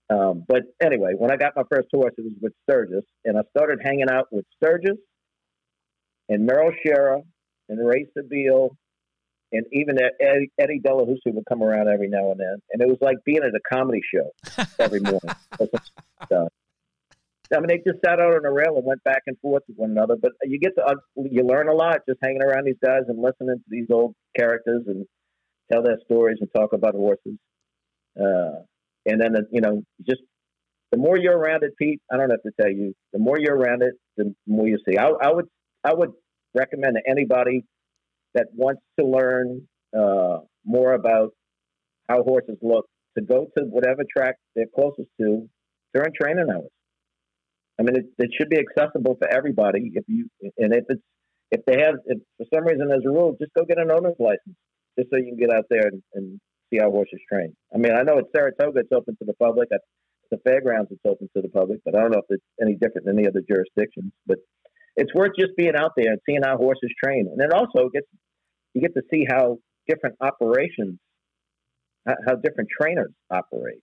Um, 0.09 0.45
but 0.47 0.63
anyway, 0.83 1.13
when 1.17 1.31
I 1.31 1.37
got 1.37 1.53
my 1.57 1.63
first 1.71 1.89
horse, 1.93 2.15
it 2.17 2.23
was 2.23 2.33
with 2.41 2.53
Sturgis, 2.69 3.05
and 3.25 3.37
I 3.37 3.43
started 3.57 3.81
hanging 3.83 4.11
out 4.11 4.27
with 4.31 4.45
Sturgis 4.57 4.99
and 6.29 6.47
Merrill 6.47 6.73
Scherer 6.85 7.21
and 7.69 7.87
Ray 7.87 8.07
Sabile, 8.17 8.71
and 9.53 9.65
even 9.73 9.97
Eddie, 10.21 10.51
Eddie 10.59 10.81
Delahoussaye 10.85 11.35
would 11.35 11.45
come 11.49 11.63
around 11.63 11.89
every 11.89 12.09
now 12.09 12.31
and 12.33 12.41
then, 12.41 12.57
and 12.73 12.83
it 12.83 12.89
was 12.89 12.99
like 13.01 13.19
being 13.25 13.43
at 13.43 13.51
a 13.51 13.61
comedy 13.73 14.01
show 14.13 14.67
every 14.79 15.01
morning. 15.01 15.31
I 17.55 17.61
mean, 17.61 17.69
they 17.69 17.79
just 17.79 18.03
sat 18.05 18.21
out 18.21 18.35
on 18.35 18.45
a 18.45 18.53
rail 18.53 18.77
and 18.77 18.85
went 18.85 19.05
back 19.05 19.23
and 19.27 19.39
forth 19.39 19.63
with 19.69 19.77
one 19.77 19.91
another. 19.91 20.17
But 20.21 20.33
you 20.43 20.59
get 20.59 20.75
to 20.77 20.85
uh, 20.85 20.95
you 21.17 21.43
learn 21.45 21.69
a 21.69 21.75
lot 21.75 22.01
just 22.09 22.19
hanging 22.23 22.43
around 22.43 22.65
these 22.65 22.81
guys 22.85 23.03
and 23.09 23.23
listening 23.23 23.59
to 23.59 23.65
these 23.69 23.87
old 23.93 24.15
characters 24.37 24.83
and 24.87 25.07
tell 25.73 25.83
their 25.83 25.99
stories 26.05 26.39
and 26.41 26.51
talk 26.55 26.73
about 26.73 26.95
horses. 26.95 27.39
Uh, 28.19 28.63
and 29.05 29.21
then 29.21 29.35
you 29.53 29.61
know, 29.61 29.83
just 30.07 30.23
the 30.91 30.99
more 30.99 31.17
you're 31.17 31.37
around 31.37 31.63
it, 31.63 31.73
Pete. 31.79 32.01
I 32.11 32.17
don't 32.17 32.31
have 32.31 32.43
to 32.43 32.53
tell 32.61 32.71
you. 32.71 32.95
The 33.13 33.19
more 33.19 33.39
you're 33.39 33.57
around 33.57 33.83
it, 33.83 33.95
the 34.17 34.35
more 34.47 34.67
you 34.67 34.79
see. 34.89 34.99
I, 34.99 35.09
I 35.09 35.33
would 35.33 35.47
I 35.85 35.95
would 35.95 36.13
recommend 36.55 36.97
to 36.97 37.11
anybody 37.11 37.65
that 38.35 38.47
wants 38.55 38.83
to 38.99 39.07
learn 39.07 39.63
uh, 39.97 40.39
more 40.65 40.93
about 40.95 41.31
how 42.09 42.23
horses 42.23 42.57
look 42.63 42.87
to 43.17 43.25
go 43.25 43.47
to 43.57 43.65
whatever 43.65 44.03
track 44.15 44.37
they're 44.55 44.67
closest 44.75 45.09
to 45.21 45.49
during 45.95 46.13
training 46.21 46.47
hours. 46.53 46.71
I 47.79 47.83
mean, 47.83 47.97
it, 47.97 48.07
it 48.19 48.31
should 48.37 48.49
be 48.49 48.59
accessible 48.59 49.17
for 49.19 49.29
everybody. 49.29 49.93
If 49.95 50.05
you 50.09 50.29
and 50.59 50.75
if 50.75 50.85
it's 50.89 51.03
if 51.51 51.61
they 51.67 51.83
have 51.83 51.97
if 52.07 52.19
for 52.39 52.47
some 52.55 52.65
reason 52.65 52.91
as 52.91 53.05
a 53.05 53.11
rule, 53.11 53.37
just 53.41 53.53
go 53.55 53.65
get 53.65 53.79
an 53.79 53.91
owner's 53.91 54.17
license, 54.19 54.57
just 54.99 55.11
so 55.11 55.19
you 55.19 55.27
can 55.27 55.39
get 55.39 55.53
out 55.53 55.65
there 55.71 55.87
and, 55.87 56.03
and 56.15 56.41
see 56.71 56.79
how 56.81 56.91
horses 56.91 57.21
train. 57.31 57.55
I 57.75 57.79
mean, 57.79 57.93
I 57.93 58.03
know 58.03 58.19
at 58.19 58.25
Saratoga 58.35 58.81
it's 58.81 58.93
open 58.93 59.17
to 59.19 59.25
the 59.25 59.35
public. 59.35 59.69
At 59.73 59.81
the 60.31 60.39
fairgrounds 60.39 60.91
it's 60.91 61.05
open 61.07 61.29
to 61.37 61.43
the 61.43 61.49
public, 61.49 61.81
but 61.85 61.95
I 61.95 62.01
don't 62.01 62.11
know 62.11 62.19
if 62.19 62.31
it's 62.31 62.45
any 62.61 62.75
different 62.75 63.07
than 63.07 63.19
any 63.19 63.29
other 63.29 63.43
jurisdictions. 63.49 64.13
But 64.27 64.39
it's 64.97 65.15
worth 65.15 65.33
just 65.39 65.57
being 65.57 65.77
out 65.77 65.93
there 65.97 66.11
and 66.11 66.21
seeing 66.27 66.43
how 66.43 66.57
horses 66.57 66.91
train, 67.03 67.29
and 67.31 67.39
then 67.39 67.53
also 67.53 67.91
gets 67.93 68.07
you 68.75 68.81
get 68.81 68.95
to 68.95 69.03
see 69.13 69.25
how 69.29 69.59
different 69.89 70.17
operations, 70.21 70.99
how 72.07 72.35
different 72.43 72.69
trainers 72.81 73.13
operate. 73.31 73.81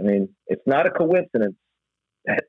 I 0.00 0.04
mean, 0.04 0.28
it's 0.46 0.62
not 0.66 0.86
a 0.86 0.90
coincidence 0.90 1.56
that 2.24 2.44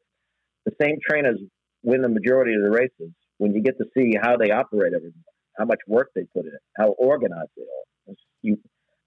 the 0.66 0.74
same 0.82 0.98
trainers 1.08 1.40
win 1.84 2.02
the 2.02 2.10
majority 2.10 2.54
of 2.56 2.64
the 2.64 2.72
races 2.72 3.14
when 3.38 3.54
you 3.54 3.62
get 3.62 3.78
to 3.78 3.86
see 3.98 4.14
how 4.22 4.38
they 4.38 4.52
operate 4.52 4.94
every 4.96 5.12
morning, 5.12 5.24
how 5.58 5.66
much 5.66 5.80
work 5.88 6.10
they 6.16 6.24
put 6.34 6.46
in, 6.46 6.58
how 6.78 6.90
organized 6.98 7.52
they 7.58 7.64
are. 7.64 8.16
You, 8.42 8.58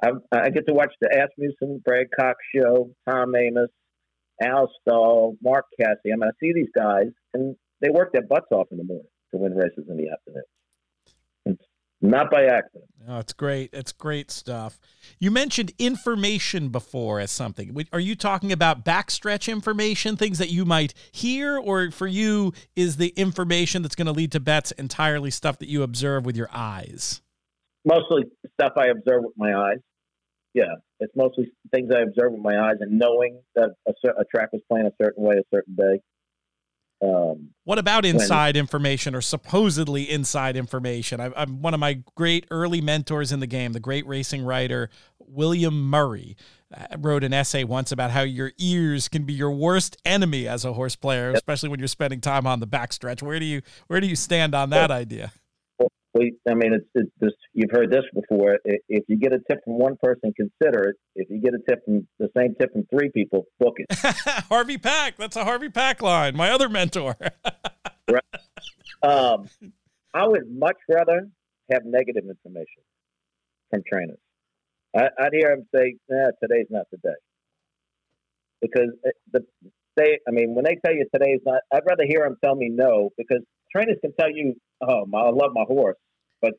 I, 0.03 0.11
I 0.33 0.51
get 0.51 0.67
to 0.67 0.75
watch 0.75 0.93
the 1.01 1.09
Asmussen, 1.09 1.83
Brad 1.85 2.07
Cox 2.19 2.37
show, 2.55 2.91
Tom 3.09 3.33
Amoss, 3.33 3.69
Al 4.43 4.71
Stall, 4.81 5.37
Mark 5.43 5.65
Casse. 5.81 5.99
I 6.07 6.17
mean, 6.17 6.23
I 6.25 6.31
see 6.41 6.53
these 6.53 6.71
guys, 6.75 7.09
and 7.35 7.57
they 7.81 7.91
work 7.91 8.13
their 8.13 8.27
butts 8.27 8.49
off 8.53 8.69
in 8.71 8.79
the 8.79 8.85
morning 8.85 9.07
to 9.33 9.39
win 9.39 9.55
races 9.55 9.85
in 9.89 9.97
the 9.97 10.11
afternoon. 10.11 10.43
Not 12.07 12.31
by 12.31 12.45
accident. 12.45 12.85
Oh, 13.09 13.19
it's 13.19 13.33
great. 13.33 13.71
It's 13.73 13.93
great 13.93 14.31
stuff. 14.31 14.79
You 15.19 15.31
mentioned 15.31 15.73
information 15.79 16.69
before 16.71 17.21
as 17.21 17.31
something. 17.31 17.87
Are 17.93 18.01
you 18.01 18.15
talking 18.15 18.53
about 18.53 18.85
backstretch 18.85 19.51
information, 19.51 20.17
things 20.17 20.39
that 20.39 20.51
you 20.51 20.65
might 20.65 20.95
hear, 21.13 21.57
or 21.57 21.91
for 21.91 22.07
you 22.07 22.53
is 22.75 22.97
the 22.97 23.09
information 23.17 23.83
that's 23.83 23.95
going 23.95 24.07
to 24.07 24.13
lead 24.13 24.33
to 24.33 24.41
bets 24.41 24.73
entirely 24.73 25.31
stuff 25.31 25.59
that 25.59 25.69
you 25.69 25.83
observe 25.83 26.25
with 26.25 26.37
your 26.37 26.49
eyes? 26.53 27.23
Mostly 27.85 28.25
stuff 28.61 28.73
I 28.77 28.87
observe 28.87 29.23
with 29.23 29.35
my 29.37 29.55
eyes. 29.55 29.79
Yeah, 30.55 30.75
it's 31.01 31.15
mostly 31.15 31.53
things 31.73 31.91
I 31.95 32.01
observe 32.01 32.33
with 32.33 32.43
my 32.43 32.59
eyes 32.59 32.77
and 32.81 32.99
knowing 32.99 33.41
that 33.55 33.71
a, 33.87 33.93
a 34.19 34.25
track 34.25 34.53
was 34.53 34.63
playing 34.71 34.87
a 34.87 34.93
certain 35.03 35.23
way 35.23 35.37
a 35.37 35.45
certain 35.55 35.75
day. 35.75 36.01
Um, 37.03 37.51
what 37.65 37.79
about 37.79 38.07
inside 38.07 38.55
when, 38.55 38.61
information 38.61 39.15
or 39.15 39.21
supposedly 39.21 40.11
inside 40.11 40.57
information? 40.57 41.21
I, 41.21 41.43
am 41.43 41.61
one 41.61 41.75
of 41.75 41.81
my 41.81 42.03
great 42.15 42.47
early 42.51 42.81
mentors 42.81 43.33
in 43.33 43.41
the 43.41 43.47
game, 43.47 43.73
the 43.73 43.81
great 43.81 44.07
racing 44.07 44.43
writer 44.45 44.89
William 45.19 45.91
Murray, 45.91 46.37
uh, 46.75 46.97
wrote 46.99 47.23
an 47.23 47.33
essay 47.33 47.65
once 47.65 47.93
about 47.93 48.13
how 48.13 48.23
your 48.23 48.53
ears 48.59 49.09
can 49.09 49.25
be 49.25 49.33
your 49.33 49.51
worst 49.51 49.97
enemy 50.05 50.49
as 50.49 50.65
a 50.65 50.73
horse 50.73 50.97
player, 50.97 51.29
yep. 51.29 51.37
especially 51.37 51.69
when 51.69 51.79
you're 51.79 51.89
spending 51.89 52.21
time 52.21 52.47
on 52.47 52.61
the 52.61 52.67
backstretch. 52.67 53.23
Where 53.23 53.39
do 53.39 53.45
you 53.45 53.63
where 53.89 54.01
do 54.01 54.07
you 54.07 54.17
stand 54.17 54.55
on 54.55 54.71
that 54.71 54.91
well, 54.91 54.99
idea? 54.99 55.33
Well, 56.17 56.29
I 56.49 56.55
mean, 56.55 56.73
it's, 56.73 56.87
it's 56.95 57.11
this, 57.21 57.33
you've 57.53 57.71
heard 57.71 57.91
this 57.91 58.05
before. 58.15 58.59
If 58.65 59.05
you 59.07 59.19
get 59.19 59.35
a 59.35 59.39
tip 59.51 59.63
from 59.65 59.79
one 59.79 59.97
person, 60.03 60.33
consider 60.35 60.89
it. 60.89 60.97
If 61.15 61.29
you 61.29 61.41
get 61.43 61.53
a 61.53 61.59
tip 61.69 61.85
from 61.85 62.09
the 62.19 62.29
same 62.35 62.55
tip 62.59 62.73
from 62.73 62.87
three 62.87 63.11
people, 63.11 63.45
book 63.61 63.75
it. 63.77 63.87
Harvey 64.49 64.79
Pack. 64.79 65.19
That's 65.19 65.37
a 65.37 65.45
Harvey 65.45 65.69
Pack 65.69 66.01
line. 66.01 66.35
My 66.35 66.51
other 66.51 66.71
mentor. 66.71 67.17
right. 68.11 68.23
Um, 69.03 69.47
I 70.15 70.27
would 70.27 70.51
much 70.51 70.79
rather 70.89 71.29
have 71.71 71.83
negative 71.85 72.25
information 72.25 72.83
from 73.71 73.83
trainers. 73.91 74.19
I, 74.97 75.11
would 75.21 75.35
hear 75.35 75.55
them 75.55 75.67
say, 75.75 75.97
"Nah, 76.09 76.31
today's 76.43 76.69
not 76.71 76.87
the 76.91 76.97
day," 76.97 77.19
because 78.63 78.89
the 79.33 79.45
they. 79.97 80.19
I 80.27 80.31
mean, 80.31 80.55
when 80.55 80.65
they 80.65 80.79
tell 80.83 80.95
you 80.95 81.07
today's 81.13 81.41
not, 81.45 81.61
I'd 81.71 81.83
rather 81.87 82.05
hear 82.09 82.21
them 82.21 82.37
tell 82.43 82.55
me 82.55 82.71
no 82.71 83.11
because 83.19 83.43
trainers 83.77 83.99
can 84.01 84.13
tell 84.19 84.31
you, 84.31 84.55
"Oh, 84.81 85.05
I 85.15 85.31
love 85.31 85.53
my 85.53 85.65
horse," 85.67 85.99
but 86.41 86.55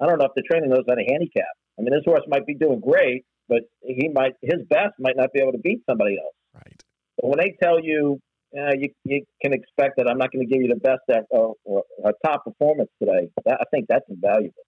I 0.00 0.06
don't 0.06 0.18
know 0.18 0.26
if 0.26 0.32
the 0.34 0.42
trainer 0.50 0.66
knows 0.66 0.84
how 0.88 0.94
to 0.94 1.04
handicap. 1.04 1.54
I 1.78 1.82
mean, 1.82 1.92
this 1.92 2.04
horse 2.04 2.22
might 2.28 2.46
be 2.46 2.54
doing 2.54 2.80
great, 2.80 3.24
but 3.48 3.62
he 3.82 4.08
might 4.08 4.32
his 4.42 4.60
best 4.68 4.94
might 4.98 5.16
not 5.16 5.32
be 5.32 5.40
able 5.40 5.52
to 5.52 5.58
beat 5.58 5.80
somebody 5.88 6.16
else. 6.18 6.34
Right. 6.54 6.82
But 7.16 7.28
when 7.28 7.38
they 7.38 7.56
tell 7.62 7.78
you, 7.82 8.20
uh, 8.56 8.74
you, 8.78 8.88
you 9.04 9.24
can 9.42 9.52
expect 9.52 9.96
that 9.98 10.08
I'm 10.08 10.18
not 10.18 10.32
going 10.32 10.46
to 10.46 10.52
give 10.52 10.62
you 10.62 10.68
the 10.68 10.80
best 10.80 11.02
at, 11.10 11.24
or, 11.30 11.54
or, 11.64 11.82
or 11.98 12.12
top 12.24 12.44
performance 12.44 12.90
today. 13.02 13.28
That, 13.44 13.58
I 13.60 13.64
think 13.72 13.86
that's 13.88 14.06
invaluable. 14.08 14.64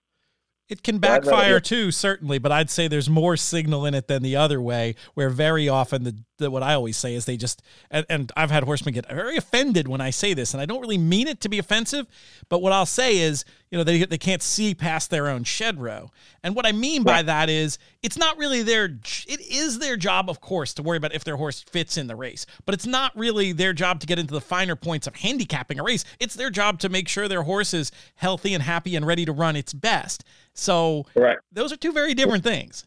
It 0.71 0.83
can 0.83 0.99
backfire 0.99 1.59
too, 1.59 1.91
certainly, 1.91 2.37
but 2.37 2.53
I'd 2.53 2.69
say 2.69 2.87
there's 2.87 3.09
more 3.09 3.35
signal 3.35 3.85
in 3.85 3.93
it 3.93 4.07
than 4.07 4.23
the 4.23 4.37
other 4.37 4.61
way, 4.61 4.95
where 5.15 5.29
very 5.29 5.67
often 5.67 6.05
the, 6.05 6.15
the 6.37 6.49
what 6.49 6.63
I 6.63 6.75
always 6.75 6.95
say 6.95 7.13
is 7.13 7.25
they 7.25 7.35
just 7.35 7.61
and, 7.89 8.05
and, 8.09 8.31
I've 8.37 8.51
had 8.51 8.63
horsemen 8.63 8.93
get 8.93 9.05
very 9.09 9.35
offended 9.35 9.89
when 9.89 9.99
I 9.99 10.11
say 10.11 10.33
this, 10.33 10.53
and 10.53 10.61
I 10.61 10.65
don't 10.65 10.79
really 10.79 10.97
mean 10.97 11.27
it 11.27 11.41
to 11.41 11.49
be 11.49 11.59
offensive, 11.59 12.07
but 12.47 12.61
what 12.61 12.71
I'll 12.71 12.85
say 12.85 13.17
is, 13.17 13.43
you 13.69 13.77
know, 13.77 13.83
they 13.83 14.05
they 14.05 14.17
can't 14.17 14.41
see 14.41 14.73
past 14.73 15.09
their 15.09 15.27
own 15.27 15.43
shed 15.43 15.77
row. 15.77 16.09
And 16.41 16.55
what 16.55 16.65
I 16.65 16.71
mean 16.71 17.03
by 17.03 17.21
that 17.21 17.49
is 17.49 17.77
it's 18.01 18.17
not 18.17 18.37
really 18.37 18.63
their 18.63 18.85
it 18.85 19.41
is 19.41 19.79
their 19.79 19.97
job, 19.97 20.29
of 20.29 20.39
course, 20.39 20.73
to 20.75 20.83
worry 20.83 20.95
about 20.95 21.13
if 21.13 21.25
their 21.25 21.35
horse 21.35 21.61
fits 21.61 21.97
in 21.97 22.07
the 22.07 22.15
race, 22.15 22.45
but 22.65 22.73
it's 22.73 22.87
not 22.87 23.11
really 23.17 23.51
their 23.51 23.73
job 23.73 23.99
to 23.99 24.07
get 24.07 24.19
into 24.19 24.33
the 24.33 24.39
finer 24.39 24.77
points 24.77 25.05
of 25.05 25.17
handicapping 25.17 25.81
a 25.81 25.83
race. 25.83 26.05
It's 26.17 26.35
their 26.35 26.49
job 26.49 26.79
to 26.79 26.87
make 26.87 27.09
sure 27.09 27.27
their 27.27 27.43
horse 27.43 27.73
is 27.73 27.91
healthy 28.15 28.53
and 28.53 28.63
happy 28.63 28.95
and 28.95 29.05
ready 29.05 29.25
to 29.25 29.33
run 29.33 29.57
its 29.57 29.73
best. 29.73 30.23
So 30.61 31.07
Correct. 31.15 31.41
those 31.51 31.73
are 31.73 31.75
two 31.75 31.91
very 31.91 32.13
different 32.13 32.43
things. 32.43 32.85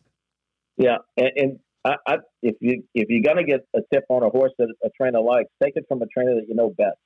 Yeah, 0.76 0.98
and, 1.16 1.30
and 1.34 1.58
I, 1.84 1.96
I, 2.06 2.16
if 2.40 2.54
you 2.60 2.84
if 2.94 3.08
you're 3.08 3.22
gonna 3.22 3.42
get 3.42 3.66
a 3.74 3.80
tip 3.92 4.04
on 4.08 4.22
a 4.22 4.28
horse 4.28 4.52
that 4.58 4.72
a 4.84 4.90
trainer 4.96 5.20
likes, 5.20 5.50
take 5.60 5.72
it 5.74 5.84
from 5.88 6.00
a 6.00 6.06
trainer 6.06 6.36
that 6.36 6.46
you 6.48 6.54
know 6.54 6.70
best. 6.70 6.96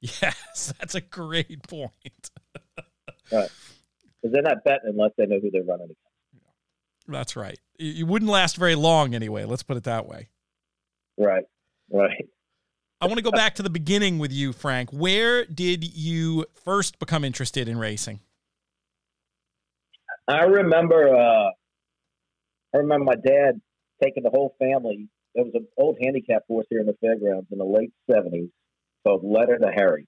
Yes, 0.00 0.72
that's 0.78 0.94
a 0.94 1.00
great 1.00 1.66
point. 1.66 1.90
right, 3.32 3.50
because 4.22 4.32
they're 4.32 4.42
not 4.42 4.62
betting 4.64 4.90
unless 4.90 5.10
they 5.18 5.26
know 5.26 5.40
who 5.40 5.50
they're 5.50 5.64
running 5.64 5.86
against. 5.86 5.98
That's 7.08 7.34
right. 7.34 7.58
You 7.78 8.06
wouldn't 8.06 8.30
last 8.30 8.56
very 8.56 8.76
long 8.76 9.16
anyway. 9.16 9.46
Let's 9.46 9.64
put 9.64 9.76
it 9.76 9.84
that 9.84 10.06
way. 10.06 10.28
Right. 11.16 11.44
Right. 11.90 12.28
I 13.00 13.06
want 13.06 13.16
to 13.16 13.22
go 13.22 13.30
back 13.30 13.54
to 13.56 13.62
the 13.62 13.70
beginning 13.70 14.18
with 14.18 14.30
you, 14.30 14.52
Frank. 14.52 14.90
Where 14.90 15.44
did 15.44 15.84
you 15.84 16.44
first 16.64 16.98
become 16.98 17.24
interested 17.24 17.68
in 17.68 17.78
racing? 17.78 18.20
I 20.28 20.44
remember. 20.44 21.08
Uh, 21.08 21.50
I 22.74 22.78
remember 22.78 23.06
my 23.06 23.14
dad 23.14 23.60
taking 24.02 24.22
the 24.22 24.30
whole 24.30 24.54
family. 24.58 25.08
There 25.34 25.44
was 25.44 25.54
an 25.54 25.66
old 25.78 25.96
handicap 26.02 26.42
horse 26.48 26.66
here 26.68 26.80
in 26.80 26.86
the 26.86 26.96
fairgrounds 27.00 27.46
in 27.50 27.58
the 27.58 27.64
late 27.64 27.92
seventies 28.10 28.50
called 29.06 29.22
Letter 29.24 29.58
to 29.58 29.70
Harry. 29.74 30.06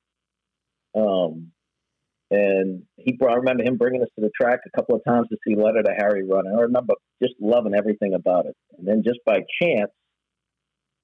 Um, 0.95 1.53
and 2.31 2.83
he 2.97 3.13
brought, 3.13 3.33
I 3.33 3.37
remember 3.37 3.65
him 3.65 3.77
bringing 3.77 4.03
us 4.03 4.09
to 4.17 4.21
the 4.21 4.31
track 4.41 4.61
a 4.67 4.77
couple 4.77 4.95
of 4.95 5.03
times 5.05 5.29
to 5.31 5.37
see 5.47 5.57
Letter 5.57 5.83
to 5.83 5.93
Harry 5.97 6.27
run. 6.29 6.47
And 6.47 6.57
I 6.57 6.63
remember 6.63 6.95
just 7.23 7.35
loving 7.41 7.75
everything 7.75 8.15
about 8.15 8.47
it. 8.47 8.55
And 8.79 8.87
then 8.87 9.03
just 9.05 9.19
by 9.25 9.41
chance, 9.63 9.91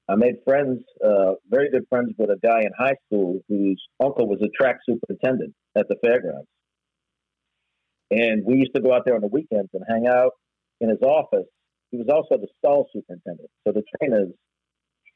I 0.08 0.14
made 0.14 0.36
friends, 0.44 0.82
uh, 1.04 1.32
very 1.48 1.70
good 1.70 1.84
friends 1.88 2.12
with 2.16 2.30
a 2.30 2.38
guy 2.46 2.60
in 2.60 2.70
high 2.78 2.94
school 3.06 3.40
whose 3.48 3.82
uncle 4.00 4.28
was 4.28 4.40
a 4.42 4.48
track 4.56 4.76
superintendent 4.88 5.52
at 5.76 5.88
the 5.88 5.96
fairgrounds. 6.04 6.46
And 8.10 8.44
we 8.44 8.56
used 8.56 8.74
to 8.74 8.80
go 8.80 8.94
out 8.94 9.02
there 9.04 9.14
on 9.14 9.20
the 9.20 9.28
weekends 9.28 9.70
and 9.72 9.82
hang 9.88 10.06
out 10.06 10.32
in 10.80 10.88
his 10.88 11.00
office. 11.02 11.46
He 11.90 11.98
was 11.98 12.06
also 12.12 12.40
the 12.40 12.48
stall 12.58 12.88
superintendent. 12.92 13.48
So 13.66 13.72
the 13.72 13.82
trainers, 13.98 14.28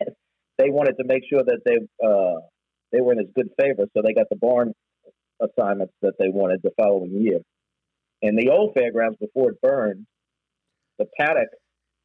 they 0.59 0.71
wanted 0.71 0.97
to 0.99 1.05
make 1.05 1.23
sure 1.31 1.43
that 1.43 1.61
they 1.65 1.79
uh, 2.05 2.41
they 2.93 3.01
were 3.01 3.13
in 3.13 3.19
his 3.19 3.29
good 3.35 3.51
favor, 3.61 3.85
so 3.95 4.03
they 4.03 4.15
got 4.15 4.27
the 4.31 4.37
barn 4.37 4.73
assignments 5.41 5.95
that 6.03 6.15
they 6.19 6.29
wanted 6.29 6.61
the 6.63 6.73
following 6.77 7.23
year. 7.23 7.39
And 8.23 8.37
the 8.37 8.51
old 8.51 8.75
fairgrounds, 8.77 9.17
before 9.21 9.51
it 9.51 9.61
burned, 9.63 10.07
the 10.99 11.07
paddock 11.19 11.49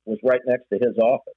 was 0.06 0.20
right 0.24 0.42
next 0.46 0.66
to 0.72 0.80
his 0.80 0.98
office. 0.98 1.34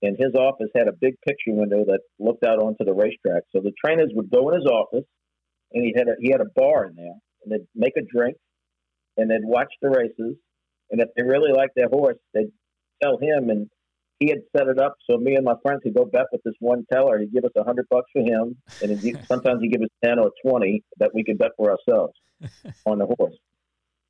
And 0.00 0.16
his 0.18 0.34
office 0.34 0.68
had 0.76 0.86
a 0.86 0.92
big 0.92 1.14
picture 1.26 1.52
window 1.52 1.84
that 1.86 2.00
looked 2.18 2.44
out 2.44 2.60
onto 2.60 2.84
the 2.84 2.94
racetrack. 2.94 3.42
So 3.50 3.60
the 3.60 3.72
trainers 3.84 4.10
would 4.14 4.30
go 4.30 4.48
in 4.48 4.54
his 4.54 4.66
office, 4.66 5.04
and 5.72 5.84
he 5.84 5.92
had 5.96 6.06
a, 6.06 6.14
he 6.20 6.30
had 6.30 6.40
a 6.40 6.48
bar 6.54 6.86
in 6.86 6.94
there, 6.94 7.18
and 7.42 7.52
they'd 7.52 7.66
make 7.74 7.94
a 7.98 8.02
drink, 8.02 8.36
and 9.18 9.30
they'd 9.30 9.44
watch 9.44 9.72
the 9.82 9.90
races. 9.90 10.36
And 10.90 11.02
if 11.02 11.08
they 11.16 11.22
really 11.22 11.52
liked 11.52 11.74
their 11.76 11.88
horse, 11.88 12.16
they'd 12.32 12.50
tell 13.02 13.18
him, 13.18 13.50
and 13.50 13.68
he 14.18 14.28
had 14.28 14.38
set 14.56 14.68
it 14.68 14.78
up 14.78 14.96
so 15.08 15.18
me 15.18 15.34
and 15.34 15.44
my 15.44 15.54
friends 15.62 15.80
could 15.82 15.94
go 15.94 16.04
bet 16.04 16.26
with 16.32 16.42
this 16.44 16.54
one 16.60 16.84
teller. 16.90 17.18
He'd 17.18 17.32
give 17.32 17.44
us 17.44 17.52
a 17.56 17.64
hundred 17.64 17.86
bucks 17.90 18.10
for 18.12 18.22
him, 18.22 18.56
and 18.82 18.98
he'd, 18.98 19.24
sometimes 19.26 19.60
he'd 19.60 19.72
give 19.72 19.82
us 19.82 19.88
ten 20.02 20.18
or 20.18 20.30
twenty 20.44 20.82
that 20.98 21.10
we 21.14 21.24
could 21.24 21.38
bet 21.38 21.50
for 21.56 21.70
ourselves 21.70 22.14
on 22.86 22.98
the 22.98 23.06
horse. 23.06 23.36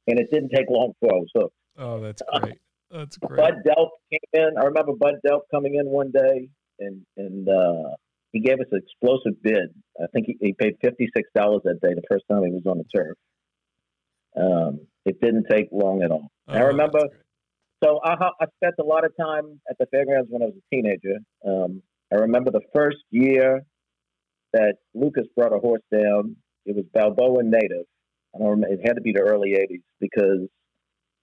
And 0.06 0.18
it 0.18 0.30
didn't 0.30 0.50
take 0.50 0.70
long 0.70 0.92
before 1.00 1.16
I 1.16 1.18
was 1.18 1.30
hooked. 1.34 1.54
Oh, 1.76 2.00
that's 2.00 2.22
great. 2.40 2.58
That's 2.90 3.16
great. 3.18 3.36
Bud 3.36 3.54
Delp 3.66 3.88
came 4.10 4.20
in. 4.32 4.50
I 4.58 4.64
remember 4.64 4.92
Bud 4.98 5.16
Delp 5.26 5.42
coming 5.50 5.74
in 5.74 5.86
one 5.86 6.10
day, 6.10 6.48
and 6.78 7.02
and 7.16 7.48
uh, 7.48 7.90
he 8.32 8.40
gave 8.40 8.60
us 8.60 8.66
an 8.72 8.80
explosive 8.82 9.42
bid. 9.42 9.74
I 10.00 10.06
think 10.12 10.26
he, 10.26 10.38
he 10.40 10.52
paid 10.54 10.76
fifty 10.82 11.08
six 11.14 11.28
dollars 11.34 11.62
that 11.64 11.80
day, 11.82 11.94
the 11.94 12.02
first 12.10 12.24
time 12.30 12.44
he 12.44 12.52
was 12.52 12.66
on 12.66 12.78
the 12.78 12.84
turf. 12.84 13.16
Um, 14.36 14.80
it 15.08 15.20
didn't 15.20 15.46
take 15.50 15.68
long 15.72 16.02
at 16.02 16.10
all. 16.10 16.30
Oh, 16.48 16.54
I 16.54 16.60
remember 16.60 17.00
so 17.82 18.00
I, 18.04 18.14
I 18.40 18.46
spent 18.56 18.74
a 18.80 18.84
lot 18.84 19.04
of 19.04 19.12
time 19.16 19.60
at 19.70 19.78
the 19.78 19.86
fairgrounds 19.86 20.28
when 20.30 20.42
I 20.42 20.46
was 20.46 20.54
a 20.56 20.74
teenager. 20.74 21.18
Um, 21.46 21.82
I 22.12 22.16
remember 22.16 22.50
the 22.50 22.62
first 22.74 22.98
year 23.10 23.62
that 24.52 24.74
Lukas 24.94 25.26
brought 25.36 25.52
a 25.52 25.58
horse 25.58 25.82
down. 25.92 26.36
It 26.66 26.74
was 26.74 26.84
Balboa 26.92 27.44
Native. 27.44 27.86
I 28.34 28.38
don't 28.38 28.48
remember, 28.48 28.74
it 28.74 28.80
had 28.84 28.96
to 28.96 29.00
be 29.00 29.12
the 29.12 29.20
early 29.20 29.50
'80s 29.50 29.82
because 30.00 30.48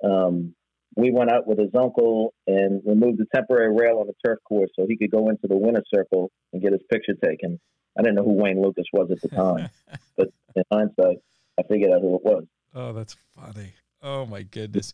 um, 0.03 0.55
we 0.95 1.11
went 1.11 1.31
out 1.31 1.45
with 1.45 1.59
his 1.59 1.71
uncle 1.77 2.33
and 2.47 2.81
removed 2.85 3.19
the 3.19 3.27
temporary 3.33 3.75
rail 3.75 3.99
on 3.99 4.07
the 4.07 4.13
turf 4.25 4.39
course 4.47 4.69
so 4.75 4.85
he 4.87 4.97
could 4.97 5.11
go 5.11 5.29
into 5.29 5.47
the 5.47 5.57
winner's 5.57 5.87
circle 5.93 6.31
and 6.53 6.61
get 6.61 6.71
his 6.71 6.81
picture 6.91 7.13
taken. 7.23 7.59
I 7.97 8.01
didn't 8.01 8.15
know 8.15 8.23
who 8.23 8.33
Wayne 8.33 8.61
Lukas 8.61 8.85
was 8.93 9.09
at 9.11 9.21
the 9.21 9.29
time, 9.29 9.69
but 10.17 10.29
in 10.55 10.63
hindsight, 10.71 11.17
I 11.59 11.63
figured 11.63 11.91
out 11.91 12.01
who 12.01 12.15
it 12.15 12.23
was. 12.23 12.45
Oh, 12.75 12.91
that's 12.91 13.15
funny. 13.33 13.73
Oh 14.03 14.25
my 14.25 14.43
goodness. 14.43 14.93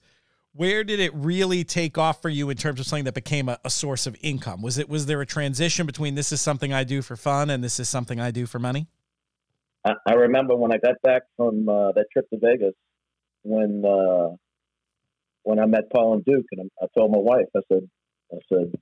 Where 0.53 0.83
did 0.83 0.99
it 0.99 1.13
really 1.15 1.63
take 1.63 1.97
off 1.97 2.21
for 2.21 2.29
you 2.29 2.49
in 2.49 2.57
terms 2.57 2.79
of 2.79 2.85
something 2.85 3.05
that 3.05 3.15
became 3.15 3.49
a, 3.49 3.57
a 3.65 3.69
source 3.69 4.05
of 4.05 4.15
income? 4.21 4.61
Was 4.61 4.77
it 4.77 4.87
was 4.87 5.07
there 5.07 5.19
a 5.21 5.25
transition 5.25 5.85
between 5.87 6.13
this 6.13 6.31
is 6.31 6.41
something 6.41 6.71
I 6.71 6.83
do 6.83 7.01
for 7.01 7.15
fun 7.15 7.49
and 7.49 7.63
this 7.63 7.79
is 7.79 7.89
something 7.89 8.19
I 8.19 8.29
do 8.31 8.45
for 8.45 8.59
money? 8.59 8.87
I, 9.83 9.93
I 10.05 10.13
remember 10.13 10.55
when 10.55 10.71
I 10.71 10.77
got 10.77 11.01
back 11.01 11.23
from 11.37 11.67
uh, 11.67 11.93
that 11.93 12.05
trip 12.13 12.29
to 12.29 12.39
Vegas, 12.39 12.75
when 13.43 13.83
uh, 13.83 14.35
when 15.43 15.59
I 15.59 15.65
met 15.65 15.89
Paul 15.91 16.13
and 16.13 16.25
Duke, 16.25 16.45
and 16.51 16.69
I, 16.79 16.85
I 16.85 16.87
told 16.95 17.11
my 17.11 17.17
wife, 17.17 17.47
I 17.55 17.61
said, 17.71 17.89
I 18.31 18.37
said, 18.47 18.73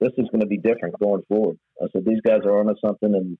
this 0.00 0.10
is 0.18 0.26
going 0.32 0.40
to 0.40 0.46
be 0.46 0.58
different 0.58 0.98
going 0.98 1.22
forward. 1.28 1.58
I 1.80 1.86
said, 1.92 2.04
these 2.04 2.20
guys 2.26 2.40
are 2.44 2.58
on 2.58 2.66
to 2.66 2.74
something, 2.84 3.14
and 3.14 3.38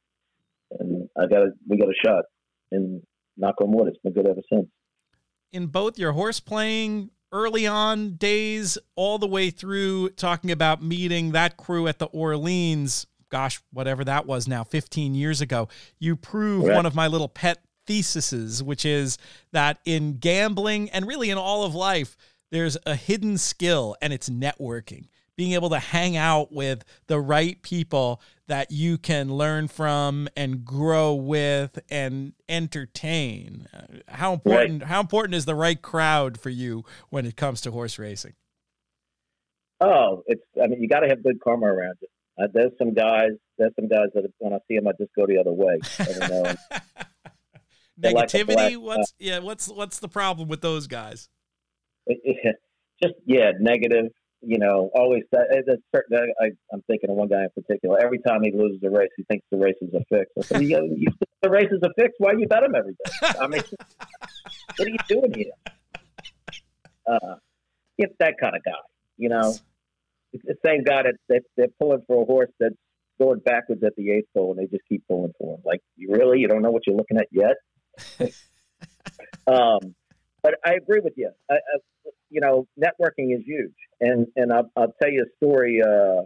and 0.78 1.09
I 1.18 1.26
got 1.26 1.48
we 1.68 1.78
got 1.78 1.88
a 1.88 2.07
shot, 2.07 2.24
and 2.70 3.02
knock 3.37 3.61
on 3.61 3.72
wood, 3.72 3.89
it's 3.89 3.99
been 3.99 4.12
good 4.12 4.26
ever 4.26 4.43
since. 4.53 4.66
in 5.53 5.66
both 5.66 5.99
your 5.99 6.12
horse 6.12 6.41
playing 6.41 7.11
early 7.32 7.66
on 7.66 8.14
days 8.16 8.78
all 8.97 9.18
the 9.18 9.26
way 9.26 9.51
through 9.51 10.09
talking 10.11 10.51
about 10.51 10.82
meeting 10.82 11.32
that 11.32 11.57
crew 11.57 11.89
at 11.89 11.99
the 11.99 12.07
Orleans, 12.07 13.07
gosh, 13.28 13.61
whatever 13.72 14.05
that 14.05 14.26
was 14.26 14.47
now, 14.47 14.62
15 14.62 15.14
years 15.14 15.41
ago, 15.41 15.68
you 15.99 16.14
prove 16.16 16.62
one 16.64 16.87
of 16.87 16.95
my 16.95 17.09
little 17.09 17.28
pet 17.28 17.62
theses, 17.87 18.62
which 18.62 18.85
is 18.85 19.18
that 19.53 19.78
in 19.85 20.18
gambling 20.18 20.89
and 20.91 21.07
really 21.07 21.30
in 21.30 21.39
all 21.39 21.64
of 21.64 21.74
life, 21.74 22.16
there's 22.53 22.76
a 22.87 22.95
hidden 22.95 23.37
skill 23.37 23.97
and 24.01 24.12
it's 24.12 24.28
networking. 24.28 25.09
Being 25.37 25.53
able 25.53 25.70
to 25.70 25.78
hang 25.78 26.16
out 26.16 26.53
with 26.53 26.85
the 27.09 27.18
right 27.20 27.61
people 27.62 28.20
that 28.47 28.70
you 28.70 28.99
can 28.99 29.35
learn 29.35 29.68
from 29.68 30.28
and 30.37 30.64
grow 30.64 31.14
with 31.14 31.78
and 31.91 32.35
entertain. 32.49 33.66
Uh, 33.72 33.99
How 34.09 34.32
important 34.35 34.85
how 34.85 35.01
important 35.01 35.35
is 35.35 35.45
the 35.45 35.55
right 35.55 35.80
crowd 35.80 36.39
for 36.39 36.51
you 36.51 36.85
when 37.11 37.26
it 37.26 37.37
comes 37.37 37.61
to 37.62 37.70
horse 37.72 37.99
racing? 37.99 38.35
Oh, 39.80 40.22
it's 40.26 40.43
I 40.62 40.66
mean 40.68 40.80
you 40.82 40.89
got 40.89 41.01
to 41.01 41.09
have 41.09 41.22
good 41.22 41.41
karma 41.41 41.66
around 41.66 41.97
you. 42.01 42.09
Uh, 42.39 42.49
there's 42.53 42.72
some 42.78 42.93
guys, 42.95 43.30
there's 43.59 43.72
some 43.76 43.89
guys 43.89 44.09
that 44.14 44.24
when 44.39 44.53
I 44.53 44.59
see 44.68 44.76
them, 44.76 44.89
I 44.89 44.93
just 44.99 45.14
go 45.16 45.26
the 45.26 45.39
other 45.39 45.53
way. 45.53 45.78
I 45.99 46.05
don't 46.05 46.30
know. 46.30 46.55
They're 47.97 48.12
like 48.12 48.35
a 48.35 48.39
Negativity, 48.39 48.74
black- 48.74 48.80
what's 48.99 49.14
yeah, 49.18 49.39
what's 49.39 49.68
what's 49.68 49.99
the 50.01 50.09
problem 50.09 50.49
with 50.49 50.61
those 50.61 50.87
guys? 50.87 51.28
it, 52.07 52.18
it, 52.24 52.57
just 53.03 53.14
yeah, 53.24 53.53
negative. 53.61 54.07
You 54.47 54.59
know, 54.59 54.90
always 54.95 55.22
that. 55.32 55.62
There's 55.66 55.78
certain. 55.95 56.32
I, 56.40 56.51
I'm 56.72 56.82
thinking 56.82 57.11
of 57.11 57.16
one 57.16 57.28
guy 57.28 57.45
in 57.45 57.62
particular. 57.62 57.99
Every 57.99 58.18
time 58.18 58.42
he 58.42 58.53
loses 58.53 58.82
a 58.82 58.90
race, 58.90 59.11
he 59.16 59.24
thinks 59.24 59.47
the 59.51 59.59
race 59.59 59.76
is 59.80 59.92
a 59.95 60.05
fix. 60.09 60.30
I 60.38 60.42
said, 60.42 60.62
you, 60.62 60.95
you 60.97 61.09
the 61.42 61.51
race 61.51 61.70
is 61.70 61.80
a 61.82 61.90
fix. 61.99 62.14
Why 62.18 62.32
you 62.32 62.47
bet 62.47 62.62
him 62.62 62.74
every 62.74 62.92
day? 62.92 63.28
I 63.40 63.47
mean, 63.47 63.62
what 64.76 64.88
are 64.88 64.90
you 64.90 64.99
doing 65.09 65.34
here? 65.34 65.53
Uh, 67.07 67.36
get 67.99 68.16
that 68.18 68.34
kind 68.40 68.57
of 68.57 68.64
guy. 68.64 68.72
You 69.16 69.28
know, 69.28 69.55
it's 70.32 70.45
the 70.45 70.57
same 70.64 70.82
guy 70.82 71.03
that, 71.03 71.14
that 71.28 71.42
they're 71.57 71.68
pulling 71.80 72.03
for 72.07 72.22
a 72.22 72.26
horse 72.26 72.51
that's 72.59 72.74
going 73.20 73.40
backwards 73.40 73.82
at 73.84 73.95
the 73.97 74.11
eighth 74.11 74.28
hole, 74.34 74.53
and 74.53 74.59
they 74.59 74.66
just 74.66 74.86
keep 74.88 75.07
pulling 75.07 75.32
for 75.38 75.55
him. 75.55 75.62
Like, 75.64 75.80
you 75.97 76.09
really, 76.11 76.40
you 76.40 76.49
don't 76.49 76.62
know 76.62 76.70
what 76.70 76.82
you're 76.86 76.97
looking 76.97 77.18
at 77.18 77.28
yet. 77.30 77.57
um, 79.47 79.95
but 80.42 80.55
I 80.64 80.74
agree 80.74 81.01
with 81.01 81.14
you. 81.16 81.30
I, 81.51 81.55
I, 81.55 81.78
you 82.35 82.41
know, 82.41 82.66
networking 82.76 83.32
is 83.32 83.45
huge, 83.47 83.76
and 84.01 84.26
and 84.35 84.53
I'll, 84.53 84.68
I'll 84.76 84.95
tell 85.01 85.11
you 85.11 85.22
a 85.24 85.37
story. 85.37 85.80
Uh, 85.80 86.22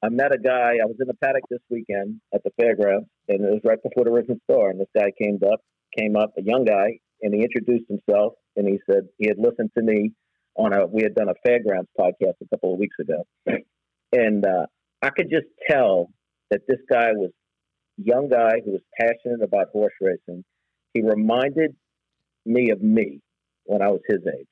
I 0.00 0.10
met 0.10 0.32
a 0.32 0.38
guy. 0.38 0.74
I 0.80 0.86
was 0.86 0.94
in 1.00 1.08
the 1.08 1.14
paddock 1.14 1.42
this 1.50 1.58
weekend 1.68 2.20
at 2.32 2.44
the 2.44 2.50
fairgrounds, 2.58 3.08
and 3.26 3.44
it 3.44 3.50
was 3.50 3.60
right 3.64 3.82
before 3.82 4.04
the 4.04 4.12
Risen 4.12 4.40
Star. 4.48 4.70
And 4.70 4.78
this 4.78 4.86
guy 4.96 5.10
came 5.20 5.40
up, 5.52 5.60
came 5.98 6.14
up, 6.14 6.30
a 6.38 6.42
young 6.42 6.64
guy, 6.64 7.00
and 7.20 7.34
he 7.34 7.42
introduced 7.42 7.90
himself, 7.90 8.34
and 8.54 8.68
he 8.68 8.78
said 8.88 9.08
he 9.18 9.26
had 9.26 9.38
listened 9.38 9.70
to 9.76 9.82
me 9.82 10.12
on 10.54 10.72
a. 10.72 10.86
We 10.86 11.02
had 11.02 11.16
done 11.16 11.28
a 11.28 11.34
fairgrounds 11.44 11.90
podcast 11.98 12.38
a 12.40 12.48
couple 12.50 12.72
of 12.74 12.78
weeks 12.78 12.96
ago, 13.00 13.24
and 14.12 14.46
uh, 14.46 14.66
I 15.02 15.10
could 15.10 15.30
just 15.30 15.48
tell 15.68 16.10
that 16.52 16.60
this 16.68 16.80
guy 16.88 17.10
was 17.12 17.32
young 17.96 18.28
guy 18.28 18.62
who 18.64 18.70
was 18.70 18.82
passionate 19.00 19.42
about 19.42 19.70
horse 19.72 19.94
racing. 20.00 20.44
He 20.94 21.02
reminded 21.02 21.74
me 22.46 22.70
of 22.70 22.80
me 22.80 23.20
when 23.64 23.82
I 23.82 23.88
was 23.88 24.00
his 24.08 24.20
age. 24.26 24.46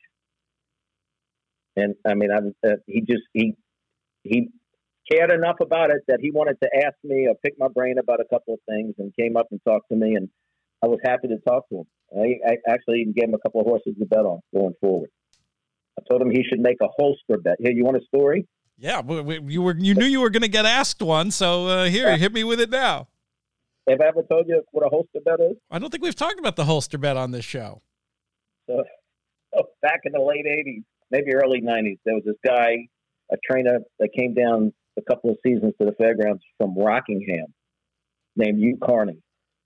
And 1.76 1.94
I 2.06 2.14
mean, 2.14 2.30
I 2.32 2.38
uh, 2.66 2.76
he 2.86 3.00
just 3.00 3.22
he 3.32 3.54
he 4.22 4.48
cared 5.10 5.30
enough 5.30 5.56
about 5.60 5.90
it 5.90 6.02
that 6.08 6.18
he 6.20 6.30
wanted 6.30 6.56
to 6.62 6.68
ask 6.84 6.94
me 7.04 7.26
or 7.28 7.34
pick 7.44 7.54
my 7.58 7.68
brain 7.68 7.96
about 7.98 8.20
a 8.20 8.24
couple 8.24 8.54
of 8.54 8.60
things, 8.68 8.94
and 8.98 9.12
came 9.18 9.36
up 9.36 9.46
and 9.50 9.60
talked 9.66 9.88
to 9.90 9.96
me, 9.96 10.14
and 10.14 10.28
I 10.82 10.86
was 10.88 10.98
happy 11.04 11.28
to 11.28 11.38
talk 11.46 11.68
to 11.68 11.78
him. 11.78 11.84
I, 12.16 12.52
I 12.52 12.56
actually 12.72 13.00
even 13.00 13.12
gave 13.12 13.28
him 13.28 13.34
a 13.34 13.38
couple 13.38 13.60
of 13.60 13.66
horses 13.66 13.94
to 13.98 14.06
bet 14.06 14.20
on 14.20 14.40
going 14.54 14.74
forward. 14.80 15.10
I 15.98 16.02
told 16.08 16.22
him 16.22 16.30
he 16.30 16.44
should 16.48 16.60
make 16.60 16.76
a 16.82 16.88
holster 16.98 17.38
bet. 17.42 17.56
Here, 17.58 17.72
you 17.72 17.84
want 17.84 17.96
a 17.96 18.04
story? 18.06 18.46
Yeah, 18.78 19.00
we- 19.00 19.20
we- 19.22 19.40
you 19.52 19.62
were 19.62 19.74
you 19.76 19.94
knew 19.94 20.04
you 20.04 20.20
were 20.20 20.30
going 20.30 20.42
to 20.42 20.48
get 20.48 20.66
asked 20.66 21.02
one, 21.02 21.30
so 21.30 21.66
uh, 21.66 21.84
here, 21.86 22.16
hit 22.16 22.32
me 22.32 22.44
with 22.44 22.60
it 22.60 22.70
now. 22.70 23.08
Have 23.88 24.00
I 24.00 24.06
ever 24.08 24.22
told 24.22 24.48
you 24.48 24.62
what 24.72 24.84
a 24.84 24.88
holster 24.88 25.20
bet 25.24 25.40
is? 25.40 25.56
I 25.70 25.78
don't 25.78 25.90
think 25.90 26.02
we've 26.02 26.14
talked 26.16 26.38
about 26.40 26.56
the 26.56 26.64
holster 26.64 26.98
bet 26.98 27.16
on 27.16 27.30
this 27.30 27.44
show. 27.44 27.82
So, 28.68 28.82
so 29.54 29.62
back 29.82 30.00
in 30.04 30.12
the 30.12 30.20
late 30.20 30.44
'80s, 30.44 30.82
maybe 31.10 31.34
early 31.34 31.60
'90s, 31.60 31.98
there 32.04 32.14
was 32.14 32.24
this 32.24 32.36
guy, 32.44 32.88
a 33.30 33.36
trainer 33.48 33.80
that 33.98 34.10
came 34.16 34.34
down 34.34 34.72
a 34.98 35.02
couple 35.02 35.30
of 35.30 35.36
seasons 35.44 35.74
to 35.80 35.86
the 35.86 35.92
fairgrounds 35.92 36.42
from 36.58 36.76
Rockingham, 36.76 37.52
named 38.36 38.58
Hugh 38.58 38.78
Carney, 38.82 39.22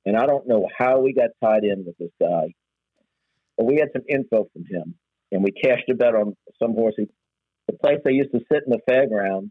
and 0.07 0.17
I 0.17 0.27
don't 0.27 0.47
know 0.49 0.69
how 0.77 1.01
we 1.01 1.13
got 1.13 1.31
tied 1.43 1.65
in 1.65 1.85
with 1.85 1.97
this 1.99 2.11
guy, 2.21 2.55
But 3.57 3.67
we 3.67 3.77
had 3.77 3.91
some 3.93 4.05
info 4.09 4.49
from 4.53 4.65
him, 4.65 4.95
and 5.31 5.43
we 5.43 5.53
cashed 5.53 5.89
a 5.91 5.95
bet 5.95 6.15
on 6.15 6.37
some 6.61 6.73
horse. 6.73 6.95
He, 6.97 7.07
the 7.69 7.77
place 7.79 7.99
they 8.05 8.13
used 8.13 8.33
to 8.33 8.41
sit 8.51 8.63
in 8.67 8.71
the 8.71 8.81
fairgrounds, 8.89 9.51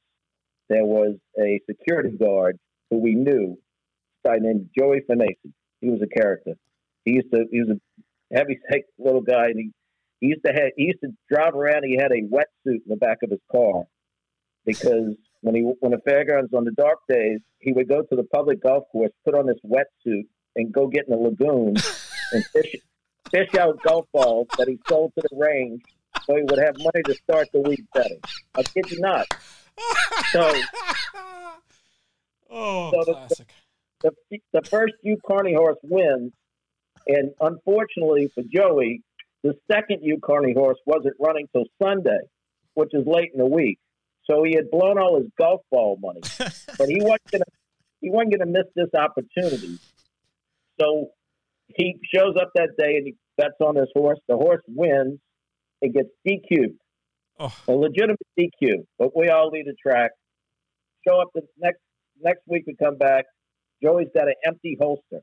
there 0.70 0.86
was 0.86 1.16
a 1.40 1.60
security 1.70 2.18
guard 2.18 2.58
who 2.90 2.98
we 2.98 3.16
knew, 3.16 3.58
a 4.26 4.30
guy 4.30 4.36
named 4.40 4.70
Joey 4.78 5.02
Finesi. 5.10 5.54
He 5.82 5.90
was 5.90 6.02
a 6.02 6.20
character. 6.20 6.54
He 7.06 7.14
used 7.14 7.32
to 7.34 7.46
he 7.52 7.62
was 7.62 7.78
a 7.78 8.38
heavy 8.38 8.60
little 8.98 9.22
guy, 9.22 9.46
and 9.46 9.60
he, 9.60 9.72
he 10.20 10.28
used 10.28 10.44
to 10.46 10.52
have 10.52 10.72
he 10.76 10.86
used 10.86 11.02
to 11.02 11.10
drive 11.30 11.56
around. 11.56 11.84
He 11.86 11.98
had 11.98 12.12
a 12.12 12.22
wetsuit 12.22 12.44
in 12.66 12.82
the 12.88 12.96
back 12.98 13.20
of 13.24 13.30
his 13.32 13.40
car 13.52 13.84
because 14.66 15.16
when 15.42 15.56
he 15.56 15.62
when 15.80 15.92
the 15.92 16.00
fairgrounds 16.00 16.54
on 16.54 16.66
the 16.66 16.72
dark 16.72 17.00
days, 17.08 17.40
he 17.60 17.72
would 17.74 17.88
go 17.88 18.02
to 18.02 18.16
the 18.16 18.24
public 18.24 18.62
golf 18.62 18.86
course, 18.92 19.12
put 19.26 19.36
on 19.36 19.46
this 19.46 19.60
wetsuit, 19.66 20.28
and 20.56 20.72
go 20.72 20.88
get 20.88 21.06
in 21.08 21.12
the 21.12 21.18
lagoon 21.18 21.76
and 22.34 22.46
fish 22.54 22.76
fish 23.32 23.56
out 23.56 23.82
golf 23.84 24.06
balls 24.12 24.48
that 24.58 24.68
he 24.68 24.78
sold 24.88 25.14
to 25.16 25.22
the 25.30 25.38
range, 25.38 25.82
so 26.26 26.36
he 26.36 26.44
would 26.44 26.60
have 26.60 26.76
money 26.78 27.04
to 27.06 27.14
start 27.16 27.48
the 27.54 27.62
week 27.62 27.84
betting. 27.94 28.20
I 28.56 28.64
kid 28.64 28.92
you 28.92 29.00
not. 29.00 29.28
So, 30.32 30.42
oh, 32.50 32.92
so 32.92 33.04
the- 33.06 33.14
classic. 33.14 33.54
the 34.02 34.12
the 34.52 34.62
first 34.70 34.96
Hugh 35.02 35.18
Carney 35.26 35.54
horse 35.54 35.78
wins, 35.84 36.34
and 37.08 37.32
unfortunately 37.40 38.30
for 38.36 38.44
Joey, 38.44 39.02
the 39.44 39.54
second 39.72 40.02
Hugh 40.02 40.20
Carney 40.24 40.54
horse 40.54 40.80
wasn't 40.86 41.16
running 41.20 41.48
till 41.54 41.66
Sunday, 41.82 42.20
which 42.74 42.90
is 42.94 43.06
late 43.06 43.32
in 43.34 43.40
the 43.40 43.46
week. 43.46 43.80
So 44.30 44.44
he 44.44 44.56
had 44.56 44.70
blown 44.70 45.00
all 45.00 45.20
his 45.20 45.30
golf 45.40 45.62
ball 45.72 45.98
money, 46.02 46.22
but 46.78 46.90
he 46.90 47.02
wasn't 47.02 47.32
gonna 47.32 47.44
he 48.02 48.10
wasn't 48.10 48.38
gonna 48.38 48.52
miss 48.52 48.66
this 48.76 48.90
opportunity. 48.94 49.80
So 50.80 51.10
he 51.68 51.98
shows 52.14 52.36
up 52.40 52.52
that 52.56 52.70
day 52.78 52.98
and 52.98 53.08
he 53.08 53.16
bets 53.38 53.56
on 53.60 53.76
this 53.76 53.90
horse. 53.94 54.20
The 54.28 54.36
horse 54.36 54.62
wins. 54.68 55.20
It 55.82 55.94
gets 55.94 56.10
DQ'd, 56.28 56.76
oh, 57.40 57.56
a 57.70 57.72
legitimate 57.72 58.20
DQ. 58.38 58.86
But 58.98 59.16
we 59.16 59.30
all 59.30 59.50
lead 59.50 59.66
the 59.66 59.76
track. 59.82 60.12
Show 61.08 61.22
up 61.22 61.30
the 61.34 61.42
next 61.58 61.80
next 62.22 62.42
week. 62.48 62.66
We 62.68 62.76
come 62.76 62.98
back. 62.98 63.26
Joey's 63.82 64.10
got 64.14 64.28
an 64.28 64.36
empty 64.46 64.78
holster. 64.80 65.22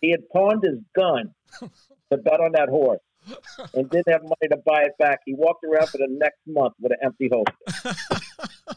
He 0.00 0.12
had 0.12 0.28
pawned 0.28 0.62
his 0.62 0.78
gun 0.94 1.34
to 1.60 2.16
bet 2.16 2.40
on 2.40 2.52
that 2.52 2.68
horse 2.68 3.00
and 3.74 3.88
didn't 3.90 4.08
have 4.08 4.22
money 4.22 4.48
to 4.50 4.56
buy 4.58 4.82
it 4.82 4.92
back. 4.98 5.20
He 5.24 5.34
walked 5.34 5.64
around 5.64 5.88
for 5.88 5.98
the 5.98 6.08
next 6.08 6.40
month 6.46 6.74
with 6.80 6.92
an 6.92 6.98
empty 7.02 7.30
holster. 7.32 7.54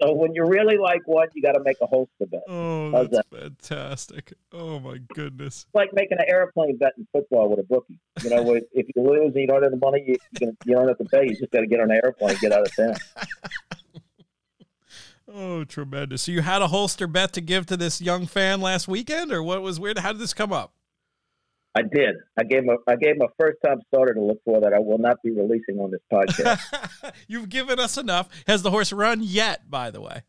so 0.00 0.12
when 0.12 0.34
you 0.34 0.44
really 0.44 0.78
like 0.78 1.02
one, 1.06 1.28
you 1.34 1.42
got 1.42 1.52
to 1.52 1.62
make 1.62 1.76
a 1.80 1.86
holster 1.86 2.26
bet. 2.26 2.42
oh, 2.48 2.92
How's 2.92 3.08
that's 3.10 3.28
fantastic. 3.28 4.32
Oh 4.52 4.80
my 4.80 4.98
goodness. 5.14 5.66
It's 5.66 5.74
like 5.74 5.92
making 5.92 6.18
an 6.18 6.26
airplane 6.28 6.76
bet 6.76 6.92
in 6.98 7.06
football 7.12 7.48
with 7.48 7.60
a 7.60 7.64
bookie. 7.64 7.98
You 8.22 8.30
know, 8.30 8.54
if 8.54 8.64
if 8.72 8.86
you 8.94 9.02
lose 9.02 9.32
and 9.32 9.36
you 9.36 9.46
don't 9.46 9.62
have 9.62 9.72
the 9.72 9.78
money, 9.78 10.04
you, 10.06 10.16
you, 10.32 10.38
can, 10.38 10.56
you 10.64 10.74
don't 10.74 10.88
have 10.88 10.98
to 10.98 11.04
pay. 11.04 11.24
You 11.24 11.36
just 11.36 11.52
got 11.52 11.60
to 11.60 11.66
get 11.66 11.80
on 11.80 11.90
an 11.90 12.00
airplane 12.02 12.30
and 12.30 12.40
get 12.40 12.52
out 12.52 12.66
of 12.66 12.74
town. 12.74 12.94
Oh, 15.28 15.64
tremendous. 15.64 16.22
So 16.22 16.32
you 16.32 16.42
had 16.42 16.62
a 16.62 16.68
holster 16.68 17.06
bet 17.06 17.32
to 17.32 17.40
give 17.40 17.66
to 17.66 17.76
this 17.76 18.00
young 18.00 18.26
fan 18.26 18.60
last 18.60 18.86
weekend, 18.86 19.32
or 19.32 19.42
what 19.42 19.60
was 19.60 19.80
weird? 19.80 19.98
How 19.98 20.12
did 20.12 20.20
this 20.20 20.32
come 20.32 20.52
up? 20.52 20.72
I 21.76 21.82
did. 21.82 22.16
I 22.38 22.44
gave 22.44 22.62
him 22.62 22.70
a, 22.70 22.90
I 22.90 22.96
gave 22.96 23.16
him 23.16 23.22
a 23.22 23.28
first 23.38 23.58
time 23.64 23.78
starter 23.88 24.14
to 24.14 24.22
look 24.22 24.38
for 24.44 24.60
that 24.62 24.72
I 24.72 24.78
will 24.78 24.98
not 24.98 25.22
be 25.22 25.30
releasing 25.30 25.78
on 25.78 25.90
this 25.90 26.00
podcast. 26.10 27.12
You've 27.28 27.50
given 27.50 27.78
us 27.78 27.98
enough. 27.98 28.28
Has 28.46 28.62
the 28.62 28.70
horse 28.70 28.92
run 28.92 29.22
yet, 29.22 29.70
by 29.70 29.90
the 29.90 30.00
way? 30.00 30.22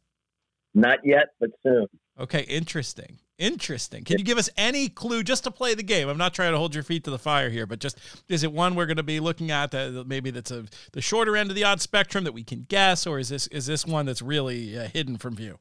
not 0.77 0.99
yet, 1.03 1.29
but 1.39 1.49
soon. 1.63 1.87
Okay, 2.19 2.41
interesting. 2.43 3.17
Interesting. 3.37 4.03
Can 4.03 4.17
you 4.17 4.23
give 4.23 4.37
us 4.37 4.49
any 4.57 4.89
clue 4.89 5.23
just 5.23 5.43
to 5.43 5.51
play 5.51 5.75
the 5.75 5.83
game? 5.83 6.09
I'm 6.09 6.17
not 6.17 6.33
trying 6.33 6.53
to 6.53 6.57
hold 6.57 6.73
your 6.73 6.83
feet 6.83 7.03
to 7.03 7.11
the 7.11 7.19
fire 7.19 7.49
here, 7.49 7.67
but 7.67 7.79
just 7.79 7.99
is 8.29 8.43
it 8.43 8.51
one 8.51 8.73
we're 8.73 8.87
going 8.87 8.97
to 8.97 9.03
be 9.03 9.19
looking 9.19 9.51
at 9.51 9.71
that 9.71 10.05
maybe 10.07 10.31
that's 10.31 10.49
a 10.49 10.65
the 10.93 11.01
shorter 11.01 11.37
end 11.37 11.49
of 11.49 11.55
the 11.55 11.63
odd 11.63 11.79
spectrum 11.79 12.23
that 12.23 12.31
we 12.31 12.43
can 12.43 12.65
guess, 12.67 13.05
or 13.05 13.19
is 13.19 13.29
this 13.29 13.45
is 13.47 13.67
this 13.67 13.85
one 13.85 14.07
that's 14.07 14.23
really 14.23 14.77
uh, 14.77 14.87
hidden 14.87 15.17
from 15.17 15.35
view? 15.35 15.59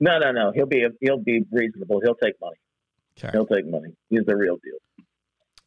No, 0.00 0.18
no, 0.18 0.32
no. 0.32 0.50
He'll 0.52 0.66
be 0.66 0.84
he'll 1.00 1.22
be 1.22 1.44
reasonable. 1.52 2.00
He'll 2.02 2.16
take 2.16 2.34
money. 2.40 2.56
Okay. 3.18 3.30
He'll 3.32 3.46
take 3.46 3.66
money. 3.66 3.94
He's 4.08 4.24
the 4.26 4.36
real 4.36 4.56
deal. 4.56 4.78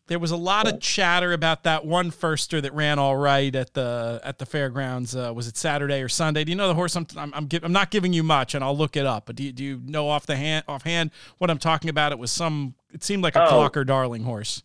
There 0.07 0.19
was 0.19 0.29
a 0.29 0.37
lot 0.37 0.67
of 0.71 0.79
chatter 0.79 1.33
about 1.33 1.63
that 1.63 1.83
one 1.83 2.11
firster 2.11 2.61
that 2.61 2.73
ran 2.75 2.99
all 2.99 3.15
right 3.15 3.53
at 3.55 3.73
the 3.73 4.21
at 4.23 4.37
the 4.37 4.45
fairgrounds. 4.45 5.15
Uh, 5.15 5.33
was 5.33 5.47
it 5.47 5.57
Saturday 5.57 5.99
or 5.99 6.09
Sunday? 6.09 6.43
Do 6.43 6.51
you 6.51 6.55
know 6.55 6.67
the 6.67 6.75
horse? 6.75 6.95
I'm 6.95 7.07
I'm, 7.17 7.33
I'm, 7.33 7.49
I'm 7.63 7.71
not 7.71 7.89
giving 7.89 8.13
you 8.13 8.21
much, 8.21 8.53
and 8.53 8.63
I'll 8.63 8.77
look 8.77 8.95
it 8.95 9.07
up. 9.07 9.25
But 9.25 9.35
do 9.35 9.43
you, 9.43 9.51
do 9.51 9.63
you 9.63 9.81
know 9.83 10.07
off 10.07 10.27
the 10.27 10.35
hand 10.35 10.63
offhand 10.67 11.09
what 11.39 11.49
I'm 11.49 11.57
talking 11.57 11.89
about? 11.89 12.11
It 12.11 12.19
was 12.19 12.29
some. 12.31 12.75
It 12.93 13.03
seemed 13.03 13.23
like 13.23 13.35
a 13.35 13.47
Oh. 13.47 13.51
clocker 13.51 13.83
darling 13.85 14.23
horse. 14.23 14.61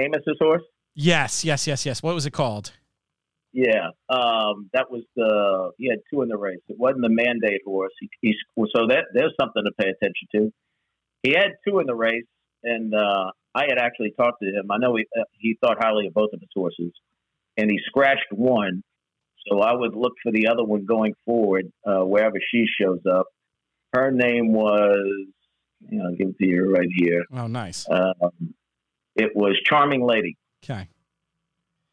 Amoss's 0.00 0.36
horse. 0.40 0.62
Yes, 0.96 1.44
yes, 1.44 1.68
yes, 1.68 1.86
yes. 1.86 2.02
What 2.02 2.14
was 2.16 2.26
it 2.26 2.32
called? 2.32 2.72
Yeah, 3.52 3.90
um, 4.08 4.68
that 4.72 4.90
was 4.90 5.02
the 5.14 5.70
he 5.78 5.88
had 5.88 6.00
two 6.12 6.22
in 6.22 6.28
the 6.28 6.36
race. 6.36 6.58
It 6.68 6.76
wasn't 6.78 7.02
the 7.02 7.08
mandate 7.08 7.60
horse. 7.64 7.92
He, 8.00 8.10
he 8.20 8.34
so 8.56 8.86
that 8.88 9.04
there's 9.14 9.34
something 9.40 9.62
to 9.64 9.70
pay 9.80 9.88
attention 9.88 10.28
to. 10.32 10.52
He 11.22 11.30
had 11.30 11.52
two 11.66 11.80
in 11.80 11.86
the 11.86 11.94
race, 11.94 12.26
and 12.62 12.94
uh, 12.94 13.30
I 13.54 13.64
had 13.68 13.78
actually 13.78 14.12
talked 14.16 14.42
to 14.42 14.48
him. 14.48 14.70
I 14.70 14.78
know 14.78 14.96
he 14.96 15.06
uh, 15.18 15.24
he 15.32 15.56
thought 15.60 15.78
highly 15.80 16.06
of 16.06 16.14
both 16.14 16.30
of 16.32 16.40
his 16.40 16.50
horses, 16.54 16.92
and 17.56 17.70
he 17.70 17.78
scratched 17.86 18.30
one. 18.30 18.82
So 19.46 19.60
I 19.60 19.72
would 19.74 19.94
look 19.94 20.12
for 20.22 20.30
the 20.30 20.48
other 20.48 20.64
one 20.64 20.84
going 20.84 21.14
forward 21.24 21.72
uh, 21.86 22.04
wherever 22.04 22.36
she 22.50 22.66
shows 22.80 23.00
up. 23.10 23.26
Her 23.94 24.10
name 24.10 24.52
was, 24.52 25.26
you 25.88 25.98
know, 25.98 26.06
I'll 26.06 26.14
give 26.14 26.28
it 26.28 26.38
to 26.38 26.46
you 26.46 26.70
right 26.70 26.88
here. 26.94 27.24
Oh, 27.32 27.46
nice. 27.46 27.86
Um, 27.90 28.54
it 29.16 29.34
was 29.34 29.58
Charming 29.64 30.06
Lady. 30.06 30.36
Okay. 30.62 30.88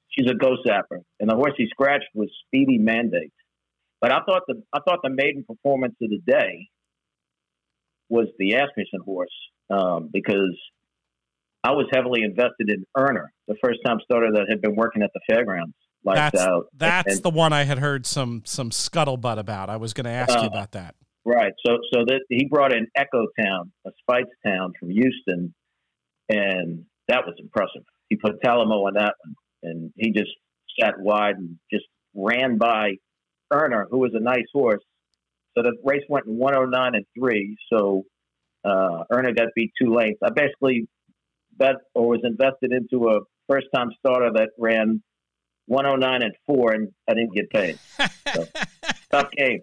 She's 0.09 0.29
a 0.29 0.33
Ghostzapper, 0.33 1.01
and 1.19 1.29
the 1.29 1.35
horse 1.35 1.53
he 1.57 1.67
scratched 1.69 2.07
was 2.13 2.29
Speedy 2.47 2.77
Mandate. 2.77 3.33
But 4.01 4.11
I 4.11 4.19
thought 4.25 4.43
the 4.47 4.61
I 4.73 4.79
thought 4.87 4.99
the 5.03 5.09
maiden 5.09 5.43
performance 5.47 5.95
of 6.01 6.09
the 6.09 6.19
day 6.25 6.69
was 8.09 8.27
the 8.39 8.53
Asmussen 8.53 9.01
horse 9.03 9.29
um, 9.69 10.09
because 10.11 10.55
I 11.63 11.71
was 11.71 11.87
heavily 11.91 12.21
invested 12.23 12.69
in 12.69 12.85
Erner, 12.95 13.27
the 13.47 13.55
first 13.63 13.79
time 13.85 13.97
starter 14.03 14.31
that 14.33 14.45
had 14.49 14.61
been 14.61 14.75
working 14.75 15.01
at 15.01 15.11
the 15.13 15.21
fairgrounds. 15.27 15.73
Lights 16.03 16.19
That's 16.33 16.41
out. 16.45 16.67
that's 16.77 17.15
And- 17.15 17.23
the 17.23 17.31
one 17.31 17.51
I 17.51 17.63
had 17.63 17.79
heard 17.79 18.05
some 18.05 18.43
some 18.45 18.69
scuttlebutt 18.69 19.39
about. 19.39 19.69
I 19.71 19.77
was 19.77 19.93
going 19.93 20.05
to 20.05 20.11
ask 20.11 20.31
you 20.35 20.43
Uh, 20.43 20.47
about 20.47 20.73
that. 20.73 20.93
Right. 21.25 21.51
So 21.65 21.77
so 21.91 22.05
that 22.05 22.21
he 22.29 22.45
brought 22.45 22.71
in 22.71 22.85
Echo 22.95 23.25
Town, 23.41 23.71
a 23.87 23.91
Spites 24.01 24.29
town 24.45 24.73
from 24.79 24.91
Houston, 24.91 25.55
and 26.29 26.85
that 27.07 27.25
was 27.25 27.33
impressive. 27.39 27.81
He 28.09 28.15
put 28.17 28.39
Talamo 28.43 28.85
on 28.87 28.93
that 28.93 29.15
one, 29.25 29.35
and 29.63 29.91
he 29.95 30.11
just 30.11 30.29
sat 30.79 30.99
wide 30.99 31.37
and 31.37 31.57
just 31.73 31.85
ran 32.13 32.57
by 32.59 32.91
Erner, 33.51 33.85
who 33.89 33.97
was 33.97 34.11
a 34.13 34.19
nice 34.19 34.45
horse. 34.53 34.83
So 35.55 35.63
the 35.63 35.75
race 35.83 36.03
went 36.09 36.25
in 36.27 36.37
109 36.37 36.95
and 36.95 37.05
three. 37.17 37.57
So 37.71 38.03
uh, 38.63 39.03
Erner 39.11 39.35
got 39.35 39.47
beat 39.55 39.71
two 39.81 39.93
lengths. 39.93 40.19
I 40.23 40.29
basically 40.29 40.87
bet 41.57 41.75
or 41.93 42.07
was 42.07 42.21
invested 42.23 42.71
into 42.71 43.09
a 43.09 43.19
first 43.47 43.67
time 43.73 43.89
starter 43.99 44.31
that 44.33 44.49
ran 44.57 45.01
109 45.67 46.21
and 46.21 46.33
four, 46.45 46.73
and 46.73 46.89
I 47.07 47.13
didn't 47.13 47.33
get 47.33 47.49
paid. 47.49 47.79
So, 48.33 48.45
tough 49.11 49.31
game. 49.31 49.61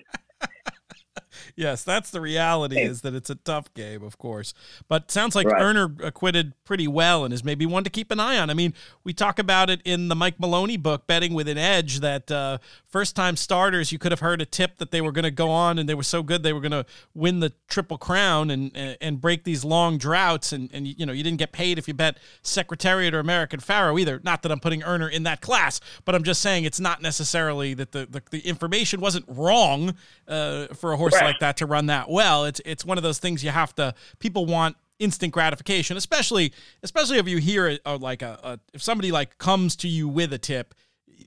Yes, 1.56 1.84
that's 1.84 2.10
the 2.10 2.20
reality 2.20 2.76
Hey. 2.76 2.84
is 2.84 3.02
that 3.02 3.14
it's 3.14 3.30
a 3.30 3.34
tough 3.34 3.72
game, 3.74 4.02
of 4.02 4.18
course. 4.18 4.54
But 4.88 5.10
sounds 5.10 5.34
like 5.34 5.46
Right. 5.46 5.62
Erner 5.62 6.02
acquitted 6.02 6.52
pretty 6.64 6.88
well 6.88 7.24
and 7.24 7.32
is 7.34 7.44
maybe 7.44 7.66
one 7.66 7.84
to 7.84 7.90
keep 7.90 8.10
an 8.10 8.20
eye 8.20 8.38
on. 8.38 8.48
I 8.50 8.54
mean, 8.54 8.72
we 9.04 9.12
talk 9.12 9.38
about 9.38 9.68
it 9.70 9.80
in 9.84 10.08
the 10.08 10.14
Mike 10.14 10.38
Maloney 10.40 10.76
book, 10.76 11.06
Betting 11.06 11.34
with 11.34 11.48
an 11.48 11.58
Edge, 11.58 12.00
that 12.00 12.30
uh, 12.30 12.58
first 12.86 13.14
time 13.16 13.36
starters, 13.36 13.92
you 13.92 13.98
could 13.98 14.12
have 14.12 14.20
heard 14.20 14.40
a 14.40 14.46
tip 14.46 14.78
that 14.78 14.90
they 14.90 15.00
were 15.00 15.12
going 15.12 15.24
to 15.24 15.30
go 15.30 15.50
on 15.50 15.78
and 15.78 15.88
they 15.88 15.94
were 15.94 16.02
so 16.02 16.22
good 16.22 16.42
they 16.42 16.52
were 16.52 16.60
going 16.60 16.72
to 16.72 16.86
win 17.14 17.40
the 17.40 17.52
Triple 17.68 17.98
Crown 17.98 18.50
and, 18.50 18.70
and 18.74 18.96
and 19.00 19.20
break 19.20 19.44
these 19.44 19.64
long 19.64 19.98
droughts. 19.98 20.52
And, 20.52 20.70
and, 20.72 20.86
you 20.86 21.04
know, 21.06 21.12
you 21.12 21.22
didn't 21.22 21.38
get 21.38 21.52
paid 21.52 21.78
if 21.78 21.88
you 21.88 21.94
bet 21.94 22.18
Secretariat 22.42 23.14
or 23.14 23.18
American 23.20 23.60
Pharoah 23.60 23.98
either. 23.98 24.20
Not 24.22 24.42
that 24.42 24.52
I'm 24.52 24.60
putting 24.60 24.82
Erner 24.82 25.10
in 25.10 25.22
that 25.24 25.40
class, 25.40 25.80
but 26.04 26.14
I'm 26.14 26.22
just 26.22 26.40
saying 26.40 26.64
it's 26.64 26.80
not 26.80 27.02
necessarily 27.02 27.74
that 27.74 27.92
the, 27.92 28.06
the, 28.06 28.22
the 28.30 28.40
information 28.40 29.00
wasn't 29.00 29.24
wrong 29.28 29.94
uh, 30.28 30.66
for 30.68 30.92
a 30.92 30.96
horse 30.96 31.12
Correct. 31.14 31.26
like 31.26 31.40
that 31.42 31.58
to 31.58 31.66
run 31.66 31.86
that 31.86 32.08
well. 32.08 32.44
It's 32.44 32.60
it's 32.64 32.84
one 32.84 32.96
of 32.96 33.04
those 33.04 33.18
things 33.18 33.44
you 33.44 33.50
have 33.50 33.74
to. 33.74 33.94
People 34.18 34.46
want 34.46 34.76
instant 34.98 35.32
gratification, 35.32 35.96
especially 35.96 36.52
especially 36.82 37.18
if 37.18 37.28
you 37.28 37.38
hear 37.38 37.78
uh, 37.84 37.98
like 37.98 38.22
a, 38.22 38.38
a 38.42 38.58
if 38.72 38.82
somebody 38.82 39.12
like 39.12 39.38
comes 39.38 39.76
to 39.76 39.88
you 39.88 40.08
with 40.08 40.32
a 40.32 40.38
tip. 40.38 40.74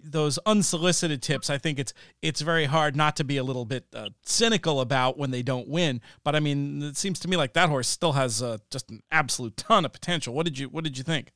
Those 0.07 0.37
unsolicited 0.45 1.23
tips, 1.23 1.49
I 1.49 1.57
think 1.57 1.79
it's 1.79 1.91
it's 2.21 2.41
very 2.41 2.65
hard 2.65 2.95
not 2.95 3.15
to 3.15 3.23
be 3.23 3.37
a 3.37 3.43
little 3.43 3.65
bit 3.65 3.85
uh, 3.91 4.09
cynical 4.23 4.79
about 4.79 5.17
when 5.17 5.31
they 5.31 5.41
don't 5.41 5.67
win. 5.67 5.99
But 6.23 6.35
I 6.35 6.39
mean, 6.39 6.83
it 6.83 6.95
seems 6.95 7.19
to 7.21 7.27
me 7.27 7.37
like 7.37 7.53
that 7.53 7.69
horse 7.69 7.87
still 7.87 8.13
has 8.13 8.43
uh, 8.43 8.57
just 8.69 8.91
an 8.91 9.01
absolute 9.11 9.57
ton 9.57 9.83
of 9.83 9.93
potential. 9.93 10.33
What 10.35 10.45
did 10.45 10.59
you 10.59 10.69
What 10.69 10.83
did 10.83 10.97
you 10.97 11.03
think? 11.03 11.31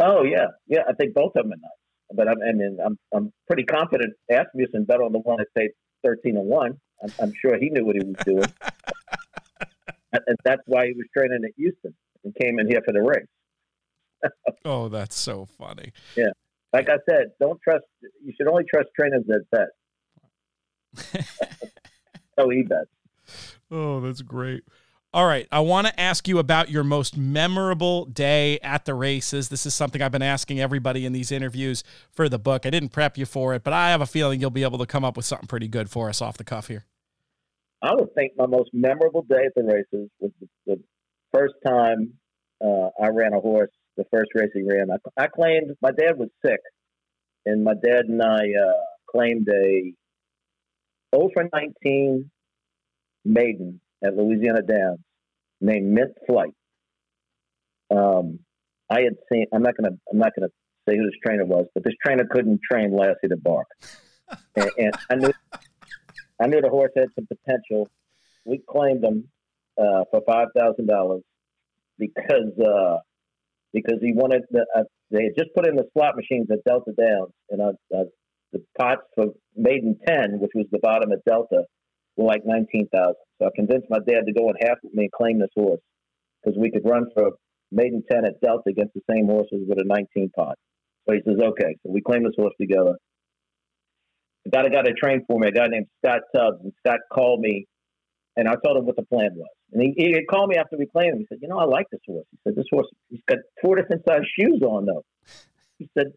Oh 0.00 0.22
yeah, 0.22 0.46
yeah. 0.66 0.82
I 0.88 0.94
think 0.94 1.12
both 1.14 1.32
of 1.36 1.44
them 1.44 1.52
are 1.52 1.62
nice, 1.68 2.16
but 2.16 2.28
I'm, 2.28 2.38
I 2.42 2.52
mean, 2.52 2.78
I'm 2.84 2.98
I'm 3.14 3.32
pretty 3.46 3.64
confident 3.64 4.14
Asmussen 4.30 4.84
bet 4.86 5.00
on 5.00 5.12
the 5.12 5.18
one 5.18 5.36
that 5.38 5.48
paid 5.54 5.72
thirteen 6.02 6.36
and 6.38 6.46
one. 6.46 6.80
I'm, 7.02 7.12
I'm 7.20 7.32
sure 7.40 7.58
he 7.58 7.70
knew 7.70 7.84
what 7.84 7.96
he 7.96 8.04
was 8.04 8.16
doing, 8.24 8.52
and 10.12 10.22
and 10.26 10.36
that's 10.44 10.62
why 10.66 10.86
he 10.86 10.92
was 10.92 11.06
training 11.16 11.40
at 11.44 11.50
Houston 11.56 11.94
and 12.24 12.34
came 12.34 12.58
in 12.58 12.68
here 12.68 12.82
for 12.84 12.92
the 12.92 13.02
race. 13.02 13.26
oh, 14.64 14.88
that's 14.88 15.16
so 15.16 15.46
funny. 15.58 15.92
Yeah, 16.16 16.30
like 16.72 16.88
I 16.88 16.98
said, 17.08 17.32
don't 17.40 17.60
trust. 17.62 17.84
You 18.24 18.32
should 18.36 18.48
only 18.48 18.64
trust 18.64 18.88
trainers 18.98 19.24
that 19.26 19.44
bet. 19.50 19.68
oh, 22.38 22.50
he 22.50 22.62
bets. 22.62 22.90
Oh, 23.70 24.00
that's 24.00 24.22
great. 24.22 24.64
All 25.14 25.26
right. 25.26 25.46
I 25.52 25.60
want 25.60 25.86
to 25.86 26.00
ask 26.00 26.26
you 26.26 26.38
about 26.38 26.70
your 26.70 26.84
most 26.84 27.18
memorable 27.18 28.06
day 28.06 28.58
at 28.60 28.86
the 28.86 28.94
races. 28.94 29.50
This 29.50 29.66
is 29.66 29.74
something 29.74 30.00
I've 30.00 30.12
been 30.12 30.22
asking 30.22 30.58
everybody 30.58 31.04
in 31.04 31.12
these 31.12 31.30
interviews 31.30 31.84
for 32.10 32.30
the 32.30 32.38
book. 32.38 32.64
I 32.64 32.70
didn't 32.70 32.90
prep 32.90 33.18
you 33.18 33.26
for 33.26 33.54
it, 33.54 33.62
but 33.62 33.74
I 33.74 33.90
have 33.90 34.00
a 34.00 34.06
feeling 34.06 34.40
you'll 34.40 34.50
be 34.50 34.62
able 34.62 34.78
to 34.78 34.86
come 34.86 35.04
up 35.04 35.16
with 35.16 35.26
something 35.26 35.48
pretty 35.48 35.68
good 35.68 35.90
for 35.90 36.08
us 36.08 36.22
off 36.22 36.38
the 36.38 36.44
cuff 36.44 36.68
here. 36.68 36.86
I 37.82 37.94
would 37.94 38.14
think 38.14 38.32
my 38.36 38.46
most 38.46 38.70
memorable 38.72 39.22
day 39.22 39.44
at 39.46 39.54
the 39.56 39.64
races 39.64 40.08
was 40.20 40.30
the, 40.40 40.48
the 40.66 40.82
first 41.34 41.54
time 41.66 42.14
uh, 42.64 42.90
I 43.02 43.08
ran 43.08 43.32
a 43.32 43.40
horse, 43.40 43.70
the 43.96 44.04
first 44.12 44.30
race 44.34 44.50
he 44.54 44.62
ran. 44.62 44.88
I, 44.90 45.22
I, 45.22 45.26
claimed 45.26 45.72
my 45.82 45.90
dad 45.90 46.16
was 46.16 46.28
sick, 46.44 46.60
and 47.44 47.64
my 47.64 47.74
dad 47.74 48.04
and 48.06 48.22
I 48.22 48.36
uh, 48.36 48.82
claimed 49.10 49.48
a 49.48 49.92
0 51.14 51.30
for 51.34 51.48
19 51.52 52.30
maiden 53.24 53.80
at 54.04 54.16
Louisiana 54.16 54.62
Downs 54.62 55.00
named 55.60 55.92
Mint 55.92 56.12
Flight. 56.26 56.54
Um, 57.90 58.38
I 58.88 59.00
had 59.00 59.14
seen. 59.32 59.46
I'm 59.52 59.62
not 59.62 59.76
gonna. 59.76 59.96
I'm 60.10 60.18
not 60.18 60.32
gonna 60.38 60.50
say 60.88 60.96
who 60.96 61.04
this 61.04 61.18
trainer 61.24 61.44
was, 61.44 61.66
but 61.74 61.82
this 61.84 61.94
trainer 62.04 62.24
couldn't 62.30 62.60
train 62.70 62.94
Lassie 62.96 63.28
to 63.28 63.36
bark, 63.36 63.66
and, 64.56 64.70
and, 64.78 64.94
I 65.10 65.14
knew. 65.16 65.32
I 66.42 66.46
knew 66.46 66.60
the 66.60 66.68
horse 66.68 66.92
had 66.96 67.08
some 67.14 67.26
potential. 67.26 67.88
We 68.44 68.60
claimed 68.68 69.04
him 69.04 69.28
uh, 69.78 70.04
for 70.10 70.22
five 70.26 70.48
thousand 70.56 70.86
dollars 70.86 71.22
because 71.98 72.52
uh, 72.58 72.98
because 73.72 73.98
he 74.00 74.12
wanted. 74.12 74.42
The, 74.50 74.66
uh, 74.76 74.82
they 75.10 75.24
had 75.24 75.36
just 75.38 75.54
put 75.54 75.66
in 75.66 75.76
the 75.76 75.84
slot 75.92 76.16
machines 76.16 76.48
at 76.50 76.64
Delta 76.64 76.92
Downs, 76.98 77.32
and 77.50 77.60
uh, 77.60 77.96
uh, 77.96 78.04
the 78.52 78.64
pots 78.78 79.02
for 79.14 79.26
maiden 79.54 79.98
ten, 80.06 80.40
which 80.40 80.52
was 80.54 80.66
the 80.72 80.78
bottom 80.78 81.12
at 81.12 81.24
Delta, 81.24 81.64
were 82.16 82.26
like 82.26 82.42
nineteen 82.44 82.88
thousand. 82.92 83.22
So 83.40 83.46
I 83.46 83.50
convinced 83.54 83.86
my 83.90 83.98
dad 83.98 84.22
to 84.26 84.32
go 84.32 84.48
in 84.48 84.56
half 84.66 84.78
with 84.82 84.94
me 84.94 85.04
and 85.04 85.12
claim 85.12 85.38
this 85.38 85.50
horse 85.54 85.80
because 86.42 86.58
we 86.58 86.70
could 86.70 86.84
run 86.84 87.06
for 87.14 87.32
maiden 87.70 88.02
10 88.10 88.24
at 88.24 88.40
Delta 88.40 88.68
against 88.68 88.94
the 88.94 89.00
same 89.10 89.26
horses 89.26 89.64
with 89.66 89.78
a 89.78 89.84
19 89.84 90.30
pot. 90.36 90.56
So 91.08 91.14
he 91.14 91.20
says, 91.26 91.40
okay. 91.42 91.76
So 91.82 91.90
we 91.92 92.00
claim 92.00 92.22
this 92.22 92.34
horse 92.36 92.54
together. 92.60 92.96
Got 94.50 94.66
a 94.66 94.70
guy 94.70 94.82
to 94.82 94.92
train 94.92 95.24
for 95.26 95.38
me, 95.38 95.48
a 95.48 95.52
guy 95.52 95.68
named 95.68 95.86
Scott 96.04 96.22
Tubbs. 96.34 96.58
And 96.62 96.72
Scott 96.84 97.00
called 97.12 97.40
me 97.40 97.66
and 98.36 98.48
I 98.48 98.54
told 98.64 98.78
him 98.78 98.86
what 98.86 98.96
the 98.96 99.04
plan 99.04 99.30
was. 99.36 99.48
And 99.72 99.82
he, 99.82 99.94
he 99.96 100.24
called 100.24 100.48
me 100.48 100.56
after 100.56 100.76
we 100.76 100.86
claimed 100.86 101.14
him. 101.14 101.18
He 101.20 101.26
said, 101.28 101.38
you 101.40 101.48
know, 101.48 101.58
I 101.58 101.64
like 101.64 101.86
this 101.90 102.00
horse. 102.06 102.26
He 102.30 102.38
said, 102.44 102.56
this 102.56 102.66
horse, 102.70 102.88
he's 103.08 103.20
got 103.28 103.38
four 103.62 103.76
different 103.76 104.02
size 104.06 104.22
shoes 104.38 104.62
on 104.62 104.86
though. 104.86 105.04
He 105.78 105.88
said, 105.96 106.08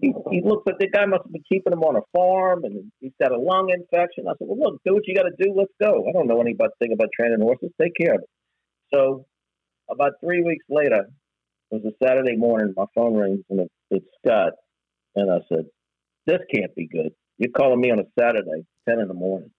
he, 0.00 0.12
he 0.30 0.42
looks 0.42 0.64
like 0.66 0.78
the 0.78 0.88
guy 0.88 1.06
must 1.06 1.24
have 1.24 1.32
been 1.32 1.44
keeping 1.50 1.72
him 1.72 1.82
on 1.82 1.96
a 1.96 2.02
farm 2.12 2.64
and 2.64 2.92
he's 3.00 3.12
got 3.20 3.32
a 3.32 3.38
lung 3.38 3.70
infection. 3.70 4.26
I 4.28 4.32
said, 4.38 4.48
well, 4.48 4.72
look, 4.72 4.80
do 4.84 4.94
what 4.94 5.06
you 5.06 5.14
got 5.14 5.22
to 5.22 5.34
do. 5.38 5.54
Let's 5.56 5.72
go. 5.80 6.06
I 6.08 6.12
don't 6.12 6.26
know 6.26 6.40
anything 6.40 6.92
about 6.92 7.08
training 7.18 7.40
horses. 7.40 7.70
Take 7.80 7.92
care 7.98 8.14
of 8.14 8.20
it. 8.20 8.28
So 8.92 9.26
about 9.90 10.12
three 10.20 10.42
weeks 10.42 10.64
later, 10.68 11.06
it 11.70 11.82
was 11.82 11.84
a 11.84 12.06
Saturday 12.06 12.36
morning. 12.36 12.74
My 12.76 12.86
phone 12.94 13.14
rings 13.14 13.44
and 13.50 13.68
it's 13.90 14.06
Scott. 14.24 14.52
And 15.16 15.30
I 15.30 15.38
said, 15.52 15.66
this 16.26 16.40
can't 16.54 16.74
be 16.74 16.86
good. 16.86 17.12
You're 17.38 17.50
calling 17.50 17.80
me 17.80 17.90
on 17.90 17.98
a 17.98 18.04
Saturday, 18.18 18.64
10 18.88 19.00
in 19.00 19.08
the 19.08 19.14
morning. 19.14 19.50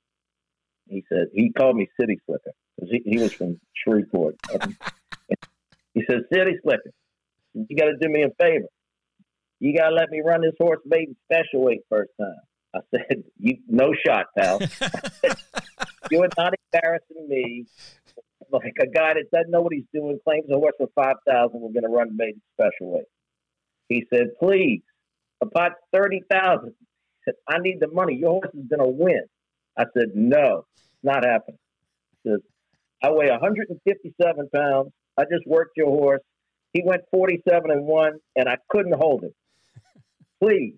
He 0.87 1.03
said, 1.09 1.27
he 1.33 1.51
called 1.51 1.75
me 1.75 1.89
City 1.99 2.19
Slicker 2.25 2.51
because 2.75 2.91
he, 2.91 3.01
he 3.05 3.17
was 3.19 3.33
from 3.33 3.59
Shreveport. 3.73 4.35
he 5.93 6.03
said, 6.09 6.21
City 6.31 6.57
Slicker, 6.63 6.91
you 7.53 7.75
got 7.75 7.85
to 7.85 7.97
do 7.99 8.07
me 8.07 8.23
a 8.23 8.29
favor 8.41 8.67
you 9.59 9.75
got 9.75 9.89
to 9.89 9.95
let 9.95 10.09
me 10.09 10.21
run 10.23 10.41
this 10.41 10.53
horse 10.59 10.79
maiden 10.85 11.15
special 11.25 11.63
weight 11.63 11.81
first 11.89 12.11
time. 12.19 12.35
I 12.75 12.79
said, 12.91 13.23
you 13.39 13.57
no 13.67 13.93
shot, 14.05 14.27
pal. 14.37 14.59
you 16.11 16.21
are 16.23 16.29
not 16.37 16.53
embarrassing 16.73 17.27
me. 17.27 17.65
Like 18.51 18.75
a 18.79 18.85
guy 18.85 19.13
that 19.13 19.25
doesn't 19.33 19.49
know 19.49 19.61
what 19.61 19.73
he's 19.73 19.85
doing 19.93 20.19
claims 20.23 20.45
a 20.51 20.55
horse 20.55 20.75
for 20.77 20.87
five 20.93 21.15
thousand. 21.27 21.61
We're 21.61 21.71
going 21.71 21.83
to 21.83 21.89
run 21.89 22.15
maiden 22.15 22.41
special 22.53 22.93
weight. 22.93 23.05
He 23.89 24.05
said, 24.13 24.27
please, 24.39 24.81
about 25.41 25.71
thirty 25.93 26.21
thousand. 26.29 26.73
Said, 27.25 27.35
I 27.47 27.57
need 27.59 27.79
the 27.79 27.87
money. 27.87 28.15
Your 28.15 28.31
horse 28.31 28.51
is 28.53 28.67
going 28.69 28.79
to 28.79 28.87
win. 28.87 29.23
I 29.77 29.83
said, 29.97 30.09
no, 30.13 30.65
it's 30.75 31.03
not 31.03 31.25
happening. 31.25 31.57
He 32.23 32.29
says, 32.29 32.39
I 33.03 33.11
weigh 33.11 33.29
157 33.29 34.49
pounds. 34.53 34.91
I 35.17 35.23
just 35.23 35.45
worked 35.45 35.71
your 35.75 35.87
horse. 35.87 36.21
He 36.73 36.81
went 36.85 37.01
47 37.11 37.71
and 37.71 37.85
one, 37.85 38.19
and 38.35 38.47
I 38.47 38.57
couldn't 38.69 38.95
hold 38.95 39.23
him 39.23 39.31
please. 40.41 40.75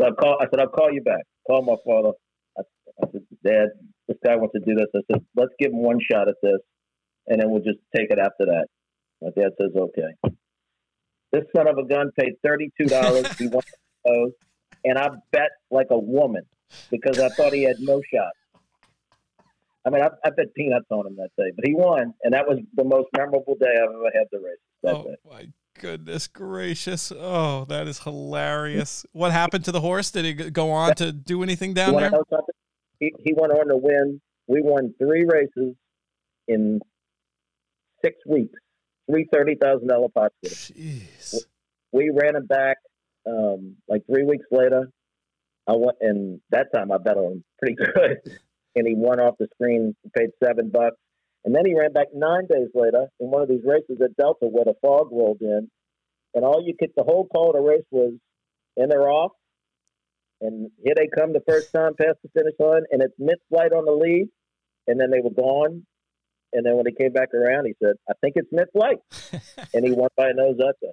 So 0.00 0.06
I 0.06 0.10
call. 0.10 0.38
I 0.40 0.46
said, 0.50 0.60
I'll 0.60 0.68
call 0.68 0.92
you 0.92 1.02
back. 1.02 1.22
Call 1.46 1.62
my 1.62 1.76
father. 1.84 2.12
I, 2.56 2.62
I 3.02 3.10
said, 3.12 3.22
Dad, 3.44 3.68
this 4.06 4.16
guy 4.24 4.36
wants 4.36 4.54
to 4.54 4.60
do 4.60 4.74
this. 4.74 4.86
I 4.94 5.00
said, 5.10 5.24
let's 5.34 5.52
give 5.58 5.72
him 5.72 5.82
one 5.82 5.98
shot 6.10 6.28
at 6.28 6.36
this, 6.42 6.60
and 7.26 7.40
then 7.40 7.50
we'll 7.50 7.62
just 7.62 7.78
take 7.94 8.10
it 8.10 8.18
after 8.18 8.46
that. 8.46 8.66
My 9.20 9.30
dad 9.36 9.50
says, 9.60 9.70
okay. 9.76 10.32
This 11.32 11.44
son 11.54 11.68
of 11.68 11.76
a 11.78 11.84
gun 11.84 12.10
paid 12.18 12.34
thirty-two 12.44 12.86
dollars. 12.86 13.26
he 13.36 13.48
won 13.48 13.62
those, 14.06 14.32
and 14.88 14.98
I 14.98 15.08
bet 15.32 15.50
like 15.70 15.88
a 15.90 15.98
woman 15.98 16.42
because 16.90 17.18
I 17.18 17.28
thought 17.30 17.52
he 17.52 17.62
had 17.62 17.76
no 17.80 18.00
shot. 18.12 18.32
I 19.86 19.90
mean, 19.90 20.02
I, 20.02 20.08
I 20.24 20.30
bet 20.30 20.54
peanuts 20.54 20.86
on 20.90 21.06
him 21.06 21.16
that 21.16 21.30
day, 21.36 21.50
but 21.54 21.64
he 21.64 21.74
won, 21.74 22.12
and 22.22 22.34
that 22.34 22.46
was 22.46 22.58
the 22.74 22.84
most 22.84 23.08
memorable 23.16 23.56
day 23.58 23.72
I've 23.72 23.90
ever 23.90 24.10
had 24.12 24.26
the 24.30 24.38
race. 24.38 24.56
That 24.82 24.94
oh 24.96 25.04
day. 25.04 25.14
my 25.30 25.48
goodness 25.80 26.26
gracious. 26.26 27.12
Oh, 27.12 27.64
that 27.66 27.86
is 27.86 28.00
hilarious. 28.00 29.06
What 29.12 29.32
happened 29.32 29.64
to 29.66 29.72
the 29.72 29.80
horse? 29.80 30.10
Did 30.10 30.24
he 30.24 30.34
go 30.34 30.70
on 30.72 30.94
to 30.96 31.12
do 31.12 31.42
anything 31.42 31.74
down 31.74 31.94
there? 31.96 32.10
He, 33.00 33.12
he 33.24 33.32
went 33.34 33.52
on 33.52 33.68
to 33.68 33.76
win. 33.76 34.20
We 34.46 34.60
won 34.62 34.94
three 34.98 35.24
races 35.24 35.74
in 36.48 36.80
six 38.04 38.16
weeks, 38.26 38.58
three 39.08 39.26
$30,000 39.32 40.12
pots 40.12 40.34
with 40.42 40.70
him. 40.70 40.76
Jeez. 40.76 41.34
We 41.92 42.10
ran 42.10 42.36
him 42.36 42.46
back 42.46 42.78
um, 43.28 43.76
like 43.88 44.02
three 44.06 44.24
weeks 44.24 44.46
later. 44.50 44.90
I 45.68 45.72
went, 45.76 45.98
and 46.00 46.40
that 46.50 46.68
time 46.74 46.90
I 46.90 46.98
bet 46.98 47.16
on 47.18 47.32
him 47.32 47.44
pretty 47.58 47.76
good. 47.94 48.18
and 48.74 48.86
he 48.86 48.94
won 48.94 49.20
off 49.20 49.34
the 49.38 49.48
screen, 49.54 49.94
paid 50.16 50.30
seven 50.42 50.70
bucks. 50.70 50.96
And 51.44 51.54
then 51.54 51.64
he 51.66 51.74
ran 51.78 51.92
back 51.92 52.08
nine 52.14 52.46
days 52.50 52.68
later 52.74 53.06
in 53.20 53.30
one 53.30 53.42
of 53.42 53.48
these 53.48 53.64
races 53.64 54.00
at 54.02 54.16
Delta 54.16 54.46
where 54.46 54.64
the 54.64 54.74
fog 54.82 55.08
rolled 55.12 55.40
in. 55.40 55.70
And 56.34 56.44
all 56.44 56.62
you 56.64 56.74
could, 56.78 56.90
the 56.96 57.04
whole 57.04 57.26
call 57.26 57.50
of 57.50 57.56
the 57.56 57.68
race 57.68 57.86
was, 57.90 58.14
and 58.76 58.90
they're 58.90 59.10
off. 59.10 59.32
And 60.40 60.70
here 60.82 60.94
they 60.96 61.08
come 61.08 61.32
the 61.32 61.42
first 61.48 61.72
time 61.72 61.94
past 62.00 62.18
the 62.22 62.30
finish 62.34 62.54
line, 62.58 62.82
and 62.90 63.02
it's 63.02 63.14
Mint 63.18 63.40
Flight 63.48 63.72
on 63.72 63.84
the 63.84 63.92
lead. 63.92 64.28
And 64.86 65.00
then 65.00 65.10
they 65.10 65.20
were 65.20 65.30
gone. 65.30 65.84
And 66.52 66.64
then 66.64 66.76
when 66.76 66.86
he 66.86 66.92
came 66.92 67.12
back 67.12 67.34
around, 67.34 67.66
he 67.66 67.74
said, 67.82 67.96
I 68.08 68.14
think 68.20 68.34
it's 68.36 68.48
Mint 68.52 68.70
Flight. 68.72 68.98
and 69.74 69.84
he 69.84 69.92
won 69.92 70.08
by 70.16 70.30
a 70.30 70.34
nose 70.34 70.58
up 70.66 70.76
there. 70.80 70.92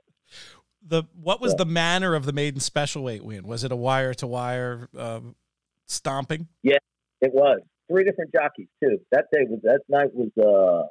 The, 0.88 1.04
what 1.20 1.42
was 1.42 1.56
the 1.56 1.66
manner 1.66 2.14
of 2.14 2.26
the 2.26 2.34
maiden 2.34 2.60
special 2.60 3.04
weight 3.04 3.24
win? 3.24 3.48
Was 3.48 3.64
it 3.64 3.72
a 3.72 3.76
wire 3.76 4.14
to 4.16 4.28
wire 4.28 4.88
stomping? 5.86 6.48
Yeah, 6.64 6.78
it 7.22 7.34
was 7.34 7.62
three 7.90 8.04
different 8.04 8.32
jockeys 8.34 8.68
too. 8.84 9.00
That 9.12 9.26
day 9.34 9.46
was 9.50 9.60
that 9.64 9.82
night 9.90 10.10
was 10.14 10.30
uh 10.38 10.88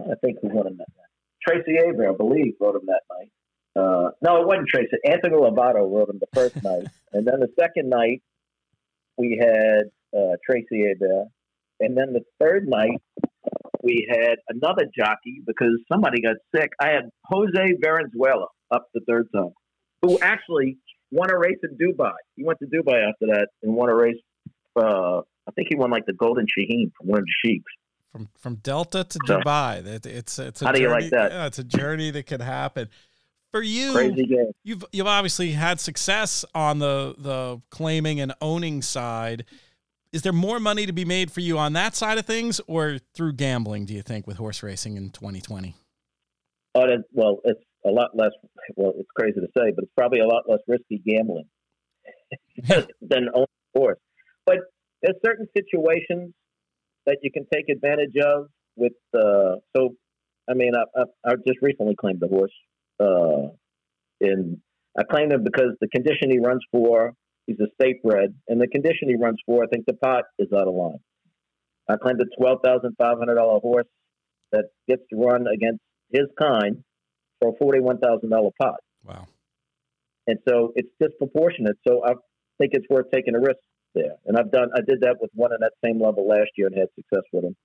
I'm 0.00 0.06
trying 0.06 0.10
to 0.10 0.20
think 0.20 0.38
who 0.42 0.48
won 0.48 0.66
him 0.66 0.76
that 0.78 0.88
night. 0.96 1.08
Tracy 1.46 1.78
Avery, 1.78 2.06
I 2.06 2.12
believe, 2.12 2.54
rode 2.60 2.76
him 2.76 2.86
that 2.86 3.02
night. 3.10 3.30
Uh, 3.76 4.10
no, 4.22 4.40
it 4.40 4.46
wasn't 4.46 4.68
Tracy. 4.68 4.96
Anthony 5.04 5.34
Lovato 5.34 5.90
rode 5.90 6.10
him 6.10 6.20
the 6.20 6.28
first 6.34 6.62
night, 6.62 6.86
and 7.12 7.26
then 7.26 7.40
the 7.40 7.48
second 7.58 7.88
night 7.88 8.22
we 9.16 9.40
had 9.40 9.90
uh, 10.16 10.36
Tracy 10.44 10.84
Avery, 10.84 11.24
and 11.80 11.96
then 11.96 12.12
the 12.12 12.22
third 12.40 12.68
night 12.68 13.00
we 13.88 13.96
had 14.08 14.36
another 14.48 14.84
jockey 14.96 15.36
because 15.46 15.74
somebody 15.90 16.20
got 16.28 16.36
sick. 16.54 16.70
I 16.80 16.88
had 16.96 17.04
Jose 17.30 17.64
Valenzuela 17.82 18.48
up 18.70 18.84
the 18.92 19.00
third 19.08 19.26
time, 19.34 19.54
who 20.02 20.18
actually 20.20 20.76
won 21.10 21.28
a 21.30 21.38
race 21.38 21.60
in 21.62 21.72
Dubai. 21.82 22.12
He 22.36 22.44
went 22.44 22.58
to 22.60 22.66
Dubai 22.66 22.98
after 23.08 23.26
that 23.32 23.48
and 23.62 23.74
won 23.74 23.88
a 23.88 23.94
race 23.94 24.22
uh, 24.78 25.20
I 25.48 25.50
think 25.52 25.68
he 25.70 25.76
won 25.76 25.90
like 25.90 26.06
the 26.06 26.12
Golden 26.12 26.46
Shaheen 26.46 26.92
from 26.96 27.08
one 27.08 27.18
of 27.18 27.24
the 27.24 27.32
sheiks. 27.44 27.72
From 28.12 28.28
from 28.38 28.56
Delta 28.56 29.04
to 29.04 29.18
so, 29.26 29.38
Dubai, 29.38 29.84
it's 30.06 30.38
it's 30.38 30.62
a 30.62 30.66
how 30.66 30.72
journey, 30.72 30.78
do 30.78 30.82
you 30.82 30.90
like 30.90 31.10
that? 31.10 31.32
Yeah, 31.32 31.46
it's 31.46 31.58
a 31.58 31.64
journey 31.64 32.10
that 32.10 32.26
could 32.26 32.40
happen. 32.40 32.88
For 33.50 33.62
you, 33.62 34.14
you've 34.62 34.84
you've 34.92 35.06
obviously 35.06 35.52
had 35.52 35.80
success 35.80 36.44
on 36.54 36.78
the 36.78 37.14
the 37.18 37.60
claiming 37.70 38.20
and 38.20 38.34
owning 38.40 38.82
side. 38.82 39.44
Is 40.12 40.22
there 40.22 40.32
more 40.32 40.58
money 40.58 40.86
to 40.86 40.92
be 40.92 41.04
made 41.04 41.30
for 41.30 41.40
you 41.40 41.58
on 41.58 41.74
that 41.74 41.94
side 41.94 42.18
of 42.18 42.24
things, 42.24 42.60
or 42.66 42.98
through 43.14 43.34
gambling? 43.34 43.84
Do 43.84 43.94
you 43.94 44.02
think 44.02 44.26
with 44.26 44.36
horse 44.38 44.62
racing 44.62 44.96
in 44.96 45.10
2020? 45.10 45.74
Oh, 46.74 46.86
well, 47.12 47.38
it's 47.44 47.60
a 47.84 47.90
lot 47.90 48.10
less. 48.14 48.30
Well, 48.76 48.92
it's 48.96 49.10
crazy 49.14 49.40
to 49.40 49.48
say, 49.56 49.72
but 49.74 49.84
it's 49.84 49.92
probably 49.96 50.20
a 50.20 50.26
lot 50.26 50.44
less 50.48 50.60
risky 50.66 51.02
gambling 51.06 51.48
than 53.00 53.28
owning 53.34 53.46
a 53.74 53.78
horse. 53.78 53.98
But 54.46 54.58
there's 55.02 55.16
certain 55.24 55.46
situations 55.56 56.32
that 57.06 57.18
you 57.22 57.30
can 57.30 57.46
take 57.52 57.68
advantage 57.68 58.16
of 58.24 58.46
with. 58.76 58.92
Uh, 59.14 59.56
so, 59.76 59.94
I 60.48 60.54
mean, 60.54 60.72
I, 60.74 61.00
I, 61.00 61.32
I 61.32 61.34
just 61.46 61.58
recently 61.60 61.94
claimed 61.94 62.22
a 62.22 62.28
horse 62.28 62.52
Uh, 62.98 63.48
and 64.20 64.58
I 64.98 65.04
claimed 65.04 65.32
him 65.32 65.44
because 65.44 65.76
the 65.80 65.88
condition 65.88 66.30
he 66.30 66.38
runs 66.38 66.62
for, 66.72 67.12
he's 67.48 67.58
a 67.58 67.66
state 67.80 68.02
bred, 68.04 68.34
and 68.46 68.60
the 68.60 68.68
condition 68.68 69.08
he 69.08 69.16
runs 69.16 69.38
for, 69.44 69.64
I 69.64 69.66
think 69.66 69.86
the 69.86 69.94
pot 69.94 70.24
is 70.38 70.48
out 70.54 70.68
of 70.68 70.74
line. 70.74 71.00
I 71.88 71.96
claimed 71.96 72.20
a 72.20 72.26
twelve 72.40 72.60
thousand 72.62 72.94
five 72.98 73.18
hundred 73.18 73.36
dollar 73.36 73.58
horse 73.60 73.88
that 74.52 74.66
gets 74.86 75.02
to 75.10 75.16
run 75.16 75.46
against 75.48 75.80
his 76.12 76.26
kind 76.38 76.84
for 77.40 77.50
a 77.50 77.52
forty 77.58 77.80
one 77.80 77.98
thousand 77.98 78.30
dollar 78.30 78.50
pot. 78.60 78.80
Wow. 79.04 79.26
And 80.26 80.38
so 80.46 80.72
it's 80.76 80.90
disproportionate. 81.00 81.78
So 81.88 82.04
I 82.04 82.12
think 82.58 82.72
it's 82.74 82.86
worth 82.90 83.06
taking 83.12 83.34
a 83.34 83.40
risk 83.40 83.58
there. 83.94 84.16
And 84.26 84.36
I've 84.36 84.52
done 84.52 84.68
I 84.76 84.80
did 84.86 85.00
that 85.00 85.16
with 85.20 85.30
one 85.34 85.52
in 85.52 85.58
that 85.60 85.72
same 85.82 86.00
level 86.00 86.28
last 86.28 86.50
year 86.56 86.66
and 86.66 86.76
had 86.76 86.88
success 86.94 87.24
with 87.32 87.44
him. 87.44 87.56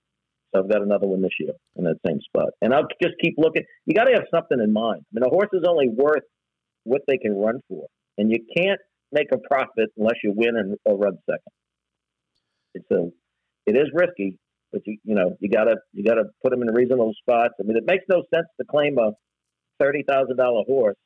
So 0.56 0.62
I've 0.62 0.70
got 0.70 0.82
another 0.82 1.08
one 1.08 1.22
this 1.22 1.36
year 1.40 1.54
in 1.76 1.84
that 1.84 1.98
same 2.08 2.22
spot. 2.22 2.52
And 2.62 2.74
I'll 2.74 2.88
just 3.02 3.16
keep 3.22 3.36
looking. 3.38 3.64
You 3.86 3.94
got 3.96 4.06
to 4.06 4.14
have 4.14 4.28
something 4.34 4.60
in 4.64 4.72
mind. 4.72 5.02
I 5.02 5.10
mean, 5.12 5.24
a 5.26 5.30
horse 5.30 5.50
is 5.52 5.64
only 5.68 5.90
worth 5.90 6.24
what 6.86 7.02
they 7.08 7.18
can 7.18 7.36
run 7.36 7.60
for, 7.68 7.88
and 8.18 8.30
you 8.30 8.38
can't 8.56 8.80
make 9.14 9.28
a 9.32 9.38
profit 9.38 9.90
unless 9.98 10.18
you 10.24 10.34
win 10.36 10.58
and 10.58 10.76
or 10.86 10.98
run 10.98 11.18
second. 11.26 11.54
It's 12.76 12.92
a, 12.92 13.10
it 13.66 13.78
is 13.78 13.90
risky, 13.94 14.40
but 14.72 14.82
you 14.86 14.98
you 15.04 15.16
know 15.16 15.36
you 15.40 15.50
gotta 15.50 15.76
you 15.94 16.04
gotta 16.04 16.24
put 16.42 16.52
them 16.52 16.62
in 16.62 16.74
reasonable 16.74 17.14
spots. 17.22 17.54
I 17.60 17.64
mean, 17.64 17.78
it 17.78 17.86
makes 17.86 18.04
no 18.10 18.24
sense 18.34 18.48
to 18.60 18.66
claim 18.70 18.98
a 18.98 19.12
thirty 19.80 20.04
thousand 20.08 20.38
dollar 20.38 20.64
horse 20.66 20.98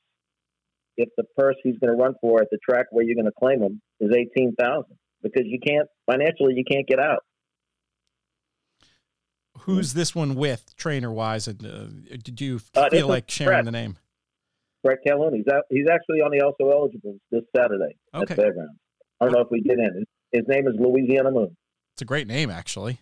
if 0.98 1.10
the 1.16 1.24
purse 1.38 1.56
he's 1.64 1.78
going 1.80 1.96
to 1.96 2.02
run 2.02 2.16
for 2.20 2.42
at 2.42 2.48
the 2.52 2.58
track 2.68 2.88
where 2.90 3.06
you're 3.06 3.16
going 3.16 3.26
to 3.26 3.32
claim 3.38 3.62
him 3.62 3.82
is 4.00 4.12
eighteen 4.16 4.56
thousand 4.58 4.98
because 5.22 5.44
you 5.46 5.60
can't 5.66 5.88
financially 6.06 6.54
you 6.56 6.64
can't 6.70 6.88
get 6.88 7.00
out. 7.00 7.24
Who's 9.62 9.94
this 9.94 10.16
one 10.16 10.36
with, 10.36 10.76
trainer 10.76 11.12
wise? 11.12 11.48
And 11.48 11.66
uh, 11.66 12.18
did 12.24 12.40
you 12.40 12.62
uh, 12.76 12.90
feel 12.90 13.08
like 13.08 13.30
sharing 13.30 13.66
the 13.66 13.72
name? 13.72 13.98
Bret 14.88 15.00
Calhoun. 15.06 15.34
He's 15.34 15.54
out, 15.54 15.64
he's 15.70 15.88
actually 15.92 16.22
on 16.22 16.32
the 16.32 16.42
also 16.42 16.72
eligibles 16.72 17.20
this 17.30 17.44
Saturday 17.54 17.98
okay. 18.16 18.32
at 18.32 18.38
Fairgrounds. 18.38 18.80
I 19.20 19.26
don't 19.26 19.34
know 19.34 19.42
if 19.42 19.50
we 19.52 19.62
get 19.62 19.80
in. 19.80 20.06
His 20.32 20.44
name 20.48 20.66
is 20.66 20.76
Louisiana 20.80 21.30
Moon. 21.30 21.58
It's 21.94 22.02
a 22.02 22.06
great 22.06 22.26
name, 22.26 22.50
actually. 22.50 23.02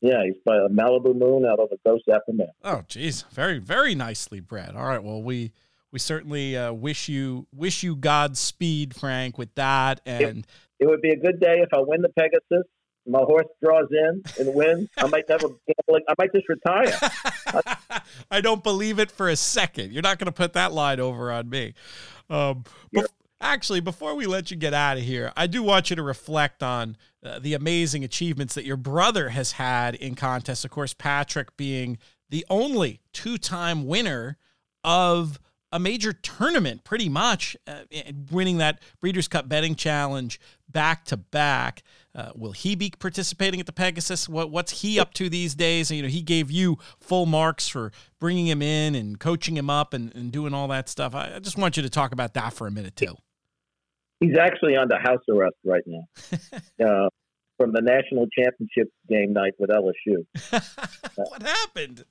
Yeah, 0.00 0.22
he's 0.24 0.36
by 0.46 0.56
a 0.56 0.68
Malibu 0.68 1.14
Moon 1.14 1.44
out 1.44 1.60
of 1.60 1.68
the 1.68 1.76
Ghost 1.84 2.04
Aftermath. 2.10 2.54
Oh, 2.64 2.84
geez, 2.88 3.26
very, 3.32 3.58
very 3.58 3.94
nicely 3.94 4.40
bred. 4.40 4.76
All 4.76 4.86
right, 4.86 5.02
well, 5.02 5.22
we 5.22 5.52
we 5.92 5.98
certainly 5.98 6.56
uh, 6.56 6.72
wish 6.72 7.08
you 7.08 7.46
wish 7.52 7.82
you 7.82 7.94
Godspeed, 7.94 8.94
Frank, 8.94 9.36
with 9.36 9.54
that. 9.56 10.00
And 10.06 10.38
it, 10.38 10.46
it 10.80 10.86
would 10.86 11.02
be 11.02 11.10
a 11.10 11.16
good 11.16 11.38
day 11.38 11.56
if 11.58 11.68
I 11.74 11.80
win 11.80 12.00
the 12.00 12.08
Pegasus 12.10 12.66
my 13.08 13.20
horse 13.20 13.46
draws 13.62 13.88
in 13.90 14.22
and 14.38 14.54
wins, 14.54 14.88
I 14.96 15.06
might 15.06 15.28
never 15.28 15.48
gambling. 15.48 16.04
I 16.08 16.14
might 16.18 16.32
just 16.32 16.48
retire. 16.48 16.94
I 18.30 18.40
don't 18.40 18.62
believe 18.62 18.98
it 18.98 19.10
for 19.10 19.28
a 19.28 19.36
second. 19.36 19.92
You're 19.92 20.02
not 20.02 20.18
going 20.18 20.26
to 20.26 20.32
put 20.32 20.52
that 20.52 20.72
line 20.72 21.00
over 21.00 21.32
on 21.32 21.48
me. 21.48 21.74
Um, 22.30 22.64
yeah. 22.92 23.02
actually, 23.40 23.80
before 23.80 24.14
we 24.14 24.26
let 24.26 24.50
you 24.50 24.56
get 24.56 24.74
out 24.74 24.98
of 24.98 25.04
here, 25.04 25.32
I 25.36 25.46
do 25.46 25.62
want 25.62 25.90
you 25.90 25.96
to 25.96 26.02
reflect 26.02 26.62
on 26.62 26.96
uh, 27.24 27.38
the 27.38 27.54
amazing 27.54 28.04
achievements 28.04 28.54
that 28.54 28.64
your 28.64 28.76
brother 28.76 29.30
has 29.30 29.52
had 29.52 29.94
in 29.94 30.14
contests. 30.14 30.64
Of 30.64 30.70
course, 30.70 30.94
Patrick 30.94 31.56
being 31.56 31.98
the 32.30 32.44
only 32.50 33.00
two-time 33.12 33.86
winner 33.86 34.36
of 34.84 35.40
a 35.70 35.78
major 35.78 36.12
tournament, 36.12 36.84
pretty 36.84 37.08
much 37.08 37.56
uh, 37.66 37.82
winning 38.30 38.58
that 38.58 38.80
Breeders' 39.00 39.28
Cup 39.28 39.48
betting 39.48 39.74
challenge 39.74 40.40
back 40.68 41.04
to 41.06 41.16
back. 41.16 41.82
Uh, 42.14 42.30
will 42.34 42.52
he 42.52 42.74
be 42.74 42.92
participating 42.98 43.60
at 43.60 43.66
the 43.66 43.72
Pegasus? 43.72 44.28
What 44.28 44.50
what's 44.50 44.82
he 44.82 44.98
up 44.98 45.14
to 45.14 45.28
these 45.28 45.54
days? 45.54 45.90
You 45.90 46.02
know, 46.02 46.08
he 46.08 46.22
gave 46.22 46.50
you 46.50 46.78
full 47.00 47.26
marks 47.26 47.68
for 47.68 47.92
bringing 48.18 48.46
him 48.46 48.62
in 48.62 48.94
and 48.94 49.20
coaching 49.20 49.56
him 49.56 49.70
up 49.70 49.92
and, 49.92 50.14
and 50.14 50.32
doing 50.32 50.54
all 50.54 50.68
that 50.68 50.88
stuff. 50.88 51.14
I, 51.14 51.34
I 51.36 51.38
just 51.38 51.58
want 51.58 51.76
you 51.76 51.82
to 51.82 51.90
talk 51.90 52.12
about 52.12 52.34
that 52.34 52.52
for 52.52 52.66
a 52.66 52.70
minute 52.70 52.96
too. 52.96 53.16
He's 54.20 54.36
actually 54.36 54.76
under 54.76 54.98
house 54.98 55.22
arrest 55.28 55.54
right 55.64 55.84
now 55.86 56.02
uh, 56.84 57.08
from 57.56 57.72
the 57.72 57.82
national 57.82 58.26
championship 58.36 58.90
game 59.08 59.32
night 59.32 59.52
with 59.58 59.70
LSU. 59.70 60.26
what 61.14 61.42
happened? 61.42 62.04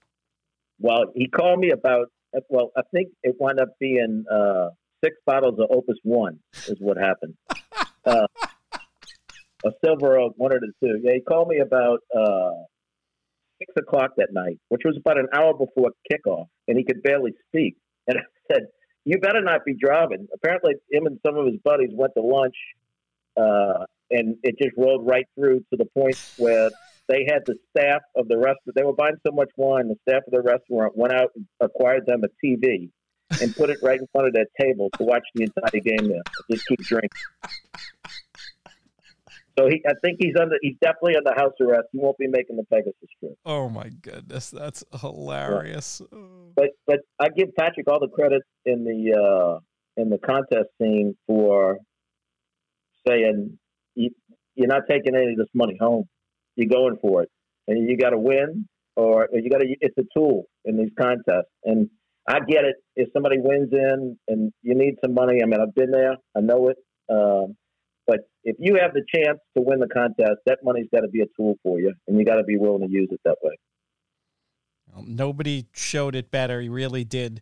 Well, 0.79 1.05
he 1.15 1.27
called 1.27 1.59
me 1.59 1.71
about. 1.71 2.07
Well, 2.49 2.71
I 2.77 2.81
think 2.93 3.09
it 3.23 3.35
wound 3.39 3.59
up 3.59 3.69
being 3.79 4.25
uh, 4.31 4.69
six 5.03 5.17
bottles 5.25 5.59
of 5.59 5.67
Opus 5.71 5.97
One 6.03 6.39
is 6.67 6.77
what 6.79 6.97
happened. 6.97 7.35
Uh, 8.05 8.25
a 9.65 9.71
silver 9.83 10.17
oak, 10.17 10.33
one 10.37 10.53
of 10.53 10.61
the 10.61 10.71
two. 10.81 10.99
Yeah, 11.03 11.15
he 11.15 11.19
called 11.19 11.49
me 11.49 11.59
about 11.59 11.99
uh, 12.15 12.51
six 13.59 13.73
o'clock 13.77 14.11
that 14.17 14.29
night, 14.31 14.59
which 14.69 14.83
was 14.85 14.97
about 14.97 15.17
an 15.17 15.27
hour 15.33 15.53
before 15.53 15.91
kickoff, 16.09 16.47
and 16.67 16.77
he 16.77 16.83
could 16.83 17.03
barely 17.03 17.33
speak. 17.47 17.75
And 18.07 18.17
I 18.19 18.53
said, 18.53 18.67
"You 19.05 19.19
better 19.19 19.41
not 19.41 19.65
be 19.65 19.73
driving." 19.73 20.27
Apparently, 20.33 20.75
him 20.91 21.05
and 21.05 21.19
some 21.25 21.37
of 21.37 21.45
his 21.47 21.57
buddies 21.63 21.89
went 21.93 22.13
to 22.15 22.23
lunch, 22.23 22.55
uh, 23.35 23.85
and 24.11 24.37
it 24.43 24.55
just 24.61 24.77
rolled 24.77 25.05
right 25.05 25.25
through 25.35 25.59
to 25.71 25.77
the 25.77 25.85
point 25.85 26.17
where 26.37 26.69
they 27.07 27.25
had 27.31 27.43
the 27.45 27.55
staff 27.69 28.01
of 28.15 28.27
the 28.27 28.37
restaurant. 28.37 28.75
They 28.75 28.83
were 28.83 28.93
buying 28.93 29.15
so 29.25 29.31
much 29.33 29.49
wine, 29.55 29.87
the 29.87 29.95
staff 30.07 30.23
of 30.27 30.33
the 30.33 30.41
restaurant 30.41 30.97
went 30.97 31.13
out 31.13 31.31
and 31.35 31.45
acquired 31.59 32.05
them 32.05 32.23
a 32.23 32.45
TV 32.45 32.89
and 33.41 33.55
put 33.55 33.69
it 33.69 33.77
right 33.81 33.99
in 33.99 34.07
front 34.11 34.27
of 34.27 34.33
that 34.33 34.47
table 34.59 34.89
to 34.97 35.03
watch 35.03 35.23
the 35.35 35.43
entire 35.43 35.81
game 35.81 36.09
there. 36.09 36.21
Just 36.51 36.67
keep 36.67 36.79
drinking. 36.79 37.09
So 39.57 39.67
he, 39.67 39.81
I 39.87 39.93
think 40.03 40.17
he's 40.19 40.35
under. 40.39 40.55
He's 40.61 40.75
definitely 40.81 41.15
under 41.15 41.33
house 41.33 41.53
arrest. 41.59 41.87
He 41.91 41.97
won't 41.97 42.17
be 42.19 42.27
making 42.27 42.57
the 42.57 42.63
Pegasus 42.65 42.93
trip. 43.19 43.33
Oh 43.43 43.69
my 43.69 43.89
goodness, 44.01 44.51
that's 44.51 44.83
hilarious. 45.01 46.01
Yeah. 46.11 46.19
But 46.55 46.69
but 46.85 46.99
I 47.19 47.29
give 47.29 47.55
Patrick 47.55 47.89
all 47.89 47.99
the 47.99 48.09
credit 48.09 48.43
in 48.65 48.83
the 48.83 49.17
uh, 49.17 49.59
in 49.99 50.09
the 50.09 50.19
contest 50.19 50.69
scene 50.79 51.17
for 51.25 51.79
saying 53.07 53.57
you, 53.95 54.11
you're 54.53 54.67
not 54.67 54.83
taking 54.87 55.15
any 55.15 55.31
of 55.31 55.37
this 55.37 55.47
money 55.55 55.75
home. 55.79 56.07
You're 56.57 56.67
going 56.67 56.97
for 57.01 57.23
it, 57.23 57.29
and 57.67 57.89
you 57.89 57.95
got 57.97 58.09
to 58.09 58.17
win, 58.17 58.67
or 58.97 59.29
you 59.31 59.49
got 59.49 59.59
to. 59.59 59.75
It's 59.79 59.97
a 59.97 60.03
tool 60.13 60.45
in 60.65 60.75
these 60.75 60.91
contests, 60.99 61.51
and 61.63 61.89
I 62.27 62.39
get 62.39 62.65
it. 62.65 62.75
If 62.95 63.09
somebody 63.13 63.37
wins 63.39 63.69
in 63.71 64.17
and 64.27 64.51
you 64.61 64.75
need 64.75 64.95
some 65.01 65.13
money, 65.13 65.39
I 65.41 65.45
mean, 65.45 65.61
I've 65.61 65.73
been 65.73 65.91
there. 65.91 66.15
I 66.35 66.41
know 66.41 66.67
it. 66.67 66.77
Um, 67.09 67.55
but 68.05 68.21
if 68.43 68.57
you 68.59 68.77
have 68.81 68.93
the 68.93 69.03
chance 69.13 69.39
to 69.55 69.61
win 69.61 69.79
the 69.79 69.87
contest, 69.87 70.39
that 70.45 70.59
money's 70.63 70.87
got 70.93 71.01
to 71.01 71.09
be 71.09 71.21
a 71.21 71.27
tool 71.37 71.55
for 71.63 71.79
you, 71.79 71.93
and 72.07 72.17
you 72.17 72.25
got 72.25 72.35
to 72.37 72.43
be 72.43 72.57
willing 72.57 72.87
to 72.87 72.91
use 72.91 73.09
it 73.11 73.21
that 73.23 73.37
way. 73.43 73.55
Well, 74.93 75.05
nobody 75.07 75.67
showed 75.73 76.15
it 76.15 76.31
better. 76.31 76.59
He 76.59 76.69
really 76.69 77.03
did 77.03 77.41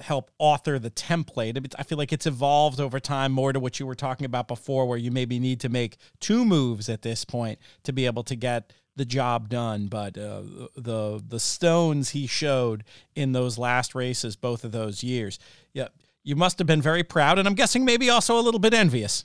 help 0.00 0.30
author 0.38 0.78
the 0.78 0.90
template. 0.90 1.74
I 1.78 1.82
feel 1.82 1.98
like 1.98 2.12
it's 2.12 2.26
evolved 2.26 2.80
over 2.80 3.00
time 3.00 3.32
more 3.32 3.52
to 3.52 3.60
what 3.60 3.80
you 3.80 3.86
were 3.86 3.94
talking 3.94 4.24
about 4.24 4.48
before, 4.48 4.86
where 4.86 4.98
you 4.98 5.10
maybe 5.10 5.38
need 5.38 5.60
to 5.60 5.68
make 5.68 5.96
two 6.20 6.44
moves 6.44 6.88
at 6.88 7.02
this 7.02 7.24
point 7.24 7.58
to 7.84 7.92
be 7.92 8.06
able 8.06 8.24
to 8.24 8.36
get 8.36 8.72
the 8.96 9.04
job 9.04 9.48
done. 9.48 9.86
But 9.86 10.18
uh, 10.18 10.42
the 10.76 11.22
the 11.26 11.40
stones 11.40 12.10
he 12.10 12.26
showed 12.26 12.84
in 13.14 13.32
those 13.32 13.58
last 13.58 13.94
races, 13.94 14.36
both 14.36 14.64
of 14.64 14.72
those 14.72 15.02
years, 15.02 15.38
yeah, 15.72 15.88
you 16.22 16.36
must 16.36 16.58
have 16.58 16.66
been 16.66 16.82
very 16.82 17.02
proud, 17.02 17.38
and 17.38 17.48
I'm 17.48 17.54
guessing 17.54 17.84
maybe 17.84 18.10
also 18.10 18.38
a 18.38 18.42
little 18.42 18.60
bit 18.60 18.74
envious. 18.74 19.24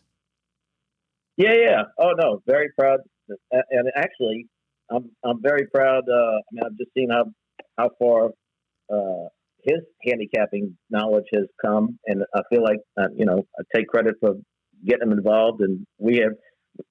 Yeah, 1.37 1.53
yeah. 1.53 1.83
Oh 1.99 2.11
no, 2.11 2.41
very 2.45 2.69
proud. 2.77 2.99
And 3.51 3.89
actually, 3.95 4.47
I'm 4.91 5.09
I'm 5.23 5.41
very 5.41 5.67
proud. 5.67 6.07
Uh, 6.07 6.13
I 6.13 6.41
mean, 6.51 6.63
I've 6.65 6.77
just 6.77 6.93
seen 6.93 7.09
how 7.09 7.25
how 7.77 7.89
far 7.99 8.31
uh, 8.91 9.27
his 9.63 9.79
handicapping 10.03 10.77
knowledge 10.89 11.25
has 11.33 11.45
come, 11.63 11.99
and 12.05 12.23
I 12.35 12.41
feel 12.49 12.63
like 12.63 12.79
uh, 12.97 13.07
you 13.15 13.25
know 13.25 13.43
I 13.57 13.63
take 13.75 13.87
credit 13.87 14.15
for 14.19 14.35
getting 14.85 15.07
him 15.09 15.17
involved. 15.17 15.61
And 15.61 15.85
we 15.97 16.17
have 16.17 16.33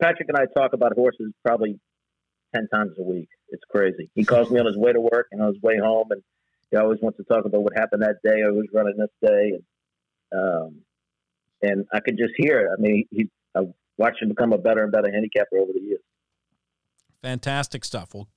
Patrick 0.01 0.29
and 0.29 0.39
I 0.39 0.47
talk 0.59 0.73
about 0.73 0.93
horses 0.95 1.33
probably 1.45 1.79
ten 2.55 2.69
times 2.69 2.93
a 2.99 3.03
week. 3.03 3.29
It's 3.49 3.63
crazy. 3.71 4.11
He 4.15 4.25
calls 4.25 4.51
me 4.51 4.59
on 4.59 4.67
his 4.67 4.77
way 4.77 4.93
to 4.93 5.01
work 5.01 5.27
and 5.33 5.43
on 5.43 5.49
his 5.49 5.63
way 5.63 5.79
home, 5.79 6.09
and 6.11 6.23
he 6.71 6.77
always 6.77 6.99
wants 7.03 7.19
to 7.19 7.25
talk 7.25 7.45
about 7.45 7.63
what 7.63 7.73
happened 7.77 8.03
that 8.03 8.17
day. 8.25 8.41
or 8.41 8.53
was 8.53 8.67
running 8.73 8.97
this 8.97 9.09
day, 9.23 9.53
and 10.31 10.41
um, 10.41 10.81
and 11.61 11.85
I 11.93 12.01
could 12.01 12.17
just 12.19 12.33
hear 12.37 12.61
it. 12.61 12.69
I 12.77 12.81
mean, 12.81 13.05
he 13.11 13.29
I 13.55 13.61
watch 13.99 14.17
him 14.21 14.29
become 14.29 14.53
a 14.53 14.59
better 14.59 14.83
and 14.83 14.93
better 14.93 15.11
handicapper 15.13 15.59
over 15.59 15.73
the 15.73 15.81
years. 15.81 16.01
Fantastic 17.23 17.85
stuff. 17.85 18.15
Well, 18.15 18.29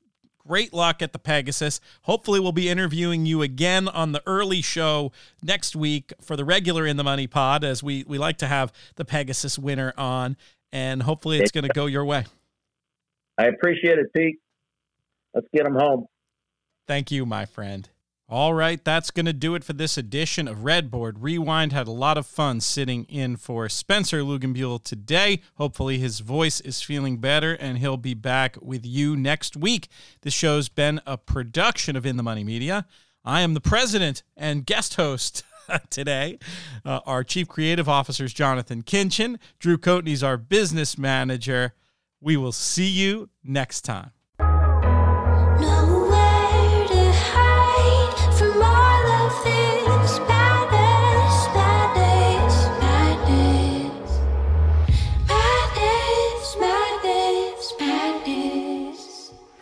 great 0.48 0.74
luck 0.74 1.02
at 1.02 1.14
the 1.14 1.20
Pegasus. 1.20 1.80
Hopefully, 2.04 2.40
we'll 2.40 2.52
be 2.52 2.70
interviewing 2.70 3.26
you 3.26 3.42
again 3.42 3.88
on 3.88 4.12
the 4.12 4.22
early 4.26 4.62
show 4.62 5.12
next 5.44 5.76
week 5.76 6.14
for 6.22 6.36
the 6.36 6.46
regular 6.46 6.86
In 6.86 6.98
the 6.98 7.04
Money 7.04 7.28
pod, 7.28 7.64
as 7.64 7.84
we, 7.84 8.04
we 8.08 8.18
like 8.18 8.38
to 8.38 8.48
have 8.48 8.72
the 8.96 9.06
Pegasus 9.06 9.58
winner 9.58 9.94
on. 9.98 10.38
And 10.72 11.04
hopefully, 11.04 11.40
it's 11.40 11.52
going 11.52 11.66
to 11.66 11.74
go 11.74 11.86
your 11.86 12.06
way. 12.06 12.26
I 13.38 13.46
appreciate 13.48 13.98
it, 13.98 14.08
Pete. 14.16 14.40
Let's 15.34 15.48
get 15.54 15.66
him 15.66 15.76
home. 15.76 16.06
Thank 16.88 17.12
you, 17.12 17.26
my 17.26 17.46
friend. 17.46 17.90
All 18.28 18.56
right, 18.56 18.84
that's 18.84 19.12
going 19.12 19.28
to 19.28 19.34
do 19.34 19.54
it 19.54 19.64
for 19.64 19.74
this 19.74 20.00
edition 20.00 20.48
of 20.48 20.64
Redboard 20.64 21.18
Rewind. 21.20 21.72
Had 21.72 21.88
a 21.88 21.92
lot 21.92 22.18
of 22.18 22.26
fun 22.26 22.60
sitting 22.60 23.04
in 23.04 23.38
for 23.38 23.70
Spencer 23.70 24.22
Luginbuehl 24.22 24.84
today. 24.84 25.42
Hopefully, 25.58 26.00
his 26.00 26.22
voice 26.22 26.60
is 26.60 26.82
feeling 26.82 27.18
better 27.18 27.54
and 27.54 27.78
he'll 27.78 27.98
be 27.98 28.16
back 28.16 28.58
with 28.60 28.84
you 28.84 29.16
next 29.16 29.56
week. 29.56 29.90
This 30.24 30.34
show's 30.34 30.70
been 30.70 31.02
a 31.06 31.20
production 31.20 31.96
of 31.96 32.04
In 32.04 32.18
the 32.18 32.24
Money 32.24 32.44
Media. 32.44 32.88
I 33.24 33.42
am 33.42 33.54
the 33.54 33.62
president 33.62 34.24
and 34.36 34.66
guest 34.66 34.96
host 34.96 35.44
today. 35.92 36.40
Uh, 36.84 37.02
our 37.06 37.24
chief 37.24 37.48
creative 37.48 37.88
officer 37.88 38.26
is 38.26 38.34
Jonathan 38.34 38.82
Kinchin. 38.82 39.38
Drew 39.60 39.78
Coatney's 39.78 40.24
our 40.24 40.38
business 40.38 40.98
manager. 40.98 41.76
We 42.22 42.38
will 42.38 42.52
see 42.52 42.88
you 42.88 43.30
next 43.44 43.82
time. 43.82 44.10